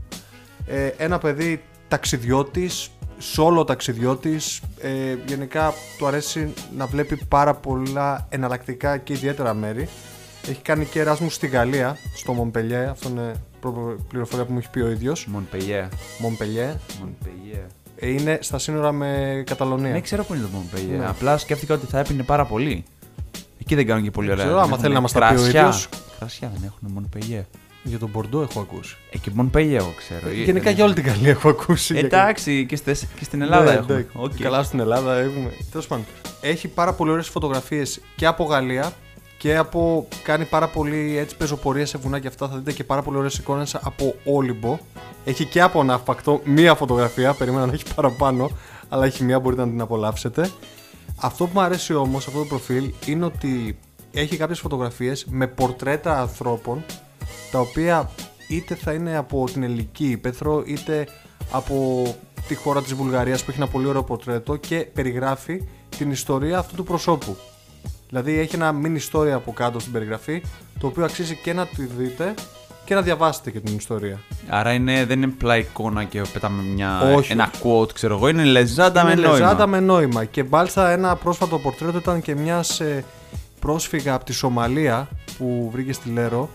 Ε, 0.66 0.88
ένα 0.98 1.18
παιδί 1.18 1.64
ταξιδιώτης, 1.94 2.90
σόλο 3.20 3.64
ταξιδιώτης. 3.64 4.62
Ε, 4.82 4.90
γενικά 5.26 5.74
του 5.98 6.08
αρέσει 6.08 6.54
να 6.78 6.86
βλέπει 6.86 7.20
πάρα 7.28 7.54
πολλά 7.54 8.26
εναλλακτικά 8.30 8.98
και 8.98 9.14
ιδιαίτερα 9.14 9.54
μέρη. 9.54 9.88
Έχει 10.50 10.62
κάνει 10.62 10.86
και 10.86 11.00
εράσμου 11.00 11.30
στη 11.30 11.48
Γαλλία, 11.48 11.98
στο 12.16 12.34
Μονπελιέ. 12.34 12.86
Αυτό 12.86 13.10
είναι 13.10 13.32
προ- 13.60 13.98
πληροφορία 14.08 14.46
που 14.46 14.52
μου 14.52 14.58
έχει 14.58 14.70
πει 14.70 14.80
ο 14.80 14.90
ίδιος. 14.90 15.28
Montpellier. 15.36 15.88
Μονπελιέ. 16.20 16.76
Montpellier. 17.04 17.66
Ε, 17.96 18.10
είναι 18.10 18.38
στα 18.42 18.58
σύνορα 18.58 18.92
με 18.92 19.44
Καταλωνία. 19.46 19.92
Ναι, 19.92 20.02
ξέρω 20.02 20.24
που 20.24 20.34
είναι 20.34 20.44
το 20.44 20.50
Montpellier. 20.58 20.98
Ναι. 20.98 21.06
Απλά 21.08 21.38
σκέφτηκα 21.38 21.74
ότι 21.74 21.86
θα 21.86 22.00
έπινε 22.00 22.24
πάρα 22.24 22.46
πολύ. 22.46 22.84
Εκεί 23.62 23.76
δεν 23.76 23.86
κάνουν 23.88 24.04
και 24.04 24.12
πολύ 24.12 24.32
ωραία. 24.32 24.44
ξέρω, 24.46 24.60
άμα 24.60 24.68
Δεν 24.70 24.80
θέλει 24.80 24.94
να 24.94 25.00
έχουν 25.00 25.04
μας 25.04 25.12
τα 25.12 25.20
πει 25.20 25.34
ο 25.34 25.38
κρασιά. 25.42 25.60
ίδιος. 25.60 25.90
Κρασιά 26.20 26.52
δεν 26.56 26.64
έχουν 26.76 26.98
Montpellier. 27.10 27.44
Για 27.84 28.00
τον 28.00 28.10
Μπορντό 28.10 28.42
έχω 28.42 28.60
ακούσει. 28.60 28.98
Ε, 29.12 29.18
και 29.18 29.32
Montpellier 29.38 29.72
εγώ 29.72 29.94
ξέρω. 29.98 30.28
Ε, 30.30 30.34
Γενικά 30.34 30.64
δεν 30.64 30.74
για 30.74 30.84
όλη 30.84 30.94
την 30.94 31.06
Γαλλία 31.06 31.30
έχω 31.30 31.50
ακούσει. 31.50 31.94
για 31.94 32.02
Εντάξει, 32.04 32.66
και, 32.66 32.76
στις- 32.76 33.08
και 33.20 33.24
στην 33.24 33.42
Ελλάδα 33.42 33.64
Ναι, 33.64 33.72
έχουμε. 33.78 33.94
εντάξει. 33.94 34.18
Οκ. 34.18 34.32
Καλά 34.42 34.64
στην 34.64 34.80
Ελλάδα 34.80 35.16
έχουμε. 35.16 35.50
Τέλος 35.72 35.88
πάντων. 35.88 36.06
Έχει 36.42 36.68
πάρα 36.68 36.94
πολύ 36.94 37.12
ωραίες 37.12 37.28
φωτογραφίες 37.28 38.02
και 38.16 38.26
από 38.26 38.44
Γαλλία 38.44 38.94
και 39.38 39.58
από. 39.58 40.08
Κάνει 40.24 40.46
πάρα 40.46 40.68
πολύ 40.68 41.18
έτσι 41.18 41.36
πεζοπορία 41.36 41.86
σε 41.86 41.98
βουνά 41.98 42.20
και 42.20 42.28
αυτά. 42.28 42.48
Θα 42.48 42.56
δείτε 42.58 42.72
και 42.72 42.84
πάρα 42.84 43.02
πολύ 43.02 43.18
ωραίες 43.18 43.38
εικόνες 43.38 43.76
από 43.76 44.16
Όλυμπο. 44.24 44.80
Έχει 45.26 45.46
και 45.46 45.62
από 45.62 45.84
ναύπακτο 45.84 46.42
μία 46.44 46.76
φωτογραφία. 46.76 47.34
Περίμενα 47.34 47.66
να 47.66 47.74
έχει 47.74 47.84
παραπάνω. 47.96 48.50
Αλλά 48.90 49.06
έχει 49.06 49.24
μία, 49.24 49.40
μπορείτε 49.40 49.62
να 49.66 49.70
την 49.70 49.82
απολαύσετε. 49.82 50.50
Αυτό 51.22 51.46
που 51.46 51.52
μου 51.54 51.62
αρέσει 51.62 51.94
όμως 51.94 52.28
αυτό 52.28 52.40
το 52.40 52.46
προφίλ 52.46 52.92
είναι 53.06 53.26
ότι 53.26 53.78
έχει 54.14 54.38
κάποιες 54.38 54.60
φωτογραφίες 54.60 55.26
με 55.30 55.48
πορτρέτα 55.48 56.20
ανθρώπων 56.20 56.84
τα 57.52 57.60
οποία 57.60 58.10
είτε 58.48 58.76
θα 58.76 58.94
είναι 58.94 59.18
από 59.18 59.46
την 59.54 59.64
ελληνική 59.64 60.10
ύπεθρο 60.10 60.64
είτε 60.66 61.08
από 61.52 62.04
τη 62.48 62.56
χώρα 62.56 62.82
της 62.82 62.94
Βουλγαρίας 62.94 63.44
που 63.44 63.52
έχει 63.52 63.60
ένα 63.60 63.70
πολύ 63.70 63.88
ωραίο 63.88 64.04
πορτρέτο 64.04 64.56
και 64.56 64.76
περιγράφει 64.94 65.64
την 65.98 66.12
ιστορία 66.12 66.58
αυτού 66.58 66.76
του 66.76 66.84
προσώπου. 66.84 67.38
Δηλαδή 68.10 68.40
έχει 68.40 68.56
ένα 68.56 68.76
mini 68.86 68.96
ιστορία 68.96 69.36
από 69.36 69.52
κάτω 69.54 69.80
στην 69.80 69.92
περιγραφή 69.92 70.44
το 70.80 70.88
οποίο 70.88 71.04
αξίζει 71.04 71.36
και 71.44 71.54
να 71.54 71.66
τη 71.66 71.86
δείτε 71.86 72.34
και 72.86 72.96
να 72.96 73.02
διαβάσετε 73.02 73.52
και 73.52 73.60
την 73.60 73.76
ιστορία. 73.76 74.20
Άρα 74.50 74.74
είναι, 74.74 75.06
δεν 75.06 75.22
είναι 75.22 75.32
απλά 75.36 75.58
εικόνα 75.58 76.04
και 76.04 76.22
πετάμε 76.34 76.64
μια, 76.64 77.14
Όχι. 77.16 77.32
ένα 77.32 77.52
quote, 77.64 77.94
ξέρω 77.94 78.16
εγώ. 78.16 78.28
Είναι 78.28 78.44
λεζάντα 78.44 79.04
με 79.04 79.12
Είναι 79.12 79.22
νόημα. 79.22 79.38
λεζάντα 79.40 79.68
με 79.68 79.80
νόημα. 79.80 80.26
Και 80.26 80.44
μάλιστα 80.44 80.92
ένα 80.92 81.16
πρόσφατο 81.16 81.60
πορτρέτο 81.60 81.98
ήταν 81.98 82.22
και 82.22 82.36
μια 82.36 82.64
πρόσφυγα 83.60 84.14
από 84.14 84.26
τη 84.26 84.34
Σομαλία 84.34 85.08
που 85.38 85.70
βρήκε 85.74 85.94
στη 85.94 86.10
Λέρο. 86.10 86.50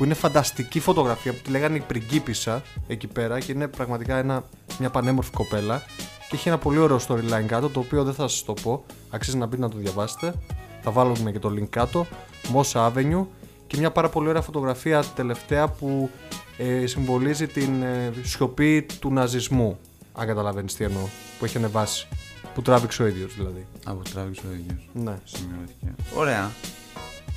Που 0.00 0.06
είναι 0.06 0.14
φανταστική 0.14 0.80
φωτογραφία 0.80 1.32
που 1.32 1.38
τη 1.44 1.50
λέγανε 1.50 1.76
η 1.76 1.80
πριγκίπισσα 1.80 2.62
εκεί 2.86 3.06
πέρα 3.06 3.40
και 3.40 3.52
είναι 3.52 3.68
πραγματικά 3.68 4.16
ένα, 4.16 4.44
μια 4.78 4.90
πανέμορφη 4.90 5.30
κοπέλα. 5.30 5.82
Και 6.28 6.36
έχει 6.36 6.48
ένα 6.48 6.58
πολύ 6.58 6.78
ωραίο 6.78 7.00
storyline 7.08 7.44
κάτω 7.46 7.68
το 7.68 7.80
οποίο 7.80 8.04
δεν 8.04 8.14
θα 8.14 8.28
σας 8.28 8.44
το 8.44 8.52
πω. 8.52 8.84
Αξίζει 9.10 9.36
να 9.36 9.46
μπείτε 9.46 9.62
να 9.62 9.68
το 9.68 9.76
διαβάσετε. 9.76 10.34
Θα 10.80 10.90
βάλουμε 10.90 11.32
και 11.32 11.38
το 11.38 11.48
link 11.48 11.66
κάτω. 11.70 12.06
Moss 12.54 12.72
Avenue. 12.72 13.26
Και 13.66 13.76
μια 13.78 13.90
πάρα 13.90 14.08
πολύ 14.08 14.28
ωραία 14.28 14.42
φωτογραφία 14.42 15.04
τελευταία 15.14 15.68
που 15.68 16.10
ε, 16.58 16.86
συμβολίζει 16.86 17.46
την 17.46 17.82
ε, 17.82 18.12
σιωπή 18.22 18.86
του 19.00 19.12
ναζισμού. 19.12 19.78
Αν 20.12 20.26
καταλαβαίνεις 20.26 20.74
τι 20.74 20.84
εννοώ. 20.84 21.04
Που 21.38 21.44
έχει 21.44 21.56
ανεβάσει. 21.56 22.08
Που 22.54 22.62
τράβηξε 22.62 23.02
ο 23.02 23.06
ίδιος 23.06 23.34
δηλαδή. 23.34 23.66
Από 23.84 24.02
τράβηξε 24.12 24.42
ο 24.50 24.52
ίδιος. 24.52 24.88
Ναι. 24.92 25.18
Σημειώθηκε. 25.24 25.94
Ωραία. 26.14 26.50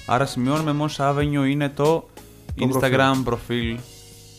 Άρα 0.06 0.26
σημειώνουμε 0.26 0.86
Moss 0.86 1.10
Avenue 1.10 1.50
είναι 1.50 1.70
το, 1.70 1.84
Το 1.84 2.08
Instagram 2.60 3.22
προφίλ 3.24 3.76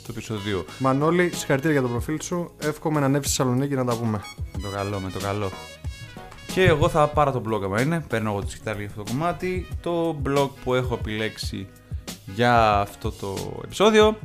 του 0.05 0.11
επεισοδίου. 0.11 0.65
Μανώλη, 0.79 1.31
συγχαρητήρια 1.35 1.73
για 1.73 1.83
το 1.83 1.89
προφίλ 1.89 2.21
σου. 2.21 2.51
Εύχομαι 2.59 3.01
να 3.01 3.07
ανέβεις 3.07 3.29
στη 3.29 3.37
Θεσσαλονίκη 3.37 3.75
να 3.75 3.85
τα 3.85 3.97
πούμε. 3.97 4.21
Με 4.53 4.61
το 4.63 4.69
καλό, 4.69 5.01
με 5.01 5.11
το 5.11 5.19
καλό. 5.19 5.51
Και 6.55 6.63
εγώ 6.63 6.89
θα 6.89 7.09
πάρω 7.09 7.33
το 7.33 7.43
blog 7.49 7.63
άμα 7.65 7.81
είναι. 7.81 8.05
Παίρνω 8.09 8.31
εγώ 8.31 8.41
τη 8.41 8.51
σκητάλη 8.51 8.79
για 8.79 8.87
αυτό 8.87 9.03
το 9.03 9.11
κομμάτι. 9.11 9.69
Το 9.83 10.21
blog 10.27 10.49
που 10.65 10.75
έχω 10.75 10.95
επιλέξει 10.95 11.69
για 12.35 12.81
αυτό 12.81 13.11
το 13.11 13.61
επεισόδιο 13.65 14.19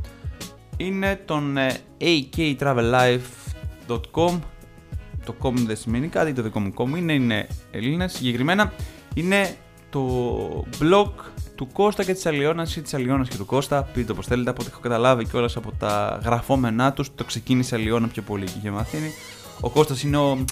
είναι 0.77 1.21
τον 1.25 1.57
ε, 1.57 1.77
aktravellife.com 1.99 4.39
Το 5.25 5.35
com 5.41 5.53
δεν 5.53 5.75
σημαίνει 5.75 6.07
κάτι, 6.07 6.33
το 6.33 6.41
δικό 6.41 6.59
μου 6.59 6.73
com 6.75 6.97
είναι, 6.97 7.13
είναι 7.13 7.47
Έλληνες. 7.71 8.11
Συγκεκριμένα 8.11 8.73
είναι 9.13 9.55
το 9.89 10.65
blog 10.79 11.11
του 11.59 11.67
Κώστα 11.73 12.03
και 12.03 12.13
της 12.13 12.25
Αλιώνας 12.25 12.75
ή 12.75 12.81
της 12.81 12.93
Αλιώνας 12.93 13.29
και 13.29 13.37
του 13.37 13.45
Κώστα. 13.45 13.83
Πείτε 13.93 14.11
όπως 14.11 14.25
θέλετε, 14.25 14.49
από 14.49 14.61
ό,τι 14.61 14.69
έχω 14.71 14.81
καταλάβει 14.81 15.25
κιόλα 15.25 15.49
από 15.55 15.71
τα 15.79 16.19
γραφόμενά 16.23 16.93
τους. 16.93 17.15
Το 17.15 17.23
ξεκίνησε 17.23 17.75
η 17.75 17.79
Αλιώνα 17.79 18.07
πιο 18.07 18.21
πολύ 18.21 18.45
και 18.45 18.51
είχε 18.57 18.71
μαθαίνει. 18.71 19.11
Ο 19.59 19.69
Κώστας 19.69 20.03
είναι 20.03 20.17
ο. 20.17 20.45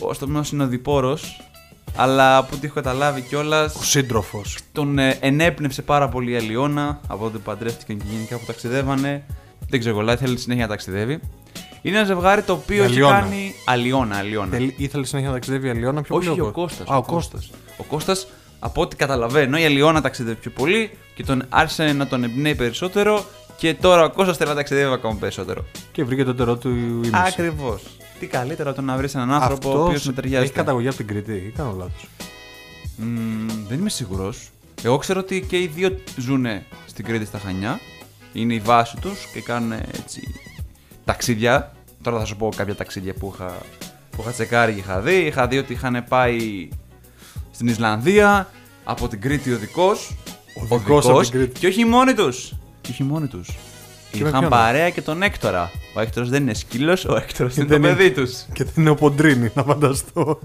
Ο 0.00 0.10
Αστυνομικό 0.10 0.48
είναι 0.52 0.62
ο 0.62 0.66
διπόρος. 0.66 1.40
Αλλά 1.96 2.36
από 2.36 2.56
ό,τι 2.56 2.66
έχω 2.66 2.74
καταλάβει 2.74 3.20
κιόλας. 3.20 3.74
Ο 3.74 3.82
σύντροφος. 3.82 4.58
Τον 4.72 4.98
ε, 4.98 5.18
ενέπνευσε 5.20 5.82
πάρα 5.82 6.08
πολύ 6.08 6.30
η 6.30 6.36
Αλιώνα 6.36 7.00
από 7.08 7.24
τότε 7.24 7.36
που 7.36 7.44
παντρεύτηκαν 7.44 7.96
και 7.98 8.04
γενικά 8.10 8.38
που 8.38 8.44
ταξιδεύανε. 8.46 9.24
Δεν 9.68 9.80
ξέρω, 9.80 9.98
αλλά 9.98 10.12
ήθελε 10.12 10.36
συνέχεια 10.36 10.62
να 10.62 10.68
ταξιδεύει. 10.68 11.20
Είναι 11.82 11.96
ένα 11.96 12.06
ζευγάρι 12.06 12.42
το 12.42 12.52
οποίο 12.52 12.82
έχει 12.84 12.92
Αλιώνα. 12.92 13.20
κάνει. 13.20 13.54
Αλιώνα, 13.64 14.16
Αλιώνα. 14.16 14.56
Ήθελες 14.76 15.08
συνέχεια 15.08 15.28
να 15.28 15.34
ταξιδεύει 15.34 15.66
η 15.66 15.70
Αλιώνα 15.70 16.02
πιο 16.02 16.16
Όχι, 16.16 16.28
πολύ. 16.28 16.40
ο 16.40 16.50
Κώστας. 16.50 16.88
Α, 16.88 16.96
ο 16.96 17.02
Κώστας. 17.02 17.50
Ο 17.76 17.82
Κώστας, 17.82 18.26
από 18.58 18.80
ό,τι 18.80 18.96
καταλαβαίνω, 18.96 19.58
η 19.58 19.64
Αλιώνα 19.64 20.00
ταξιδεύει 20.00 20.40
πιο 20.40 20.50
πολύ 20.50 20.90
και 21.14 21.24
τον 21.24 21.42
άρχισε 21.48 21.92
να 21.92 22.06
τον 22.06 22.24
εμπνέει 22.24 22.54
περισσότερο 22.54 23.24
και 23.56 23.74
τώρα 23.74 24.04
ο 24.04 24.10
Κώστας 24.10 24.36
θέλει 24.36 24.48
να 24.48 24.54
ταξιδεύει 24.54 24.92
ακόμα 24.92 25.14
περισσότερο. 25.20 25.64
Και 25.92 26.04
βρήκε 26.04 26.24
το 26.24 26.34
τερό 26.34 26.56
του 26.56 26.68
ήμιση. 26.68 27.10
Ακριβώς. 27.14 27.82
Τι 28.20 28.26
καλύτερα 28.26 28.72
το 28.72 28.80
να 28.80 28.96
βρεις 28.96 29.14
έναν 29.14 29.32
άνθρωπο 29.32 29.68
ο 29.68 29.72
οποίος 29.72 29.86
Αυτός 29.88 30.06
με 30.06 30.12
ταιριάζει. 30.12 30.44
έχει 30.44 30.52
καταγωγή 30.52 30.88
από 30.88 30.96
την 30.96 31.06
Κρήτη 31.06 31.32
ή 31.32 31.52
κάνω 31.56 31.74
λάθος. 31.78 32.08
Μμμ, 32.96 33.46
δεν 33.68 33.78
είμαι 33.78 33.90
σίγουρος. 33.90 34.50
Εγώ 34.82 34.96
ξέρω 34.96 35.20
ότι 35.20 35.40
και 35.48 35.58
οι 35.58 35.66
δύο 35.66 35.98
ζουν 36.16 36.46
στην 36.86 37.04
Κρήτη 37.04 37.24
στα 37.24 37.38
Χανιά. 37.38 37.80
Είναι 38.32 38.54
η 38.54 38.58
βάση 38.58 38.96
τους 39.00 39.26
και 39.32 39.40
κάνουν 39.40 39.72
έτσι 39.72 40.34
ταξίδια. 41.04 41.72
Τώρα 42.02 42.18
θα 42.18 42.24
σου 42.24 42.36
πω 42.36 42.48
κάποια 42.56 42.74
ταξίδια 42.74 43.14
που 43.14 43.32
είχα, 43.34 43.56
που 44.10 44.20
είχα 44.20 44.30
τσεκάρει 44.30 44.72
και 44.72 44.78
είχα 44.78 45.00
δει. 45.00 45.14
Είχα 45.16 45.46
δει 45.46 45.58
ότι 45.58 45.72
είχαν 45.72 46.04
πάει 46.08 46.68
στην 47.58 47.70
Ισλανδία 47.70 48.48
από 48.84 49.08
την 49.08 49.20
Κρήτη 49.20 49.52
οδικό. 49.52 49.92
Οδικός 50.68 51.08
από 51.08 51.20
την 51.20 51.30
Κρήτη. 51.30 51.58
Και 51.60 51.66
όχι 51.66 51.84
μόνοι 51.84 52.14
τους. 52.14 52.52
Και 52.80 52.90
όχι 52.90 53.02
μόνοι 53.02 53.26
τους. 53.26 53.48
Και 54.10 54.22
με 54.22 54.28
Είχαν 54.28 54.38
ποιον; 54.40 54.50
παρέα 54.50 54.90
και 54.90 55.02
τον 55.02 55.22
Έκτορα. 55.22 55.70
Ο 55.94 56.00
Έκτορας 56.00 56.28
δεν 56.28 56.42
είναι 56.42 56.54
σκύλος, 56.54 57.04
ο 57.04 57.16
Έκτορας 57.16 57.56
είναι 57.56 57.64
το 57.66 57.70
δεν 57.70 57.82
είναι- 57.82 57.92
παιδί 57.94 58.10
τους. 58.10 58.44
Και 58.52 58.64
δεν 58.64 58.72
είναι 58.76 58.90
ο 58.90 58.94
Ποντρίνη, 58.94 59.50
να 59.54 59.62
φανταστώ. 59.62 60.38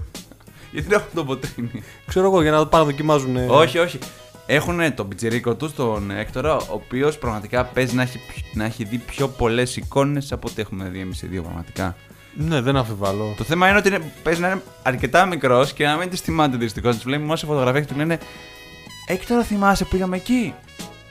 Γιατί 0.72 0.88
δεν 0.88 0.98
έχουν 0.98 1.10
τον 1.14 1.26
ποτρίνι. 1.26 1.82
Ξέρω 2.06 2.26
εγώ 2.26 2.42
για 2.42 2.50
να 2.50 2.58
το 2.58 2.66
παραδοκιμάζουν. 2.66 3.36
Όχι, 3.48 3.78
όχι. 3.78 3.98
Έχουν 4.46 4.94
τον 4.94 5.08
πιτσιρίκο 5.08 5.54
τους, 5.54 5.74
τον 5.74 6.10
Έκτορα, 6.10 6.56
ο 6.56 6.64
οποίος 6.70 7.18
πραγματικά 7.18 7.64
παίζει 7.64 7.94
να 7.94 8.02
έχει, 8.02 8.20
να 8.54 8.64
έχει 8.64 8.84
δει 8.84 8.98
πιο 8.98 9.28
πολλές 9.28 9.76
εικόνες 9.76 10.32
από 10.32 10.48
ό,τι 10.50 10.60
έχουμε 10.60 10.88
δει 10.88 11.00
εμείς 11.00 11.22
οι 11.22 11.26
δύο 11.26 11.42
πραγματικά. 11.42 11.96
Ναι, 12.36 12.60
δεν 12.60 12.76
αμφιβάλλω. 12.76 13.34
Το 13.36 13.44
θέμα 13.44 13.68
είναι 13.68 13.78
ότι 13.78 13.88
είναι, 13.88 14.12
παίζει 14.22 14.40
να 14.40 14.48
είναι 14.50 14.62
αρκετά 14.82 15.26
μικρός 15.26 15.72
και 15.72 15.86
να 15.86 15.96
μην 15.96 16.10
τη 16.10 16.16
θυμάται 16.16 16.56
δυστυχώς. 16.56 16.96
Του 16.96 17.02
βλέπει 17.04 17.22
μόνο 17.22 17.36
σε 17.36 17.46
φωτογραφία 17.46 17.80
και 17.80 17.86
του 17.92 17.96
λένε 17.96 18.18
Έκτορα, 19.06 19.42
θυμάσαι, 19.42 19.84
πήγαμε 19.84 20.16
εκεί. 20.16 20.54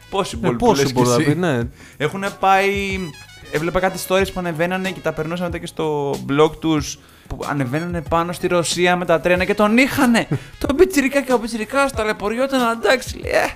Πόσοι 0.10 0.36
Ναι, 0.36 0.42
μπορεί 0.42 0.56
πόσο 0.58 0.90
μπορεί 0.94 1.10
να 1.10 1.18
πει, 1.18 1.36
ναι. 1.36 1.60
Έχουν 1.98 2.26
πάει. 2.40 3.00
Έβλεπα 3.52 3.80
κάτι 3.80 4.00
stories 4.08 4.34
που 4.34 4.40
ανεβαίνανε 4.40 4.92
και 4.92 5.00
τα 5.00 5.14
περνούσαν 5.14 5.46
μετά 5.46 5.58
και 5.58 5.66
στο 5.66 6.16
blog 6.30 6.52
τους. 6.60 7.00
Που 7.28 7.40
ανεβαίνανε 7.50 8.02
πάνω 8.02 8.32
στη 8.32 8.48
Ρωσία 8.48 8.96
με 8.96 9.06
τα 9.06 9.20
τρένα 9.20 9.46
και 9.46 9.54
τον 9.54 9.78
είχανε. 9.78 10.28
τον 10.68 10.76
πιτσιρικά 10.76 11.22
και 11.22 11.34
ο 11.34 11.40
πιτσιρικάς 11.40 11.92
ταλαιπωριόταν. 11.92 12.80
Εντάξει, 12.82 13.18
λέει. 13.18 13.32
Ε, 13.32 13.48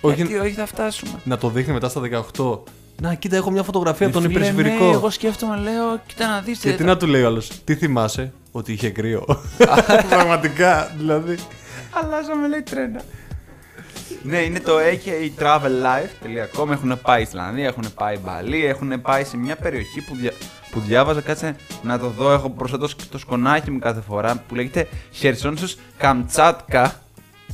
Όχι. 0.00 0.14
γιατί 0.14 0.38
όχι, 0.38 0.52
θα 0.52 0.66
φτάσουμε. 0.66 1.12
Να 1.24 1.38
το 1.38 1.48
δείχνει 1.48 1.72
μετά 1.72 1.88
στα 1.88 2.00
18. 2.36 2.58
Να, 3.02 3.14
κοίτα, 3.14 3.36
έχω 3.36 3.50
μια 3.50 3.62
φωτογραφία 3.62 4.06
από 4.06 4.14
τον 4.20 4.22
Φίλε, 4.24 4.34
υπερσυμβηρικό. 4.34 4.84
ναι, 4.84 4.90
εγώ 4.90 5.10
σκέφτομαι, 5.10 5.56
λέω, 5.56 6.00
κοίτα 6.06 6.26
να 6.28 6.40
δεις. 6.40 6.58
Και 6.58 6.72
τι 6.72 6.84
να 6.84 6.96
του 6.96 7.06
λέει 7.06 7.22
ο 7.22 7.26
άλλος, 7.26 7.50
Τι 7.64 7.74
θυμάσαι, 7.74 8.32
Ότι 8.52 8.72
είχε 8.72 8.90
κρύο; 8.90 9.24
Πραγματικά, 10.10 10.92
δηλαδή. 10.98 11.36
Αλλάζαμε 11.90 12.48
λέει 12.48 12.62
τρένα. 12.62 13.02
ναι, 14.22 14.38
είναι 14.38 14.60
το 14.60 14.72
aktravellife.com. 14.78 16.68
Έχουν 16.70 16.98
πάει 17.02 17.22
Ισλανδία, 17.22 17.66
έχουν 17.66 17.84
πάει 17.94 18.16
Μπαλί, 18.24 18.64
έχουν 18.64 19.00
πάει 19.02 19.24
σε 19.24 19.36
μια 19.36 19.56
περιοχή 19.56 20.00
που, 20.00 20.16
δια... 20.16 20.32
που 20.70 20.80
διάβαζα. 20.80 21.20
Κάτσε 21.20 21.56
να 21.82 21.98
το 21.98 22.08
δω. 22.08 22.32
Έχω 22.32 22.48
μπροστά 22.56 22.78
το, 22.78 22.88
σκ- 22.88 23.10
το 23.10 23.18
σκονάκι 23.18 23.70
μου 23.70 23.78
κάθε 23.78 24.00
φορά 24.00 24.42
που 24.48 24.54
λέγεται 24.54 24.88
Χερσόνησος 25.12 25.76
Καμτσάτκα. 25.98 27.01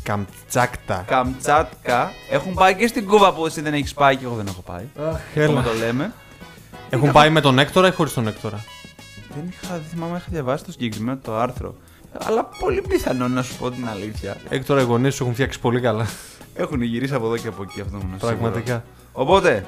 Καμτσάκτα. 0.09 1.05
Καμτσάτκα. 1.07 2.13
Έχουν 2.31 2.55
πάει 2.55 2.75
και 2.75 2.87
στην 2.87 3.07
Κούβα 3.07 3.33
που 3.33 3.47
εσύ 3.47 3.61
δεν 3.61 3.75
έχεις 3.75 3.95
πάει 3.95 4.17
και 4.17 4.25
εγώ 4.25 4.35
δεν 4.35 4.47
έχω 4.47 4.61
πάει. 4.61 4.85
Como 5.35 5.63
το 5.65 5.73
λέμε. 5.79 6.13
Έχουν 6.91 7.13
πάει 7.13 7.31
με 7.31 7.41
τον 7.41 7.59
Έκτορα 7.59 7.89
ή 7.89 7.91
χωρίς 7.91 8.13
τον 8.13 8.27
Έκτορα; 8.27 8.65
Δεν 9.35 9.49
είχα, 9.49 9.75
δεν 9.75 9.83
θυμάμαι, 9.91 10.17
είχα 10.17 10.27
διαβάσει 10.31 10.65
το 10.65 10.73
συγκεκριμένο 10.73 11.19
το 11.23 11.37
άρθρο. 11.37 11.75
Αλλά 12.19 12.45
πολύ 12.45 12.81
πιθανό 12.81 13.29
να 13.29 13.43
σου 13.43 13.57
πω 13.57 13.71
την 13.71 13.89
αλήθεια. 13.89 14.37
Έκτορα 14.49 14.81
οι 14.81 14.85
γονείς 14.85 15.15
σου 15.15 15.23
έχουν 15.23 15.35
φτιάξει 15.35 15.61
πολύ 15.61 15.81
καλά. 15.81 16.07
Έχουν 16.55 16.83
γυρίσει 16.83 17.15
από 17.15 17.27
εδώ 17.27 17.37
και 17.37 17.49
από 17.49 17.63
εκεί 17.63 17.81
αυτό 17.81 17.97
μου 17.97 18.03
είναι 18.09 18.19
σίγουρο. 18.19 18.37
Πραγματικά. 18.37 18.85
Οπότε, 19.13 19.67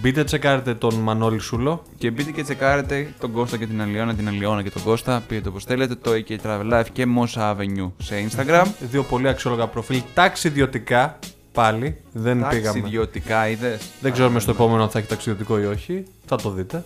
Μπείτε, 0.00 0.24
τσεκάρετε 0.24 0.74
τον 0.74 0.94
Μανώλη 0.94 1.38
Σούλο. 1.38 1.82
και 1.98 2.10
μπείτε 2.10 2.30
και 2.30 2.42
τσεκάρετε 2.42 3.14
τον 3.20 3.32
Κώστα 3.32 3.56
και 3.56 3.66
την 3.66 3.82
Αλιώνα, 3.82 4.14
την 4.14 4.28
Αλιώνα 4.28 4.62
και 4.62 4.70
τον 4.70 4.82
Κώστα. 4.82 5.22
Πείτε 5.28 5.48
όπως 5.48 5.64
θέλετε, 5.64 5.94
το 5.94 6.10
AK 6.10 6.46
Travel 6.46 6.72
Life 6.72 6.86
και 6.92 7.06
Mosa 7.18 7.52
Avenue 7.54 7.90
σε 7.98 8.28
Instagram. 8.28 8.64
Δύο 8.90 9.02
πολύ 9.02 9.28
αξιόλογα 9.28 9.66
προφίλ. 9.66 10.02
Ταξιδιωτικά 10.14 11.18
πάλι. 11.52 11.96
Δεν 12.12 12.48
πήγαμε. 12.48 12.80
Ταξιδιωτικά 12.80 13.48
είδες; 13.48 13.80
Δεν 14.00 14.12
ξέρουμε 14.12 14.40
στο 14.40 14.50
επόμενο 14.50 14.82
αν 14.82 14.90
θα 14.90 14.98
έχει 14.98 15.08
ταξιδιωτικό 15.08 15.60
ή 15.60 15.64
όχι. 15.64 16.04
Θα 16.26 16.36
το 16.36 16.50
δείτε. 16.50 16.84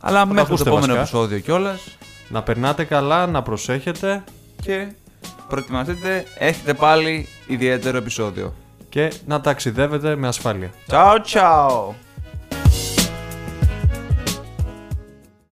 Αλλά 0.00 0.20
το 0.20 0.26
μέχρι 0.26 0.40
το 0.40 0.46
ακούσετε 0.48 0.70
επόμενο 0.70 0.94
βασικά. 0.94 1.16
επεισόδιο 1.18 1.38
κιόλας. 1.38 1.96
Να 2.28 2.42
περνάτε 2.42 2.84
καλά, 2.84 3.26
να 3.26 3.42
προσέχετε 3.42 4.24
Και 4.62 4.86
προετοιμαστείτε, 5.48 6.24
έχετε 6.38 6.74
πάλι 6.74 7.28
ιδιαίτερο 7.46 7.96
επεισόδιο. 7.96 8.54
και 8.88 9.12
να 9.26 9.40
ταξιδεύετε 9.40 10.16
με 10.16 10.26
ασφάλεια. 10.28 10.70
Ciao 10.88 11.16
ciao! 11.32 12.03